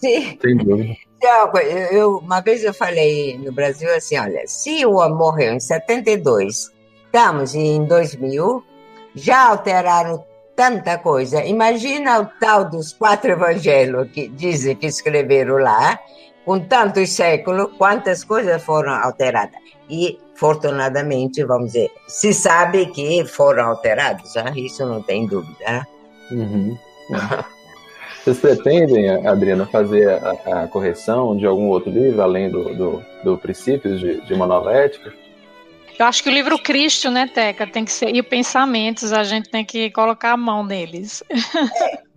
Sem 0.00 0.56
dúvida. 0.56 0.96
Eu, 1.92 2.18
uma 2.18 2.40
vez 2.40 2.64
eu 2.64 2.74
falei 2.74 3.38
no 3.38 3.52
Brasil 3.52 3.94
assim, 3.94 4.18
olha, 4.18 4.42
se 4.46 4.84
o 4.84 5.08
morreu 5.08 5.54
em 5.54 5.60
72, 5.60 6.72
estamos 7.06 7.54
em 7.54 7.84
2000, 7.84 8.64
já 9.14 9.48
alteraram 9.48 10.24
tanta 10.56 10.98
coisa. 10.98 11.44
Imagina 11.44 12.20
o 12.20 12.26
tal 12.40 12.68
dos 12.68 12.92
quatro 12.92 13.30
evangelhos 13.30 14.10
que 14.10 14.26
dizem 14.28 14.74
que 14.74 14.86
escreveram 14.86 15.58
lá, 15.58 15.98
com 16.44 16.58
tantos 16.58 17.10
séculos, 17.10 17.70
quantas 17.78 18.24
coisas 18.24 18.60
foram 18.62 18.92
alteradas. 18.92 19.60
E, 19.88 20.18
fortunadamente, 20.34 21.44
vamos 21.44 21.72
dizer, 21.72 21.92
se 22.08 22.34
sabe 22.34 22.86
que 22.86 23.24
foram 23.24 23.68
alteradas, 23.68 24.34
né? 24.34 24.52
isso 24.56 24.84
não 24.84 25.00
tem 25.00 25.26
dúvida. 25.26 25.56
Né? 25.60 25.86
Uhum. 26.32 26.78
Vocês 28.24 28.38
pretendem, 28.38 29.08
Adriana, 29.26 29.66
fazer 29.66 30.08
a, 30.08 30.62
a, 30.62 30.68
correção 30.68 31.36
de 31.36 31.44
algum 31.44 31.68
outro 31.68 31.90
livro, 31.90 32.22
além 32.22 32.48
do, 32.48 32.74
do, 32.74 33.04
do 33.24 33.38
Princípios 33.38 34.00
de, 34.00 34.20
de 34.20 34.32
uma 34.32 34.46
Nova 34.46 34.72
Ética? 34.72 35.12
Eu 35.98 36.06
acho 36.06 36.22
que 36.22 36.28
o 36.28 36.32
livro 36.32 36.58
Cristo, 36.58 37.10
né, 37.10 37.28
Teca, 37.32 37.66
tem 37.66 37.84
que 37.84 37.92
ser. 37.92 38.08
E 38.14 38.22
pensamentos, 38.22 39.12
a 39.12 39.24
gente 39.24 39.50
tem 39.50 39.64
que 39.64 39.90
colocar 39.90 40.32
a 40.32 40.36
mão 40.36 40.64
neles. 40.64 41.22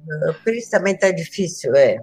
É, 0.08 0.30
o 0.30 0.34
Cristo 0.36 0.70
também 0.70 0.94
está 0.94 1.10
difícil, 1.10 1.74
é 1.76 1.98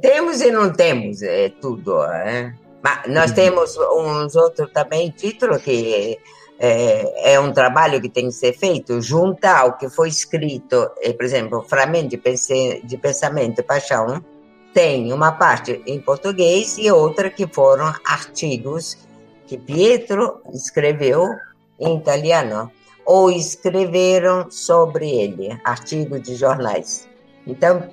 temos 0.00 0.40
e 0.40 0.50
não 0.50 0.72
temos 0.72 1.22
é, 1.22 1.48
tudo. 1.48 2.02
É? 2.04 2.54
Mas 2.82 3.06
nós 3.08 3.30
uhum. 3.30 3.36
temos 3.36 3.76
uns 3.76 4.36
outros 4.36 4.70
também 4.72 5.10
títulos 5.10 5.62
que 5.62 6.18
é, 6.64 7.32
é, 7.32 7.40
um 7.40 7.52
trabalho 7.52 8.00
que 8.00 8.08
tem 8.08 8.26
que 8.26 8.32
ser 8.32 8.52
feito 8.52 9.00
junto 9.00 9.44
ao 9.44 9.76
que 9.76 9.88
foi 9.88 10.08
escrito, 10.08 10.88
por 11.16 11.24
exemplo, 11.24 11.64
Fragmento 11.68 12.10
de 12.10 12.96
Pensamento 12.96 13.58
e 13.58 13.62
Paixão, 13.64 14.24
tem 14.72 15.12
uma 15.12 15.32
parte 15.32 15.82
em 15.84 16.00
português 16.00 16.78
e 16.78 16.88
outra 16.88 17.28
que 17.28 17.48
foram 17.52 17.92
artigos 18.04 18.96
que 19.44 19.58
Pietro 19.58 20.40
escreveu 20.54 21.34
em 21.80 21.96
italiano, 21.96 22.70
ou 23.04 23.28
escreveram 23.28 24.48
sobre 24.48 25.10
ele, 25.10 25.60
artigos 25.64 26.22
de 26.22 26.36
jornais. 26.36 27.08
Então, 27.44 27.88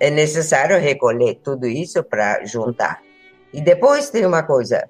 é 0.00 0.08
necessário 0.10 0.80
recolher 0.80 1.34
tudo 1.44 1.66
isso 1.66 2.02
para 2.02 2.46
juntar. 2.46 3.02
E 3.52 3.60
depois 3.60 4.08
tem 4.08 4.24
uma 4.24 4.42
coisa, 4.42 4.88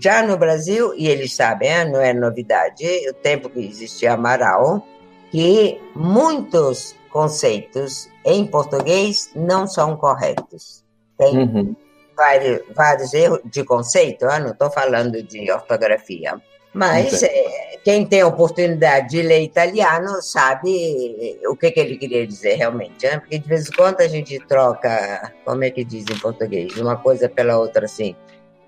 já 0.00 0.22
no 0.26 0.36
Brasil, 0.36 0.94
e 0.96 1.08
eles 1.08 1.34
sabem, 1.34 1.90
não 1.90 2.00
é 2.00 2.12
novidade, 2.12 2.84
o 3.08 3.12
tempo 3.12 3.50
que 3.50 3.60
existia 3.60 4.14
Amaral, 4.14 4.86
que 5.30 5.80
muitos 5.94 6.94
conceitos 7.10 8.08
em 8.24 8.46
português 8.46 9.30
não 9.34 9.66
são 9.66 9.96
corretos. 9.96 10.82
Tem 11.18 11.38
uhum. 11.38 11.76
vários, 12.16 12.62
vários 12.74 13.12
erros 13.12 13.40
de 13.44 13.62
conceito, 13.64 14.24
não 14.24 14.52
estou 14.52 14.70
falando 14.70 15.22
de 15.22 15.50
ortografia. 15.50 16.40
Mas 16.72 17.22
é, 17.22 17.78
quem 17.84 18.06
tem 18.06 18.22
a 18.22 18.26
oportunidade 18.26 19.10
de 19.10 19.22
ler 19.22 19.42
italiano 19.42 20.22
sabe 20.22 21.38
o 21.46 21.54
que, 21.54 21.70
que 21.70 21.80
ele 21.80 21.98
queria 21.98 22.26
dizer 22.26 22.54
realmente, 22.54 23.04
né? 23.04 23.18
Porque 23.18 23.38
de 23.38 23.46
vez 23.46 23.68
em 23.68 23.72
quando 23.72 24.00
a 24.00 24.08
gente 24.08 24.38
troca, 24.46 25.34
como 25.44 25.64
é 25.64 25.70
que 25.70 25.84
diz 25.84 26.06
em 26.10 26.18
português, 26.18 26.74
uma 26.78 26.96
coisa 26.96 27.28
pela 27.28 27.58
outra, 27.58 27.84
assim, 27.84 28.16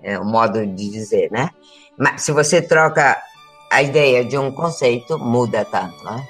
é 0.05 0.19
um 0.19 0.25
modo 0.25 0.65
de 0.65 0.89
dizer, 0.89 1.31
né? 1.31 1.49
Mas 1.97 2.21
se 2.21 2.31
você 2.31 2.61
troca 2.61 3.17
a 3.71 3.81
ideia 3.81 4.23
de 4.23 4.37
um 4.37 4.51
conceito, 4.51 5.17
muda 5.17 5.65
tanto, 5.65 6.03
né? 6.03 6.23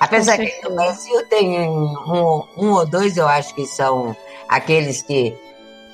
Apesar 0.00 0.38
que 0.38 0.62
no 0.62 0.74
Brasil 0.74 1.28
tem 1.28 1.60
um, 1.60 2.44
um 2.56 2.72
ou 2.72 2.86
dois, 2.86 3.16
eu 3.16 3.28
acho 3.28 3.54
que 3.54 3.66
são 3.66 4.16
aqueles 4.48 5.02
que 5.02 5.36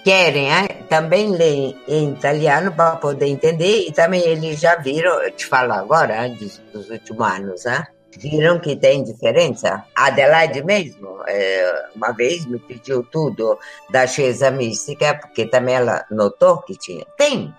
querem 0.04 0.48
né? 0.50 0.68
também 0.88 1.30
ler 1.30 1.74
em 1.88 2.12
italiano 2.12 2.70
para 2.70 2.96
poder 2.96 3.26
entender 3.26 3.88
e 3.88 3.92
também 3.92 4.20
eles 4.20 4.60
já 4.60 4.76
viram, 4.76 5.22
eu 5.22 5.30
te 5.30 5.46
falo 5.46 5.72
agora, 5.72 6.14
né, 6.14 6.28
dos, 6.38 6.58
dos 6.72 6.90
últimos 6.90 7.26
anos, 7.26 7.64
né? 7.64 7.86
Viram 8.18 8.58
que 8.58 8.76
tem 8.76 9.02
diferença. 9.02 9.84
A 9.94 10.06
Adelaide 10.06 10.62
mesmo, 10.62 11.22
é, 11.26 11.86
uma 11.94 12.12
vez 12.12 12.46
me 12.46 12.58
pediu 12.58 13.02
tudo 13.02 13.58
da 13.90 14.06
Chiesa 14.06 14.50
Mística, 14.50 15.14
porque 15.14 15.46
também 15.46 15.74
ela 15.76 16.04
notou 16.10 16.58
que 16.62 16.76
tinha. 16.76 17.04
Tem, 17.16 17.52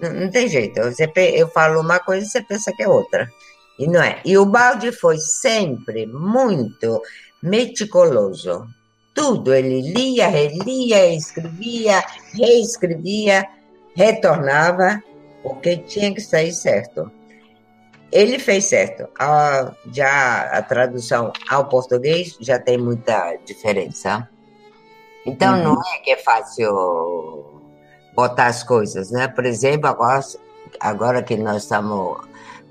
não, 0.00 0.12
não 0.12 0.30
tem 0.30 0.48
jeito. 0.48 0.80
Você, 0.82 1.10
eu 1.16 1.48
falo 1.48 1.80
uma 1.80 1.98
coisa 1.98 2.26
e 2.26 2.28
você 2.28 2.42
pensa 2.42 2.72
que 2.72 2.82
é 2.82 2.88
outra. 2.88 3.30
E 3.78 3.86
não 3.86 4.02
é. 4.02 4.20
E 4.24 4.36
o 4.36 4.46
Balde 4.46 4.92
foi 4.92 5.18
sempre 5.18 6.06
muito 6.06 7.02
meticuloso 7.42 8.66
tudo. 9.14 9.54
Ele 9.54 9.80
lia, 9.92 10.28
relia, 10.28 11.14
escrevia, 11.14 12.02
reescrevia, 12.34 13.46
retornava, 13.94 15.02
porque 15.42 15.76
tinha 15.76 16.14
que 16.14 16.20
sair 16.20 16.52
certo. 16.52 17.10
Ele 18.12 18.38
fez 18.38 18.64
certo. 18.64 19.08
A, 19.18 19.72
já 19.92 20.42
a 20.52 20.62
tradução 20.62 21.32
ao 21.48 21.68
português 21.68 22.36
já 22.40 22.58
tem 22.58 22.76
muita 22.76 23.36
diferença. 23.44 24.28
Então 25.24 25.56
uhum. 25.56 25.64
não 25.64 25.82
é 25.94 25.98
que 25.98 26.10
é 26.10 26.16
fácil 26.16 27.62
botar 28.14 28.46
as 28.46 28.62
coisas, 28.62 29.10
né? 29.10 29.28
Por 29.28 29.44
exemplo, 29.44 29.86
agora, 29.88 30.20
agora 30.80 31.22
que 31.22 31.36
nós 31.36 31.62
estamos 31.62 32.18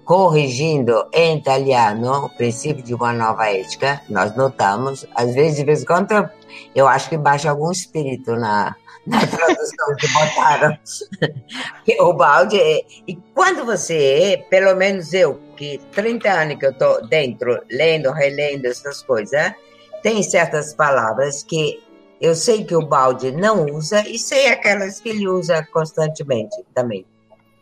corrigindo 0.04 1.08
em 1.14 1.38
italiano 1.38 2.26
o 2.26 2.30
princípio 2.30 2.84
de 2.84 2.96
uma 2.96 3.14
nova 3.14 3.48
ética, 3.48 4.02
nós 4.10 4.36
notamos, 4.36 5.06
às 5.14 5.36
vezes, 5.36 5.58
de 5.58 5.64
vez 5.64 5.84
em 5.84 5.86
quando, 5.86 6.30
eu 6.74 6.88
acho 6.88 7.08
que 7.10 7.18
baixa 7.18 7.50
algum 7.50 7.72
espírito 7.72 8.36
na, 8.36 8.76
na 9.06 9.26
tradução 9.26 9.95
que 9.97 10.08
botaram. 10.14 10.78
o 12.00 12.14
balde. 12.14 12.60
É, 12.60 12.82
e 13.08 13.16
quando 13.34 13.66
você, 13.66 14.45
pelo 14.50 14.76
menos 14.76 15.14
eu, 15.14 15.39
que 15.56 15.80
30 15.91 16.30
anos 16.30 16.60
que 16.60 16.66
eu 16.66 16.72
estou 16.72 17.08
dentro, 17.08 17.62
lendo, 17.70 18.12
relendo 18.12 18.66
essas 18.66 19.02
coisas, 19.02 19.54
tem 20.02 20.22
certas 20.24 20.74
palavras 20.74 21.43
que 21.43 21.82
eu 22.22 22.36
sei 22.36 22.66
que 22.66 22.76
o 22.76 22.86
balde 22.86 23.32
não 23.32 23.66
usa 23.66 24.08
e 24.08 24.20
sei 24.20 24.47
aquelas 24.47 25.00
que 25.00 25.10
ele 25.10 25.28
usa 25.28 25.66
constantemente 25.72 26.56
também. 26.74 27.06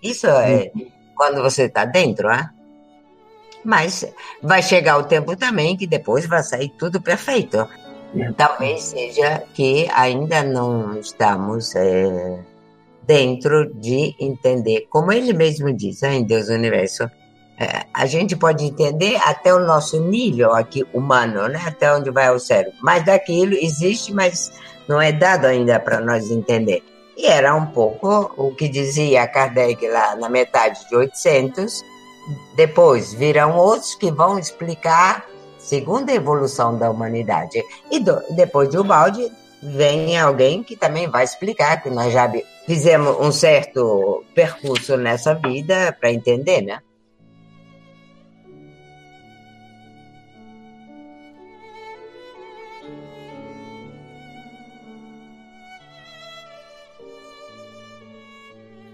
Isso 0.01 0.27
é. 0.27 0.71
quando 1.15 1.41
você 1.41 1.63
está 1.63 1.85
dentro, 1.85 2.27
né? 2.27 2.49
Mas 3.63 4.05
vai 4.41 4.63
chegar 4.63 4.97
o 4.97 5.03
tempo 5.03 5.35
também 5.35 5.75
que 5.75 5.85
depois 5.85 6.25
vai 6.25 6.41
sair 6.43 6.69
tudo 6.77 7.01
perfeito. 7.01 7.67
Talvez 8.35 8.83
seja 8.83 9.43
que 9.53 9.87
ainda 9.93 10.43
não 10.43 10.97
estamos 10.97 11.75
é, 11.75 12.39
dentro 13.05 13.73
de 13.73 14.15
entender, 14.19 14.87
como 14.89 15.11
ele 15.11 15.33
mesmo 15.33 15.71
diz 15.73 16.01
né, 16.01 16.15
em 16.15 16.23
Deus 16.23 16.49
Universo, 16.49 17.09
é, 17.59 17.85
a 17.93 18.05
gente 18.05 18.35
pode 18.35 18.65
entender 18.65 19.17
até 19.25 19.53
o 19.53 19.59
nosso 19.59 19.99
nível 19.99 20.53
aqui 20.53 20.85
humano, 20.93 21.47
né? 21.47 21.59
Até 21.65 21.91
onde 21.91 22.11
vai 22.11 22.29
o 22.29 22.39
cérebro. 22.39 22.77
Mas 22.83 23.03
daquilo 23.03 23.55
existe, 23.55 24.13
mas 24.13 24.51
não 24.87 25.01
é 25.01 25.11
dado 25.11 25.45
ainda 25.45 25.79
para 25.79 25.99
nós 25.99 26.29
entender. 26.29 26.83
E 27.17 27.25
era 27.25 27.55
um 27.55 27.65
pouco 27.65 28.31
o 28.37 28.53
que 28.53 28.69
dizia 28.69 29.27
Kardec 29.27 29.87
lá 29.87 30.15
na 30.15 30.29
metade 30.29 30.87
de 30.87 30.95
800. 30.95 31.83
Depois 32.55 33.11
virão 33.11 33.57
outros 33.57 33.95
que 33.95 34.11
vão 34.11 34.37
explicar 34.37 35.25
segundo 35.67 36.09
a 36.09 36.13
evolução 36.13 36.77
da 36.77 36.89
humanidade. 36.89 37.61
E 37.91 37.99
do, 37.99 38.17
depois 38.29 38.69
de 38.69 38.77
Ubaldi 38.77 39.29
vem 39.61 40.17
alguém 40.17 40.63
que 40.63 40.77
também 40.77 41.09
vai 41.09 41.25
explicar 41.25 41.83
que 41.83 41.89
nós 41.89 42.13
já 42.13 42.31
fizemos 42.65 43.19
um 43.19 43.31
certo 43.31 44.23
percurso 44.33 44.95
nessa 44.95 45.33
vida 45.33 45.95
para 45.99 46.11
entender, 46.11 46.61
né? 46.61 46.79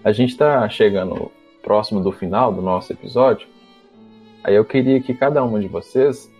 A 0.02 0.12
gente 0.12 0.30
está 0.30 0.68
chegando 0.68 1.30
próximo 1.62 2.00
do 2.00 2.12
final 2.12 2.52
do 2.52 2.60
nosso 2.60 2.92
episódio. 2.92 3.48
Aí 4.42 4.54
eu 4.54 4.64
queria 4.64 5.00
que 5.00 5.14
cada 5.14 5.42
uma 5.42 5.58
de 5.58 5.66
vocês, 5.66 6.30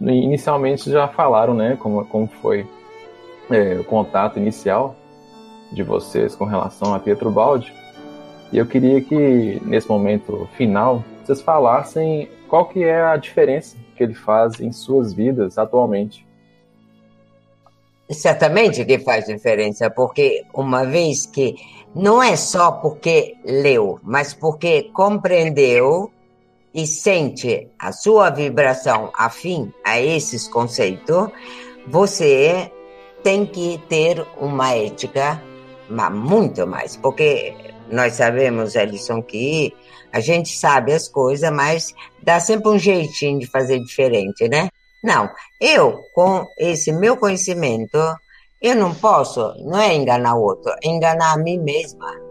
inicialmente 0.00 0.90
já 0.90 1.08
falaram, 1.08 1.54
né, 1.54 1.76
como, 1.80 2.04
como 2.06 2.26
foi 2.26 2.66
é, 3.50 3.74
o 3.74 3.84
contato 3.84 4.38
inicial 4.38 4.94
de 5.72 5.82
vocês 5.82 6.34
com 6.34 6.44
relação 6.44 6.94
a 6.94 6.98
Pietro 6.98 7.30
Baldi. 7.30 7.72
E 8.52 8.58
eu 8.58 8.66
queria 8.66 9.00
que 9.00 9.60
nesse 9.64 9.88
momento 9.88 10.48
final 10.56 11.04
vocês 11.24 11.40
falassem 11.40 12.30
qual 12.48 12.66
que 12.66 12.82
é 12.82 13.02
a 13.02 13.16
diferença 13.16 13.76
que 13.94 14.02
ele 14.02 14.14
faz 14.14 14.60
em 14.60 14.72
suas 14.72 15.12
vidas 15.12 15.58
atualmente. 15.58 16.26
Certamente 18.10 18.84
que 18.86 18.98
faz 19.00 19.26
diferença, 19.26 19.90
porque 19.90 20.46
uma 20.54 20.84
vez 20.84 21.26
que 21.26 21.56
não 21.94 22.22
é 22.22 22.36
só 22.36 22.72
porque 22.72 23.36
leu, 23.44 24.00
mas 24.02 24.32
porque 24.32 24.84
compreendeu 24.94 26.10
e 26.74 26.86
sente 26.86 27.68
a 27.78 27.92
sua 27.92 28.30
vibração 28.30 29.10
afim 29.14 29.72
a 29.84 30.00
esses 30.00 30.46
conceitos, 30.46 31.28
você 31.86 32.70
tem 33.22 33.46
que 33.46 33.78
ter 33.88 34.24
uma 34.38 34.74
ética 34.74 35.42
muito 36.10 36.66
mais, 36.66 36.96
porque 36.96 37.54
nós 37.90 38.14
sabemos, 38.14 38.74
Ellison, 38.74 39.22
que 39.22 39.74
a 40.12 40.20
gente 40.20 40.56
sabe 40.56 40.92
as 40.92 41.08
coisas, 41.08 41.50
mas 41.50 41.94
dá 42.22 42.38
sempre 42.38 42.68
um 42.68 42.78
jeitinho 42.78 43.38
de 43.38 43.46
fazer 43.46 43.80
diferente, 43.80 44.48
né? 44.48 44.68
Não, 45.02 45.30
eu, 45.60 46.02
com 46.14 46.46
esse 46.58 46.92
meu 46.92 47.16
conhecimento, 47.16 47.98
eu 48.60 48.74
não 48.74 48.94
posso, 48.94 49.54
não 49.64 49.78
é 49.78 49.94
enganar 49.94 50.34
o 50.34 50.42
outro, 50.42 50.72
é 50.82 50.88
enganar 50.88 51.34
a 51.34 51.38
mim 51.38 51.58
mesma. 51.58 52.27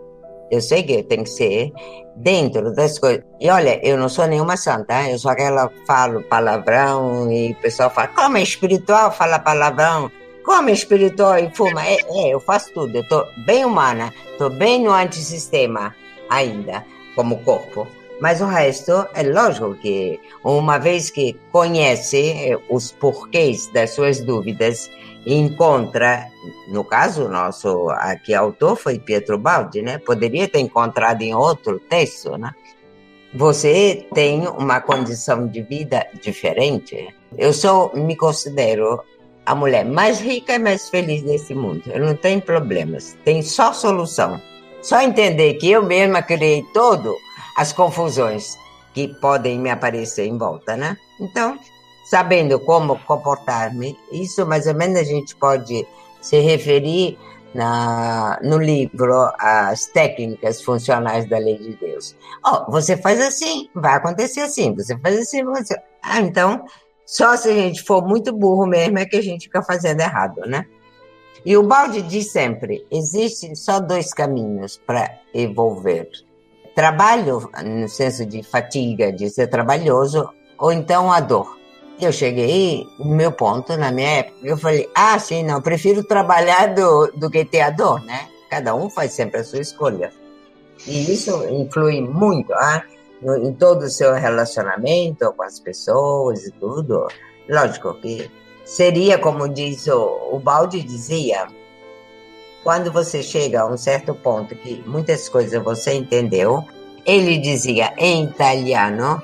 Eu 0.49 0.61
sei 0.61 0.83
que 0.83 1.03
tem 1.03 1.23
que 1.23 1.29
ser 1.29 1.71
dentro 2.15 2.73
das 2.73 2.97
coisas. 2.97 3.23
E 3.39 3.49
olha, 3.49 3.79
eu 3.85 3.97
não 3.97 4.09
sou 4.09 4.27
nenhuma 4.27 4.57
santa, 4.57 5.09
eu 5.09 5.19
sou 5.19 5.31
aquela 5.31 5.69
que 5.69 5.85
falo 5.85 6.23
palavrão 6.23 7.31
e 7.31 7.51
o 7.51 7.55
pessoal 7.55 7.89
fala, 7.89 8.07
como 8.09 8.37
é 8.37 8.41
espiritual, 8.41 9.11
fala 9.11 9.39
palavrão. 9.39 10.11
Como 10.43 10.69
é 10.69 10.73
espiritual 10.73 11.37
e 11.37 11.53
fuma? 11.53 11.85
É, 11.85 11.97
é, 12.09 12.33
eu 12.33 12.39
faço 12.39 12.71
tudo. 12.73 12.95
Eu 12.95 13.07
tô 13.07 13.25
bem 13.45 13.65
humana, 13.65 14.13
tô 14.37 14.49
bem 14.49 14.81
no 14.81 14.91
antissistema 14.91 15.93
ainda, 16.29 16.85
como 17.15 17.43
corpo. 17.43 17.85
Mas 18.19 18.41
o 18.41 18.45
resto, 18.45 19.05
é 19.13 19.23
lógico 19.23 19.75
que, 19.75 20.19
uma 20.43 20.79
vez 20.79 21.11
que 21.11 21.35
conhece 21.51 22.57
os 22.69 22.91
porquês 22.93 23.67
das 23.67 23.91
suas 23.91 24.21
dúvidas, 24.21 24.89
encontra, 25.33 26.25
no 26.69 26.83
caso 26.83 27.27
nosso 27.27 27.89
aqui 27.89 28.33
autor 28.33 28.77
foi 28.77 28.97
Pietro 28.97 29.37
Baldi, 29.37 29.81
né? 29.81 29.97
Poderia 29.97 30.47
ter 30.47 30.59
encontrado 30.59 31.21
em 31.21 31.35
outro 31.35 31.79
texto, 31.79 32.37
né? 32.37 32.51
Você 33.33 34.07
tem 34.13 34.47
uma 34.47 34.79
condição 34.79 35.47
de 35.47 35.61
vida 35.61 36.07
diferente. 36.21 37.13
Eu 37.37 37.51
sou, 37.51 37.91
me 37.93 38.15
considero 38.15 39.03
a 39.45 39.53
mulher 39.53 39.83
mais 39.83 40.19
rica 40.19 40.55
e 40.55 40.59
mais 40.59 40.89
feliz 40.89 41.21
desse 41.23 41.53
mundo. 41.53 41.83
Eu 41.87 42.05
não 42.05 42.15
tenho 42.15 42.41
problemas, 42.41 43.17
tem 43.25 43.41
só 43.41 43.73
solução. 43.73 44.41
Só 44.81 45.01
entender 45.01 45.55
que 45.55 45.69
eu 45.69 45.83
mesma 45.83 46.21
criei 46.21 46.63
todo 46.73 47.13
as 47.57 47.73
confusões 47.73 48.57
que 48.93 49.09
podem 49.19 49.59
me 49.59 49.69
aparecer 49.69 50.25
em 50.25 50.37
volta, 50.37 50.77
né? 50.77 50.95
Então, 51.19 51.59
sabendo 52.09 52.59
como 52.59 52.99
comportar-me, 52.99 53.97
isso 54.11 54.45
mais 54.45 54.67
ou 54.67 54.75
menos 54.75 54.97
a 54.97 55.03
gente 55.03 55.35
pode 55.35 55.85
se 56.21 56.39
referir 56.39 57.17
na, 57.53 58.39
no 58.43 58.57
livro 58.57 59.29
as 59.39 59.87
técnicas 59.87 60.61
funcionais 60.61 61.27
da 61.27 61.37
lei 61.37 61.57
de 61.57 61.75
Deus. 61.75 62.15
Oh, 62.45 62.71
você 62.71 62.95
faz 62.95 63.19
assim, 63.19 63.69
vai 63.73 63.95
acontecer 63.95 64.41
assim, 64.41 64.73
você 64.73 64.97
faz 64.97 65.17
assim, 65.17 65.43
você... 65.43 65.75
Ah, 66.01 66.21
então, 66.21 66.65
só 67.05 67.35
se 67.35 67.49
a 67.49 67.53
gente 67.53 67.83
for 67.83 68.05
muito 68.05 68.31
burro 68.31 68.65
mesmo 68.65 68.99
é 68.99 69.05
que 69.05 69.17
a 69.17 69.21
gente 69.21 69.45
fica 69.45 69.61
fazendo 69.61 70.01
errado, 70.01 70.41
né? 70.45 70.65
E 71.45 71.55
o 71.55 71.63
Balde 71.63 72.01
diz 72.01 72.31
sempre: 72.31 72.85
existem 72.91 73.55
só 73.55 73.79
dois 73.79 74.13
caminhos 74.13 74.77
para 74.85 75.17
evolver 75.33 76.09
trabalho, 76.75 77.49
no 77.65 77.89
senso 77.89 78.23
de 78.23 78.43
fatiga, 78.43 79.11
de 79.11 79.29
ser 79.31 79.47
trabalhoso, 79.47 80.29
ou 80.59 80.71
então 80.71 81.11
a 81.11 81.19
dor. 81.19 81.56
Eu 81.99 82.11
cheguei 82.11 82.87
no 82.99 83.15
meu 83.15 83.31
ponto, 83.31 83.75
na 83.75 83.91
minha 83.91 84.19
época, 84.19 84.37
eu 84.43 84.57
falei, 84.57 84.87
ah, 84.93 85.17
sim, 85.17 85.43
não, 85.43 85.61
prefiro 85.61 86.03
trabalhar 86.03 86.73
do, 86.73 87.07
do 87.15 87.29
que 87.29 87.43
ter 87.43 87.61
a 87.61 87.71
dor, 87.71 88.03
né? 88.03 88.27
Cada 88.49 88.75
um 88.75 88.89
faz 88.89 89.13
sempre 89.13 89.39
a 89.39 89.43
sua 89.43 89.59
escolha. 89.59 90.11
E 90.85 91.11
isso 91.11 91.43
influi 91.49 92.01
muito, 92.01 92.53
ah, 92.53 92.83
no, 93.21 93.35
em 93.37 93.51
todo 93.53 93.83
o 93.83 93.89
seu 93.89 94.13
relacionamento 94.13 95.33
com 95.33 95.43
as 95.43 95.59
pessoas 95.59 96.45
e 96.45 96.51
tudo. 96.51 97.07
Lógico 97.49 97.95
que 97.95 98.29
seria, 98.63 99.17
como 99.17 99.49
diz 99.49 99.87
o, 99.87 100.29
o 100.31 100.39
Balde 100.39 100.83
dizia, 100.83 101.47
quando 102.63 102.91
você 102.91 103.23
chega 103.23 103.61
a 103.61 103.65
um 103.65 103.77
certo 103.77 104.13
ponto 104.13 104.55
que 104.55 104.83
muitas 104.85 105.27
coisas 105.29 105.63
você 105.63 105.93
entendeu, 105.93 106.63
ele 107.05 107.37
dizia 107.37 107.93
em 107.97 108.25
italiano: 108.25 109.21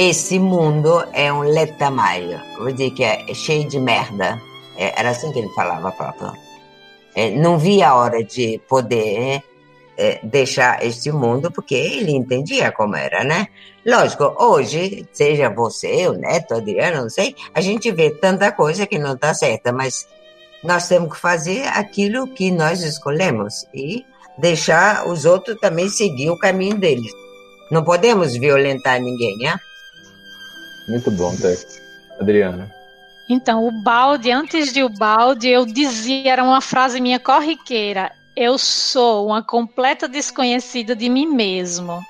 esse 0.00 0.38
mundo 0.38 1.04
é 1.12 1.32
um 1.32 1.40
letamaio, 1.40 2.40
vou 2.56 2.70
dizer 2.70 2.92
que 2.92 3.02
é 3.02 3.34
cheio 3.34 3.68
de 3.68 3.80
merda. 3.80 4.40
É, 4.76 4.94
era 4.96 5.10
assim 5.10 5.32
que 5.32 5.40
ele 5.40 5.48
falava 5.48 5.90
próprio. 5.90 6.32
É, 7.16 7.30
não 7.30 7.58
via 7.58 7.88
a 7.88 7.96
hora 7.96 8.22
de 8.22 8.60
poder 8.68 9.42
é, 9.96 10.20
deixar 10.22 10.86
este 10.86 11.10
mundo, 11.10 11.50
porque 11.50 11.74
ele 11.74 12.12
entendia 12.12 12.70
como 12.70 12.94
era, 12.94 13.24
né? 13.24 13.48
Lógico, 13.84 14.36
hoje, 14.38 15.04
seja 15.12 15.50
você, 15.50 16.06
o 16.06 16.12
Neto, 16.12 16.54
Adriano, 16.54 17.02
não 17.02 17.10
sei, 17.10 17.34
a 17.52 17.60
gente 17.60 17.90
vê 17.90 18.10
tanta 18.10 18.52
coisa 18.52 18.86
que 18.86 19.00
não 19.00 19.14
está 19.14 19.34
certa, 19.34 19.72
mas 19.72 20.06
nós 20.62 20.86
temos 20.86 21.12
que 21.12 21.18
fazer 21.18 21.66
aquilo 21.66 22.32
que 22.34 22.52
nós 22.52 22.82
escolhemos 22.82 23.66
e 23.74 24.06
deixar 24.38 25.08
os 25.08 25.24
outros 25.24 25.58
também 25.58 25.88
seguir 25.88 26.30
o 26.30 26.38
caminho 26.38 26.78
deles. 26.78 27.10
Não 27.68 27.82
podemos 27.82 28.36
violentar 28.36 29.02
ninguém, 29.02 29.36
né? 29.38 29.58
Muito 30.88 31.10
bom, 31.10 31.36
Teco. 31.36 31.62
Adriana. 32.18 32.72
Então, 33.28 33.66
o 33.66 33.70
balde, 33.70 34.30
antes 34.30 34.72
de 34.72 34.82
o 34.82 34.88
balde, 34.88 35.48
eu 35.48 35.66
dizia, 35.66 36.32
era 36.32 36.42
uma 36.42 36.62
frase 36.62 37.00
minha 37.00 37.20
corriqueira: 37.20 38.10
eu 38.34 38.56
sou 38.56 39.26
uma 39.26 39.42
completa 39.42 40.08
desconhecida 40.08 40.96
de 40.96 41.08
mim 41.08 41.26
mesmo. 41.26 42.00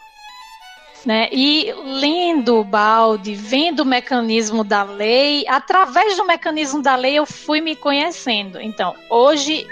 Né? 1.05 1.29
E 1.33 1.73
lendo 2.01 2.57
o 2.57 2.65
balde, 2.65 3.35
vendo 3.35 3.81
o 3.81 3.87
mecanismo 3.87 4.63
da 4.63 4.83
lei, 4.83 5.45
através 5.49 6.17
do 6.17 6.25
mecanismo 6.25 6.83
da 6.83 6.97
lei 6.97 7.15
eu 7.15 7.25
fui 7.25 7.61
me 7.61 7.75
conhecendo. 7.75 8.61
Então, 8.61 8.95
hoje 9.09 9.67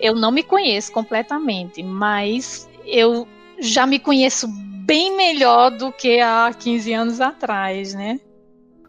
eu 0.00 0.14
não 0.14 0.30
me 0.30 0.42
conheço 0.42 0.92
completamente, 0.92 1.82
mas 1.82 2.68
eu 2.84 3.26
já 3.58 3.86
me 3.86 3.98
conheço 3.98 4.46
bem 4.84 5.16
melhor 5.16 5.70
do 5.70 5.90
que 5.90 6.20
há 6.20 6.52
15 6.56 6.92
anos 6.92 7.20
atrás, 7.20 7.94
né? 7.94 8.20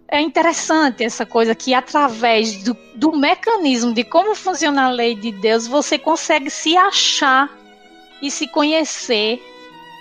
É 0.10 0.22
interessante 0.22 1.03
essa 1.03 1.26
coisa 1.26 1.53
que 1.53 1.74
através 1.74 2.64
do, 2.64 2.78
do 2.95 3.12
mecanismo 3.18 3.93
de 3.93 4.03
como 4.03 4.36
funciona 4.36 4.86
a 4.86 4.89
lei 4.89 5.16
de 5.16 5.32
Deus, 5.34 5.68
você 5.68 5.99
consegue 5.99 6.49
se 6.49 6.78
achar 6.78 7.49
e 8.22 8.32
se 8.32 8.47
conhecer 8.47 9.41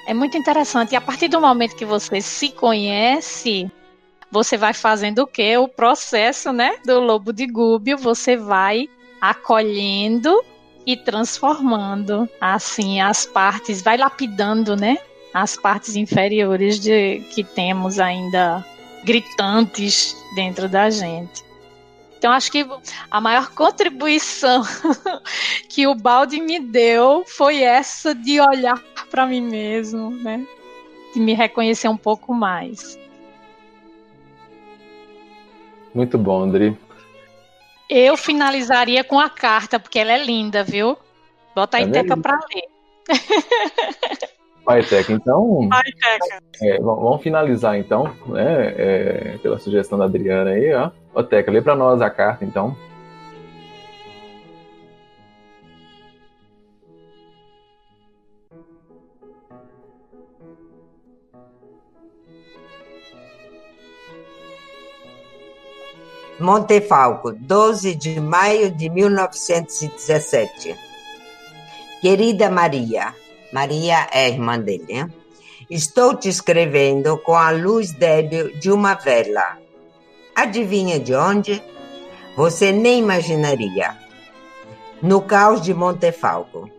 É 0.07 0.15
muito 0.15 0.37
interessante. 0.39 0.93
E 0.93 0.97
a 0.97 1.01
partir 1.01 1.27
do 1.29 1.41
momento 1.41 1.75
que 1.75 1.85
você 1.85 2.21
se 2.21 2.51
conhece, 2.51 3.69
você 4.31 4.57
vai 4.57 4.73
fazendo 4.73 5.21
o 5.23 5.27
quê? 5.27 5.57
O 5.57 5.67
processo, 5.69 6.53
né, 6.53 6.77
do 6.85 7.01
lobo 7.01 7.33
de 7.33 7.47
Gúbio, 7.47 7.99
você 7.99 8.37
vai 8.37 8.89
acolhendo 9.21 10.45
e 10.87 10.97
transformando 10.97 12.29
assim 12.41 13.01
as 13.01 13.27
partes, 13.27 13.83
vai 13.83 13.97
lapidando, 13.97 14.77
né, 14.77 14.99
as 15.35 15.57
partes 15.57 15.97
inferiores 15.97 16.79
de 16.79 17.21
que 17.35 17.43
temos 17.43 17.99
ainda 17.99 18.65
gritantes 19.07 20.17
dentro 20.35 20.69
da 20.69 20.91
gente. 20.91 21.45
Então 22.19 22.33
acho 22.33 22.51
que 22.51 22.67
a 23.09 23.21
maior 23.21 23.53
contribuição 23.53 24.63
que 25.71 25.87
o 25.87 25.95
balde 25.95 26.41
me 26.41 26.59
deu 26.59 27.25
foi 27.25 27.63
essa 27.63 28.13
de 28.13 28.41
olhar 28.41 28.83
para 29.09 29.25
mim 29.25 29.43
mesmo, 29.43 30.11
né? 30.11 30.45
De 31.15 31.21
me 31.21 31.35
reconhecer 31.35 31.89
um 31.89 31.97
pouco 31.97 32.35
mais. 32.35 32.99
Muito 35.95 36.19
bom, 36.19 36.43
Andri. 36.43 36.77
Eu 37.89 38.17
finalizaria 38.17 39.05
com 39.05 39.21
a 39.21 39.31
carta, 39.31 39.79
porque 39.79 39.99
ela 39.99 40.13
é 40.13 40.23
linda, 40.23 40.65
viu? 40.65 40.99
Bota 41.55 41.77
a 41.77 41.81
é 41.81 41.85
Iteca 41.85 42.17
para 42.17 42.39
ler. 42.53 42.69
Vai, 44.67 44.83
Teca, 44.83 45.13
então. 45.13 45.69
Vai, 45.69 45.81
Teca. 45.85 46.43
É, 46.61 46.81
vamos 46.81 47.23
finalizar, 47.23 47.79
então, 47.79 48.13
né? 48.27 48.75
É, 48.77 49.39
pela 49.41 49.61
sugestão 49.61 49.97
da 49.97 50.07
Adriana 50.07 50.51
aí, 50.51 50.75
ó. 50.75 50.91
Ô, 51.15 51.23
Teca, 51.23 51.53
lê 51.53 51.63
para 51.63 51.77
nós 51.77 52.03
a 52.03 52.11
carta, 52.11 52.45
então. 52.45 52.77
Montefalco, 66.41 67.33
12 67.33 67.95
de 67.95 68.21
maio 68.21 68.71
de 68.71 68.91
1917. 68.91 70.77
Querida 72.01 72.51
Maria, 72.51 73.15
Maria 73.53 74.09
é 74.13 74.29
irmã 74.29 74.59
dele? 74.59 75.07
Estou 75.71 76.15
te 76.15 76.29
escrevendo 76.29 77.19
com 77.19 77.35
a 77.35 77.51
luz 77.51 77.93
débil 77.93 78.57
de 78.59 78.71
uma 78.71 78.95
vela. 78.95 79.59
Adivinha 80.35 81.01
de 81.01 81.15
onde? 81.15 81.63
Você 82.37 82.73
nem 82.73 83.01
imaginaria. 83.01 83.97
No 85.03 85.23
caos 85.23 85.63
de 85.63 85.73
Montefalco. 85.73 86.71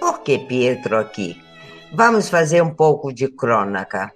Por 0.00 0.20
que 0.20 0.38
Pietro 0.38 0.98
aqui? 0.98 1.40
Vamos 1.92 2.28
fazer 2.28 2.62
um 2.62 2.74
pouco 2.74 3.12
de 3.12 3.28
crônica. 3.28 4.12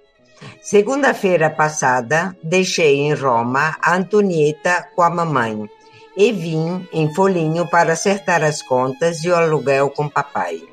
Segunda-feira 0.61 1.49
passada, 1.49 2.35
deixei 2.43 2.99
em 2.99 3.13
Roma 3.13 3.77
a 3.81 3.95
Antonieta 3.95 4.87
com 4.95 5.01
a 5.01 5.09
mamãe 5.09 5.69
e 6.15 6.31
vim 6.31 6.87
em 6.91 7.13
Folinho 7.13 7.67
para 7.69 7.93
acertar 7.93 8.43
as 8.43 8.61
contas 8.61 9.23
e 9.23 9.29
o 9.29 9.35
aluguel 9.35 9.89
com 9.89 10.09
papai. 10.09 10.70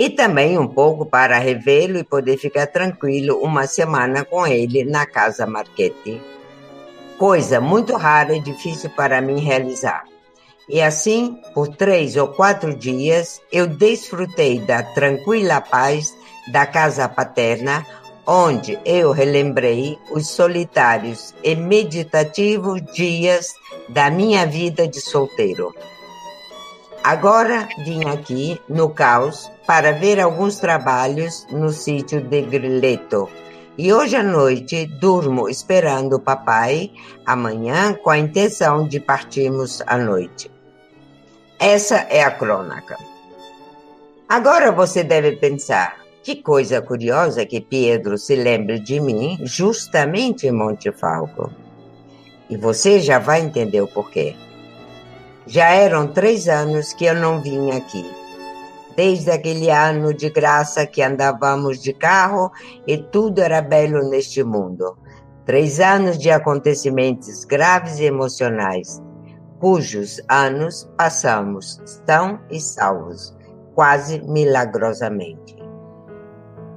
E 0.00 0.08
também 0.08 0.58
um 0.58 0.66
pouco 0.66 1.04
para 1.04 1.38
revê-lo 1.38 1.98
e 1.98 2.02
poder 2.02 2.38
ficar 2.38 2.66
tranquilo 2.68 3.38
uma 3.42 3.66
semana 3.66 4.24
com 4.24 4.46
ele 4.46 4.82
na 4.82 5.04
casa 5.04 5.46
Marchetti. 5.46 6.18
Coisa 7.18 7.60
muito 7.60 7.94
rara 7.96 8.34
e 8.34 8.40
difícil 8.40 8.88
para 8.96 9.20
mim 9.20 9.40
realizar. 9.40 10.04
E 10.66 10.80
assim, 10.80 11.38
por 11.52 11.68
três 11.68 12.16
ou 12.16 12.28
quatro 12.28 12.74
dias, 12.74 13.42
eu 13.52 13.66
desfrutei 13.66 14.58
da 14.60 14.82
tranquila 14.82 15.60
paz 15.60 16.16
da 16.50 16.64
casa 16.64 17.06
paterna, 17.06 17.86
onde 18.26 18.78
eu 18.86 19.12
relembrei 19.12 19.98
os 20.10 20.28
solitários 20.28 21.34
e 21.44 21.54
meditativos 21.54 22.80
dias 22.94 23.52
da 23.86 24.08
minha 24.08 24.46
vida 24.46 24.88
de 24.88 24.98
solteiro. 24.98 25.74
Agora 27.02 27.66
vim 27.78 28.04
aqui 28.04 28.60
no 28.68 28.90
caos 28.90 29.50
para 29.66 29.90
ver 29.92 30.20
alguns 30.20 30.58
trabalhos 30.58 31.46
no 31.50 31.70
sítio 31.70 32.20
de 32.20 32.42
Grileto. 32.42 33.26
E 33.78 33.90
hoje 33.90 34.16
à 34.16 34.22
noite 34.22 34.84
durmo 34.84 35.48
esperando 35.48 36.16
o 36.16 36.20
papai 36.20 36.90
amanhã 37.24 37.94
com 37.94 38.10
a 38.10 38.18
intenção 38.18 38.86
de 38.86 39.00
partirmos 39.00 39.82
à 39.86 39.96
noite. 39.96 40.50
Essa 41.58 42.06
é 42.10 42.22
a 42.22 42.30
crônica. 42.30 42.98
Agora 44.28 44.70
você 44.70 45.02
deve 45.02 45.36
pensar, 45.36 45.96
que 46.22 46.36
coisa 46.36 46.82
curiosa 46.82 47.46
que 47.46 47.62
Pedro 47.62 48.18
se 48.18 48.36
lembre 48.36 48.78
de 48.78 49.00
mim 49.00 49.38
justamente 49.42 50.46
em 50.46 50.52
Monte 50.52 50.92
Falco. 50.92 51.50
E 52.50 52.58
você 52.58 53.00
já 53.00 53.18
vai 53.18 53.40
entender 53.40 53.80
o 53.80 53.88
porquê. 53.88 54.36
Já 55.50 55.70
eram 55.70 56.06
três 56.06 56.48
anos 56.48 56.92
que 56.92 57.04
eu 57.04 57.14
não 57.14 57.42
vinha 57.42 57.76
aqui. 57.76 58.08
Desde 58.94 59.32
aquele 59.32 59.68
ano 59.68 60.14
de 60.14 60.30
graça 60.30 60.86
que 60.86 61.02
andávamos 61.02 61.82
de 61.82 61.92
carro 61.92 62.52
e 62.86 62.96
tudo 62.96 63.40
era 63.40 63.60
belo 63.60 64.08
neste 64.08 64.44
mundo. 64.44 64.96
Três 65.44 65.80
anos 65.80 66.16
de 66.16 66.30
acontecimentos 66.30 67.44
graves 67.44 67.98
e 67.98 68.04
emocionais, 68.04 69.02
cujos 69.58 70.20
anos 70.28 70.88
passamos 70.96 71.80
são 72.06 72.38
e 72.48 72.60
salvos, 72.60 73.36
quase 73.74 74.20
milagrosamente 74.22 75.60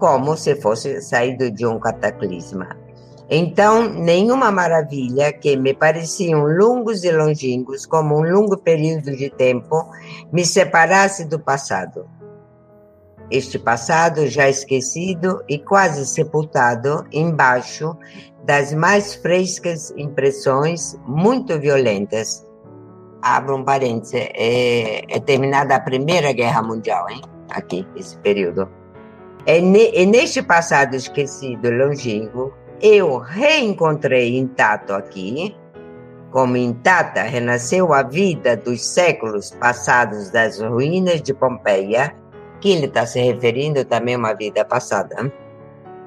como 0.03 0.35
se 0.35 0.53
fosse 0.55 1.01
saído 1.01 1.49
de 1.49 1.65
um 1.65 1.79
cataclisma. 1.79 2.82
Então, 3.29 3.89
nenhuma 3.89 4.51
maravilha 4.51 5.31
que 5.31 5.55
me 5.55 5.73
pareciam 5.73 6.43
longos 6.43 7.03
e 7.03 7.11
longínquos, 7.11 7.85
como 7.85 8.17
um 8.17 8.21
longo 8.21 8.57
período 8.57 9.15
de 9.15 9.29
tempo, 9.29 9.89
me 10.31 10.45
separasse 10.45 11.25
do 11.25 11.39
passado. 11.39 12.05
Este 13.31 13.57
passado 13.57 14.27
já 14.27 14.49
esquecido 14.49 15.41
e 15.47 15.57
quase 15.57 16.05
sepultado 16.05 17.05
embaixo 17.11 17.97
das 18.43 18.73
mais 18.73 19.15
frescas 19.15 19.93
impressões 19.95 20.99
muito 21.07 21.57
violentas. 21.59 22.45
Abro 23.21 23.55
um 23.55 23.63
parênteses, 23.63 24.13
é, 24.13 25.01
é 25.07 25.19
terminada 25.21 25.75
a 25.75 25.79
Primeira 25.79 26.33
Guerra 26.33 26.61
Mundial, 26.61 27.09
hein? 27.09 27.21
Aqui, 27.49 27.87
esse 27.95 28.17
período. 28.17 28.69
É, 29.45 29.61
ne, 29.61 29.87
é 29.95 30.05
neste 30.05 30.41
passado 30.41 30.95
esquecido 30.95 31.71
longínquo, 31.71 32.53
eu 32.85 33.17
reencontrei 33.17 34.37
intacto 34.37 34.91
aqui, 34.91 35.55
como 36.31 36.57
intacta 36.57 37.21
renasceu 37.21 37.93
a 37.93 38.03
vida 38.03 38.57
dos 38.57 38.85
séculos 38.85 39.51
passados 39.51 40.29
das 40.31 40.59
ruínas 40.59 41.21
de 41.21 41.33
Pompeia, 41.33 42.13
que 42.59 42.73
ele 42.73 42.87
está 42.87 43.05
se 43.05 43.21
referindo 43.21 43.85
também 43.85 44.15
a 44.15 44.17
uma 44.17 44.33
vida 44.33 44.65
passada. 44.65 45.31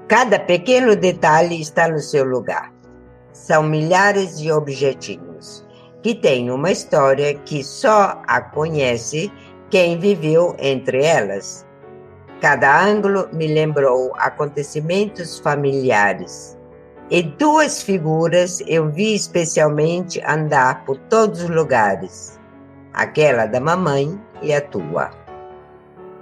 Cada 0.07 0.39
pequeno 0.39 0.95
detalhe 0.95 1.59
está 1.63 1.89
no 1.89 1.99
seu 1.99 2.27
lugar. 2.27 2.71
São 3.33 3.63
milhares 3.63 4.39
de 4.39 4.53
objetinhos 4.53 5.67
que 6.03 6.15
têm 6.15 6.51
uma 6.51 6.71
história 6.71 7.33
que 7.33 7.65
só 7.65 8.21
a 8.27 8.39
conhece 8.39 9.33
quem 9.71 9.99
viveu 9.99 10.55
entre 10.59 11.03
elas. 11.03 11.67
Cada 12.43 12.85
ângulo 12.85 13.31
me 13.33 13.47
lembrou 13.47 14.13
acontecimentos 14.19 15.39
familiares. 15.39 16.56
E 17.09 17.23
duas 17.23 17.83
figuras 17.83 18.61
eu 18.67 18.91
vi 18.91 19.15
especialmente 19.15 20.21
andar 20.27 20.85
por 20.85 20.99
todos 21.09 21.43
os 21.45 21.49
lugares: 21.49 22.41
aquela 22.93 23.47
da 23.47 23.61
mamãe 23.61 24.21
e 24.43 24.53
a 24.53 24.61
tua. 24.61 25.11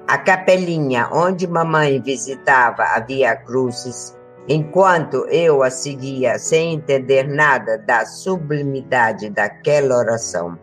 A 0.07 0.19
capelinha 0.19 1.09
onde 1.11 1.47
mamãe 1.47 2.03
visitava 2.03 2.83
a 2.83 3.01
Via 3.01 3.35
Crucis, 3.35 4.15
enquanto 4.47 5.27
eu 5.29 5.63
a 5.63 5.71
seguia 5.71 6.39
sem 6.39 6.75
entender 6.75 7.27
nada 7.27 7.79
da 7.79 8.05
sublimidade 8.05 9.31
daquela 9.31 9.97
oração. 9.97 10.59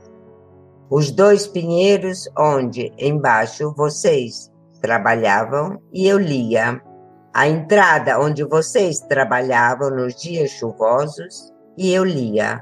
Os 0.88 1.10
dois 1.10 1.48
pinheiros 1.48 2.30
onde, 2.38 2.94
embaixo, 3.00 3.74
vocês 3.76 4.52
trabalhavam 4.82 5.82
e 5.92 6.08
eu 6.08 6.20
lia. 6.20 6.80
A 7.34 7.48
entrada 7.48 8.20
onde 8.20 8.44
vocês 8.44 9.00
trabalhavam 9.00 9.90
nos 9.90 10.16
dias 10.16 10.52
chuvosos 10.52 11.54
e 11.78 11.94
eu 11.94 12.04
lia. 12.04 12.62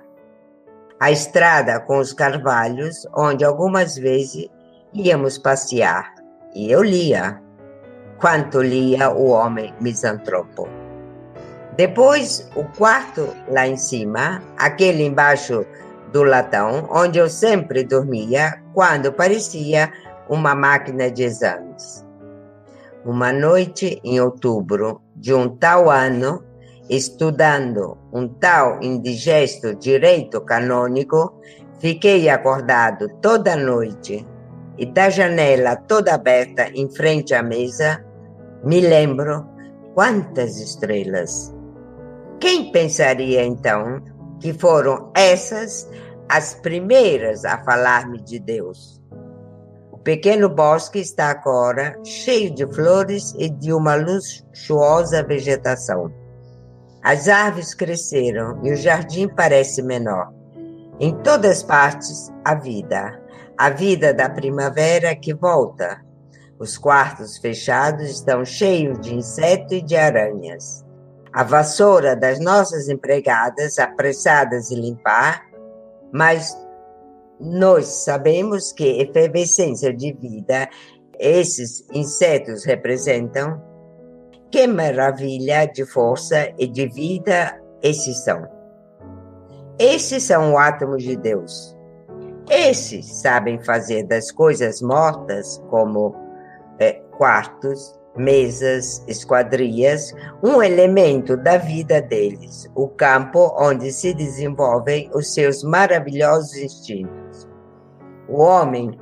A 1.00 1.10
estrada 1.10 1.80
com 1.80 1.98
os 1.98 2.14
carvalhos, 2.14 3.08
onde 3.16 3.44
algumas 3.44 3.96
vezes 3.98 4.48
íamos 4.94 5.40
passear, 5.40 6.14
e 6.54 6.72
eu 6.72 6.84
lia. 6.84 7.42
Quanto 8.20 8.62
lia 8.62 9.10
o 9.10 9.30
homem 9.30 9.74
misantropo. 9.82 10.68
Depois, 11.76 12.48
o 12.56 12.64
quarto 12.78 13.36
lá 13.48 13.66
em 13.66 13.78
cima, 13.78 14.40
aquele 14.56 15.04
embaixo 15.04 15.66
do 16.12 16.24
latão, 16.24 16.88
onde 16.92 17.18
eu 17.18 17.28
sempre 17.28 17.84
dormia 17.84 18.62
quando 18.76 19.12
parecia 19.12 19.92
uma 20.28 20.54
máquina 20.54 21.10
de 21.10 21.24
exames. 21.24 22.08
Uma 23.06 23.32
noite 23.32 24.00
em 24.04 24.20
outubro 24.20 25.02
de 25.16 25.34
um 25.34 25.56
tal 25.56 25.90
ano, 25.90 26.44
estudando 26.90 27.98
um 28.12 28.28
tal 28.28 28.84
indigesto 28.84 29.74
direito 29.76 30.42
canônico, 30.42 31.40
fiquei 31.80 32.30
acordado 32.30 33.08
toda 33.22 33.56
noite 33.56 34.28
e 34.78 34.86
da 34.86 35.10
janela 35.10 35.76
toda 35.76 36.14
aberta 36.14 36.70
em 36.74 36.90
frente 36.90 37.34
à 37.34 37.42
mesa, 37.42 38.04
me 38.64 38.82
lembro 38.82 39.48
quantas 39.94 40.58
estrelas. 40.58 41.54
Quem 42.40 42.72
pensaria 42.72 43.44
então 43.46 44.02
que 44.40 44.54
foram 44.54 45.12
essas 45.16 45.90
as 46.30 46.54
primeiras 46.54 47.44
a 47.44 47.58
falar-me 47.64 48.22
de 48.22 48.40
Deus? 48.40 48.99
Pequeno 50.04 50.48
bosque 50.48 51.00
está 51.00 51.30
agora 51.30 52.00
cheio 52.06 52.54
de 52.56 52.66
flores 52.74 53.36
e 53.38 53.50
de 53.50 53.74
uma 53.74 53.96
luxuosa 53.96 55.22
vegetação. 55.22 56.12
As 57.04 57.28
árvores 57.28 57.74
cresceram 57.74 58.60
e 58.64 58.72
o 58.72 58.76
jardim 58.76 59.28
parece 59.28 59.82
menor. 59.82 60.34
Em 61.00 61.14
todas 61.22 61.64
partes, 61.64 62.32
a 62.46 62.56
vida. 62.56 63.22
A 63.58 63.70
vida 63.70 64.14
da 64.14 64.30
primavera 64.30 65.16
que 65.16 65.34
volta. 65.34 66.02
Os 66.58 66.78
quartos 66.78 67.38
fechados 67.38 68.10
estão 68.10 68.44
cheios 68.44 69.00
de 69.02 69.16
insetos 69.16 69.78
e 69.78 69.82
de 69.82 69.96
aranhas. 69.96 70.86
A 71.32 71.44
vassoura 71.44 72.16
das 72.16 72.40
nossas 72.40 72.90
empregadas, 72.90 73.78
apressadas 73.80 74.72
em 74.72 74.82
limpar, 74.82 75.44
mas 76.12 76.58
nós 77.40 78.04
sabemos 78.04 78.72
que 78.72 79.02
efervescência 79.02 79.94
de 79.94 80.14
vida 80.14 80.70
esses 81.20 81.86
insetos 81.94 82.66
representam. 82.66 83.62
Que 84.52 84.66
maravilha 84.66 85.66
de 85.66 85.86
força 85.86 86.52
e 86.58 86.66
de 86.66 86.88
vida 86.88 87.62
esses 87.84 88.24
são. 88.24 88.48
Esses 89.78 90.24
são 90.24 90.58
átomos 90.58 91.04
de 91.04 91.16
Deus. 91.16 91.78
Esses 92.50 93.22
sabem 93.22 93.64
fazer 93.64 94.04
das 94.04 94.32
coisas 94.32 94.82
mortas, 94.82 95.62
como 95.70 96.16
é, 96.80 96.94
quartos, 97.18 98.00
mesas, 98.18 99.04
esquadrias, 99.08 100.14
um 100.44 100.62
elemento 100.62 101.38
da 101.38 101.58
vida 101.58 102.02
deles, 102.02 102.70
o 102.76 102.88
campo 102.88 103.56
onde 103.58 103.92
se 103.92 104.14
desenvolvem 104.14 105.10
os 105.14 105.34
seus 105.34 105.64
maravilhosos 105.64 106.56
instintos. 106.58 107.29
O 108.30 108.42
homem, 108.42 108.98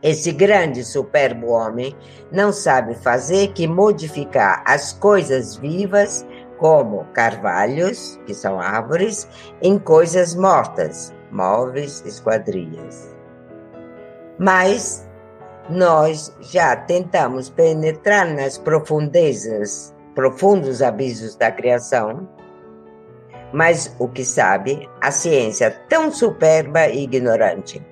esse 0.00 0.30
grande 0.30 0.84
superbo 0.84 1.48
homem, 1.48 1.94
não 2.30 2.52
sabe 2.52 2.94
fazer 2.94 3.48
que 3.48 3.66
modificar 3.66 4.62
as 4.64 4.92
coisas 4.92 5.56
vivas 5.56 6.24
como 6.58 7.04
carvalhos, 7.12 8.20
que 8.24 8.32
são 8.32 8.60
árvores, 8.60 9.28
em 9.60 9.76
coisas 9.76 10.36
mortas, 10.36 11.12
móveis, 11.32 12.02
esquadrias. 12.06 13.12
Mas 14.38 15.04
nós 15.68 16.32
já 16.40 16.76
tentamos 16.76 17.50
penetrar 17.50 18.26
nas 18.26 18.56
profundezas, 18.56 19.94
profundos 20.14 20.80
abismos 20.80 21.34
da 21.34 21.50
criação, 21.50 22.28
mas 23.52 23.94
o 23.98 24.08
que 24.08 24.24
sabe, 24.24 24.88
a 25.00 25.10
ciência 25.10 25.70
tão 25.88 26.10
superba 26.10 26.88
e 26.88 27.04
ignorante, 27.04 27.84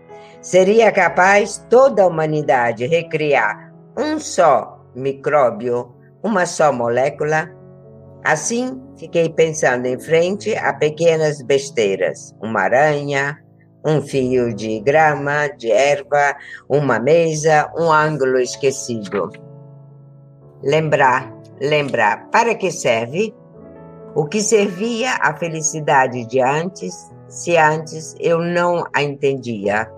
seria 0.42 0.92
capaz 0.92 1.64
toda 1.70 2.02
a 2.02 2.06
humanidade 2.06 2.86
recriar 2.86 3.72
um 3.96 4.18
só 4.18 4.84
micróbio, 4.94 5.94
uma 6.22 6.44
só 6.44 6.70
molécula 6.70 7.48
Assim, 8.24 8.80
fiquei 8.96 9.28
pensando 9.28 9.86
em 9.86 9.98
frente 9.98 10.54
a 10.56 10.72
pequenas 10.72 11.42
besteiras, 11.42 12.32
uma 12.40 12.60
aranha, 12.62 13.36
um 13.84 14.00
fio 14.00 14.54
de 14.54 14.78
grama, 14.78 15.48
de 15.48 15.72
erva, 15.72 16.36
uma 16.68 17.00
mesa, 17.00 17.68
um 17.76 17.90
ângulo 17.90 18.38
esquecido. 18.38 19.28
Lembrar, 20.62 21.34
lembrar, 21.60 22.28
para 22.30 22.54
que 22.54 22.70
serve? 22.70 23.34
O 24.14 24.26
que 24.26 24.40
servia 24.40 25.14
à 25.20 25.34
felicidade 25.34 26.24
de 26.26 26.40
antes, 26.40 26.94
se 27.26 27.56
antes 27.56 28.14
eu 28.20 28.38
não 28.38 28.84
a 28.94 29.02
entendia, 29.02 29.90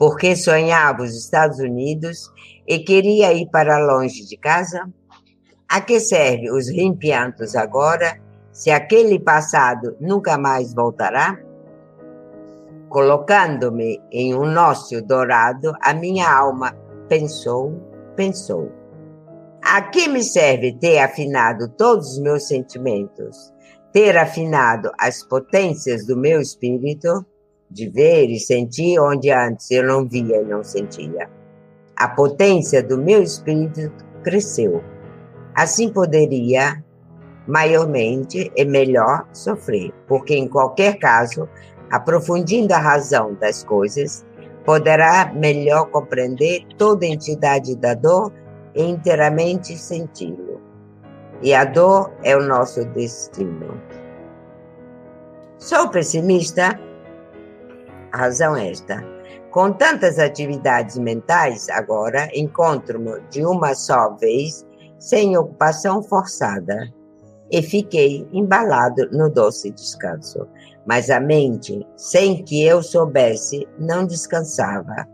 porque 0.00 0.34
sonhava 0.34 1.02
os 1.02 1.14
Estados 1.14 1.58
Unidos 1.58 2.32
e 2.66 2.78
queria 2.78 3.34
ir 3.34 3.50
para 3.50 3.76
longe 3.76 4.24
de 4.24 4.34
casa? 4.38 4.90
A 5.68 5.82
que 5.82 6.00
serve 6.00 6.50
os 6.50 6.70
rimpiantos 6.70 7.54
agora, 7.54 8.18
se 8.50 8.70
aquele 8.70 9.20
passado 9.20 9.94
nunca 10.00 10.38
mais 10.38 10.72
voltará? 10.72 11.38
Colocando-me 12.88 14.00
em 14.10 14.34
um 14.34 14.46
nócio 14.46 15.04
dourado, 15.06 15.74
a 15.82 15.92
minha 15.92 16.34
alma 16.34 16.74
pensou, 17.06 17.78
pensou. 18.16 18.72
A 19.62 19.82
que 19.82 20.08
me 20.08 20.22
serve 20.22 20.78
ter 20.78 20.98
afinado 20.98 21.68
todos 21.76 22.12
os 22.12 22.20
meus 22.20 22.48
sentimentos, 22.48 23.52
ter 23.92 24.16
afinado 24.16 24.90
as 24.98 25.22
potências 25.22 26.06
do 26.06 26.16
meu 26.16 26.40
espírito, 26.40 27.22
de 27.70 27.88
ver 27.88 28.28
e 28.28 28.38
sentir 28.38 28.98
onde 28.98 29.30
antes 29.30 29.70
eu 29.70 29.84
não 29.84 30.06
via 30.06 30.40
e 30.40 30.44
não 30.44 30.64
sentia? 30.64 31.28
A 31.96 32.08
potência 32.08 32.82
do 32.82 32.98
meu 32.98 33.22
espírito 33.22 33.92
cresceu 34.22 34.82
Assim 35.54 35.92
poderia 35.92 36.82
maiormente 37.46 38.50
e 38.56 38.64
melhor 38.64 39.26
sofrer, 39.32 39.92
porque 40.06 40.34
em 40.34 40.48
qualquer 40.48 40.98
caso, 40.98 41.48
aprofundindo 41.90 42.72
a 42.72 42.78
razão 42.78 43.34
das 43.34 43.64
coisas, 43.64 44.24
poderá 44.64 45.32
melhor 45.34 45.90
compreender 45.90 46.64
toda 46.78 47.04
a 47.04 47.08
entidade 47.08 47.76
da 47.76 47.94
dor 47.94 48.32
e 48.74 48.82
inteiramente 48.82 49.76
senti-lo. 49.76 50.60
E 51.42 51.52
a 51.52 51.64
dor 51.64 52.12
é 52.22 52.36
o 52.36 52.42
nosso 52.42 52.84
destino. 52.86 53.80
Sou 55.58 55.88
pessimista? 55.88 56.78
Razão 58.12 58.56
é 58.56 58.70
esta. 58.70 59.04
Com 59.50 59.72
tantas 59.72 60.18
atividades 60.18 60.98
mentais, 60.98 61.68
agora 61.68 62.28
encontro-me 62.34 63.20
de 63.30 63.44
uma 63.44 63.74
só 63.74 64.10
vez 64.16 64.66
sem 64.98 65.36
ocupação 65.36 66.02
forçada, 66.02 66.92
e 67.50 67.62
fiquei 67.62 68.28
embalado 68.32 69.08
no 69.10 69.28
doce 69.28 69.70
descanso. 69.70 70.46
Mas 70.86 71.10
a 71.10 71.18
mente, 71.18 71.84
sem 71.96 72.44
que 72.44 72.64
eu 72.64 72.82
soubesse, 72.82 73.66
não 73.78 74.06
descansava. 74.06 75.06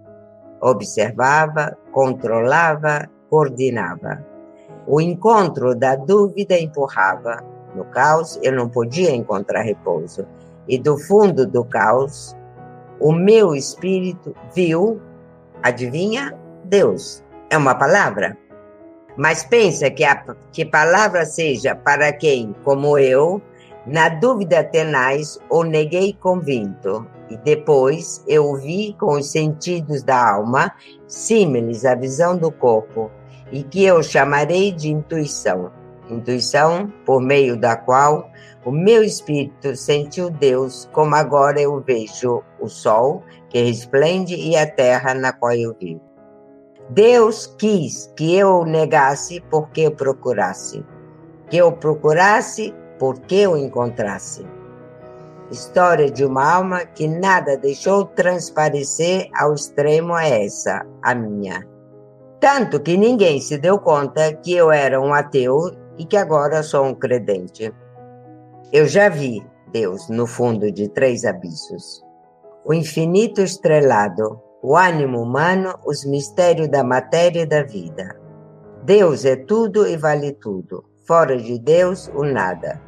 Observava, 0.61 1.76
controlava, 1.92 3.09
coordenava. 3.30 4.24
O 4.86 5.01
encontro 5.01 5.74
da 5.74 5.97
dúvida 5.97 6.59
empurrava. 6.59 7.42
No 7.74 7.84
caos, 7.86 8.38
eu 8.42 8.53
não 8.53 8.68
podia 8.68 9.14
encontrar 9.14 9.62
repouso. 9.62 10.26
E 10.68 10.78
do 10.78 10.99
fundo 10.99 11.47
do 11.47 11.64
caos, 11.64 12.36
o 13.01 13.12
meu 13.12 13.55
espírito 13.55 14.34
viu, 14.55 15.01
adivinha? 15.62 16.36
Deus. 16.64 17.22
É 17.51 17.57
uma 17.57 17.74
palavra? 17.74 18.36
Mas 19.16 19.44
pensa 19.44 19.90
que 19.90 20.05
a 20.05 20.16
que 20.53 20.64
palavra 20.64 21.24
seja 21.24 21.74
para 21.74 22.12
quem, 22.12 22.55
como 22.64 22.99
eu, 22.99 23.40
na 23.86 24.09
dúvida 24.09 24.64
tenaz, 24.64 25.38
o 25.49 25.62
neguei 25.62 26.12
convicto, 26.12 27.07
e 27.30 27.36
depois 27.38 28.22
eu 28.26 28.55
vi 28.57 28.94
com 28.99 29.12
os 29.14 29.30
sentidos 29.30 30.03
da 30.03 30.34
alma, 30.34 30.72
símiles 31.07 31.84
à 31.84 31.94
visão 31.94 32.36
do 32.36 32.51
corpo, 32.51 33.11
e 33.53 33.62
que 33.62 33.84
eu 33.84 34.03
chamarei 34.03 34.72
de 34.72 34.90
intuição. 34.90 35.70
Intuição 36.11 36.92
por 37.05 37.20
meio 37.20 37.57
da 37.57 37.76
qual 37.76 38.28
o 38.67 38.73
meu 38.73 39.05
espírito 39.05 39.77
sentiu 39.77 40.29
Deus, 40.29 40.91
como 40.93 41.14
agora 41.14 41.61
eu 41.61 41.81
vejo 41.81 42.43
o 42.59 42.69
sol 42.69 43.23
que 43.49 43.62
resplende 43.62 44.35
e 44.35 44.57
a 44.57 44.69
terra 44.69 45.14
na 45.14 45.33
qual 45.33 45.53
eu 45.53 45.73
vivo. 45.81 46.01
Deus 46.91 47.47
quis 47.59 48.12
que 48.17 48.37
eu 48.37 48.64
negasse 48.64 49.41
porque 49.51 49.83
eu 49.83 49.93
procurasse, 49.93 50.85
que 51.49 51.59
eu 51.59 51.71
procurasse 51.71 52.75
porque 52.99 53.37
eu 53.37 53.57
encontrasse. 53.57 54.45
História 55.49 56.11
de 56.11 56.25
uma 56.25 56.55
alma 56.55 56.85
que 56.85 57.07
nada 57.07 57.57
deixou 57.57 58.05
transparecer 58.05 59.29
ao 59.37 59.55
extremo 59.55 60.17
é 60.17 60.45
essa, 60.45 60.85
a 61.03 61.14
minha. 61.14 61.64
Tanto 62.41 62.81
que 62.81 62.97
ninguém 62.97 63.41
se 63.41 63.59
deu 63.59 63.79
conta 63.79 64.35
que 64.35 64.57
eu 64.57 64.73
era 64.73 65.01
um 65.01 65.14
ateu 65.14 65.71
e 65.97 66.05
que 66.05 66.17
agora 66.17 66.64
sou 66.64 66.85
um 66.85 66.95
credente. 66.97 67.73
Eu 68.73 68.89
já 68.89 69.09
vi 69.09 69.47
Deus 69.71 70.09
no 70.09 70.27
fundo 70.27 70.73
de 70.73 70.89
três 70.89 71.25
abismos. 71.25 72.03
O 72.64 72.75
infinito 72.75 73.41
estrelado, 73.41 74.43
o 74.61 74.77
ânimo 74.77 75.23
humano, 75.23 75.79
os 75.87 76.05
mistérios 76.05 76.69
da 76.69 76.83
matéria 76.83 77.43
e 77.43 77.47
da 77.47 77.62
vida. 77.62 78.19
Deus 78.83 79.25
é 79.25 79.37
tudo 79.37 79.87
e 79.87 79.97
vale 79.97 80.33
tudo. 80.33 80.85
Fora 81.07 81.37
de 81.37 81.61
Deus, 81.61 82.11
o 82.12 82.25
nada. 82.25 82.83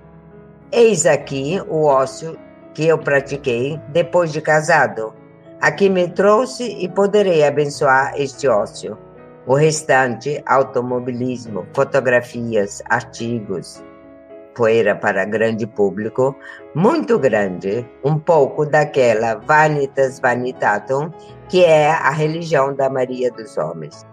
Eis 0.72 1.07
aqui 1.07 1.62
o 1.68 1.85
ócio 1.85 2.37
que 2.74 2.85
eu 2.85 2.99
pratiquei 2.99 3.81
depois 3.91 4.33
de 4.33 4.41
casado. 4.41 5.14
Aqui 5.61 5.89
me 5.89 6.09
trouxe 6.09 6.64
e 6.64 6.89
poderei 6.89 7.45
abençoar 7.45 8.14
este 8.16 8.49
ócio. 8.49 8.99
O 9.47 9.55
restante, 9.55 10.43
automobilismo, 10.45 11.66
fotografias, 11.72 12.83
artigos, 12.87 13.83
poeira 14.59 14.96
para 14.96 15.24
grande 15.24 15.68
público, 15.68 16.34
muito 16.74 17.16
grande, 17.16 17.88
um 18.04 18.18
pouco 18.18 18.66
daquela 18.66 19.36
vanitas 19.36 20.18
vanitatum, 20.18 21.12
que 21.48 21.64
é 21.64 21.88
a 21.88 22.11
religião 22.11 22.74
da 22.74 22.90
Maria 22.90 23.30
dos 23.30 23.56
Homens. 23.56 24.04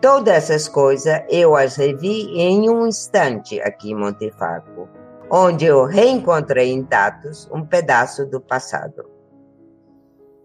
Todas 0.00 0.32
essas 0.34 0.68
coisas 0.68 1.20
eu 1.28 1.56
as 1.56 1.74
revi 1.74 2.30
em 2.40 2.70
um 2.70 2.86
instante 2.86 3.60
aqui 3.62 3.90
em 3.90 3.96
Montefaco, 3.96 4.88
onde 5.28 5.64
eu 5.64 5.84
reencontrei 5.84 6.72
intactos 6.72 7.50
um 7.52 7.66
pedaço 7.66 8.24
do 8.26 8.40
passado. 8.40 9.04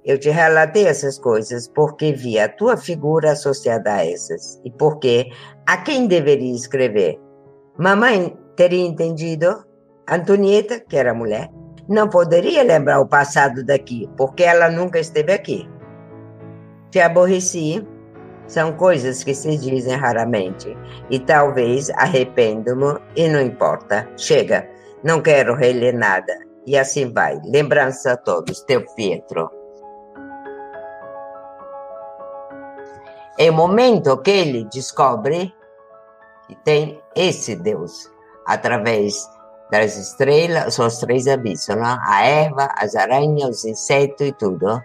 Eu 0.03 0.19
te 0.19 0.29
relatei 0.29 0.87
essas 0.87 1.19
coisas 1.19 1.67
porque 1.67 2.11
vi 2.11 2.39
a 2.39 2.49
tua 2.49 2.77
figura 2.77 3.31
associada 3.31 3.93
a 3.93 4.05
essas 4.05 4.59
e 4.65 4.71
porque 4.71 5.29
a 5.67 5.77
quem 5.77 6.07
deveria 6.07 6.55
escrever? 6.55 7.19
Mamãe 7.77 8.35
teria 8.55 8.85
entendido? 8.85 9.65
Antonieta, 10.09 10.79
que 10.79 10.97
era 10.97 11.13
mulher, 11.13 11.49
não 11.87 12.07
poderia 12.07 12.63
lembrar 12.63 12.99
o 12.99 13.07
passado 13.07 13.63
daqui 13.63 14.09
porque 14.15 14.43
ela 14.43 14.69
nunca 14.69 14.99
esteve 14.99 15.33
aqui. 15.33 15.69
Te 16.91 16.99
aborreci 16.99 17.85
são 18.47 18.73
coisas 18.73 19.23
que 19.23 19.33
se 19.33 19.57
dizem 19.57 19.95
raramente 19.95 20.77
e 21.09 21.19
talvez 21.19 21.89
arrependo-me 21.91 22.99
e 23.15 23.27
não 23.27 23.41
importa. 23.41 24.07
Chega, 24.17 24.69
não 25.03 25.21
quero 25.21 25.55
reler 25.55 25.95
nada. 25.95 26.33
E 26.65 26.77
assim 26.77 27.11
vai. 27.11 27.39
Lembrança 27.45 28.13
a 28.13 28.17
todos, 28.17 28.61
teu 28.61 28.85
Pietro. 28.95 29.49
É 33.37 33.49
o 33.49 33.53
momento 33.53 34.17
que 34.21 34.31
ele 34.31 34.65
descobre 34.71 35.53
que 36.47 36.55
tem 36.63 37.01
esse 37.15 37.55
Deus 37.55 38.09
através 38.45 39.29
das 39.71 39.97
estrelas, 39.97 40.77
os 40.77 40.97
três 40.99 41.27
abismos, 41.27 41.77
não? 41.77 41.97
a 42.01 42.23
erva, 42.23 42.69
as 42.77 42.95
aranhas, 42.95 43.49
os 43.49 43.65
insetos 43.65 44.27
e 44.27 44.31
tudo 44.31 44.81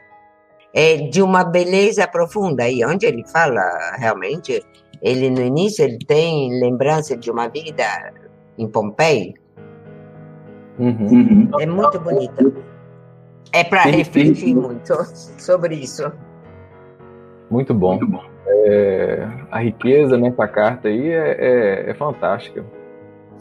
é 0.73 0.97
de 0.97 1.23
uma 1.23 1.45
beleza 1.45 2.07
profunda. 2.07 2.69
E 2.69 2.85
onde 2.85 3.07
ele 3.07 3.25
fala, 3.27 3.63
realmente, 3.99 4.65
ele 5.03 5.31
no 5.31 5.41
início 5.41 5.85
ele 5.85 5.99
tem 5.99 6.61
lembrança 6.61 7.17
de 7.17 7.31
uma 7.31 7.49
vida 7.49 7.85
em 8.59 8.69
Pompeii. 8.69 9.35
Uhum. 10.79 11.51
É 11.61 11.67
muito 11.67 12.01
bonita. 12.01 12.53
É 13.53 13.65
para 13.65 13.83
refletir 13.83 14.55
muito 14.55 14.95
sobre 15.39 15.75
isso. 15.75 16.11
Muito 17.51 17.75
bom. 17.75 17.97
Muito 17.97 18.07
bom. 18.07 18.25
É, 18.47 19.29
a 19.51 19.61
riqueza 19.61 20.17
nessa 20.17 20.47
carta 20.47 20.89
aí 20.89 21.09
é, 21.09 21.37
é, 21.39 21.91
é, 21.91 21.95
fantástica. 21.95 22.65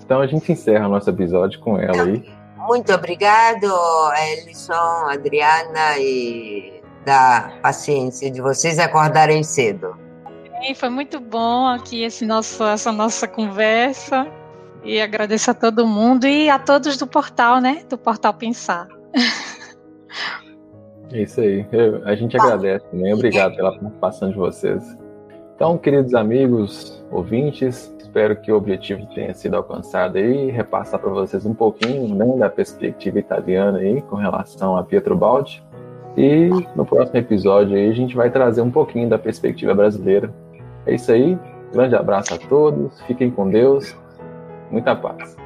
Então 0.10 0.22
a 0.22 0.26
gente 0.26 0.52
encerra 0.52 0.88
nosso 0.88 1.08
episódio 1.08 1.60
com 1.60 1.78
ela 1.78 2.02
aí. 2.02 2.24
Muito 2.68 2.92
obrigado, 2.92 3.68
Elison, 4.18 4.74
Adriana 5.08 6.00
e 6.00 6.82
da 7.06 7.54
paciência 7.62 8.32
de 8.32 8.42
vocês 8.42 8.80
acordarem 8.80 9.44
cedo. 9.44 9.96
Foi 10.76 10.90
muito 10.90 11.20
bom 11.20 11.68
aqui 11.68 12.02
esse 12.02 12.26
nosso, 12.26 12.64
essa 12.64 12.92
nossa 12.92 13.28
conversa. 13.28 14.26
E 14.84 15.00
agradeço 15.00 15.52
a 15.52 15.54
todo 15.54 15.86
mundo 15.86 16.26
e 16.26 16.50
a 16.50 16.58
todos 16.58 16.98
do 16.98 17.06
portal, 17.06 17.62
né? 17.62 17.84
Do 17.88 17.96
portal 17.96 18.34
Pensar. 18.34 18.88
É 21.12 21.22
isso 21.22 21.40
aí. 21.40 21.68
Eu, 21.72 22.08
a 22.08 22.16
gente 22.16 22.36
agradece 22.36 22.84
também. 22.90 23.14
Obrigado 23.14 23.56
pela 23.56 23.72
participação 23.72 24.32
de 24.32 24.38
vocês. 24.38 24.84
Então, 25.56 25.78
queridos 25.78 26.16
amigos, 26.16 27.04
ouvintes, 27.12 27.94
espero 28.10 28.36
que 28.36 28.52
o 28.52 28.58
objetivo 28.58 29.06
tenha 29.14 29.34
sido 29.36 29.56
alcançado 29.56 30.18
aí, 30.18 30.50
repassar 30.50 31.00
para 31.00 31.12
vocês 31.12 31.46
um 31.46 31.54
pouquinho 31.54 32.16
né, 32.16 32.38
da 32.38 32.50
perspectiva 32.50 33.20
italiana 33.20 33.78
aí 33.78 34.02
com 34.02 34.16
relação 34.16 34.76
a 34.76 34.84
Pietro 34.84 35.16
Baldi. 35.16 35.64
E 36.18 36.50
no 36.76 36.86
próximo 36.86 37.20
episódio 37.20 37.78
aí 37.78 37.88
a 37.88 37.94
gente 37.94 38.16
vai 38.16 38.32
trazer 38.32 38.62
um 38.62 38.72
pouquinho 38.72 39.08
da 39.08 39.20
perspectiva 39.20 39.76
brasileira. 39.76 40.34
É 40.88 40.96
isso 40.96 41.12
aí. 41.12 41.38
Grande 41.72 41.96
abraço 41.96 42.34
a 42.34 42.38
todos. 42.38 43.00
Fiquem 43.02 43.30
com 43.30 43.48
Deus. 43.48 43.96
Muita 44.72 44.96
paz. 44.96 45.39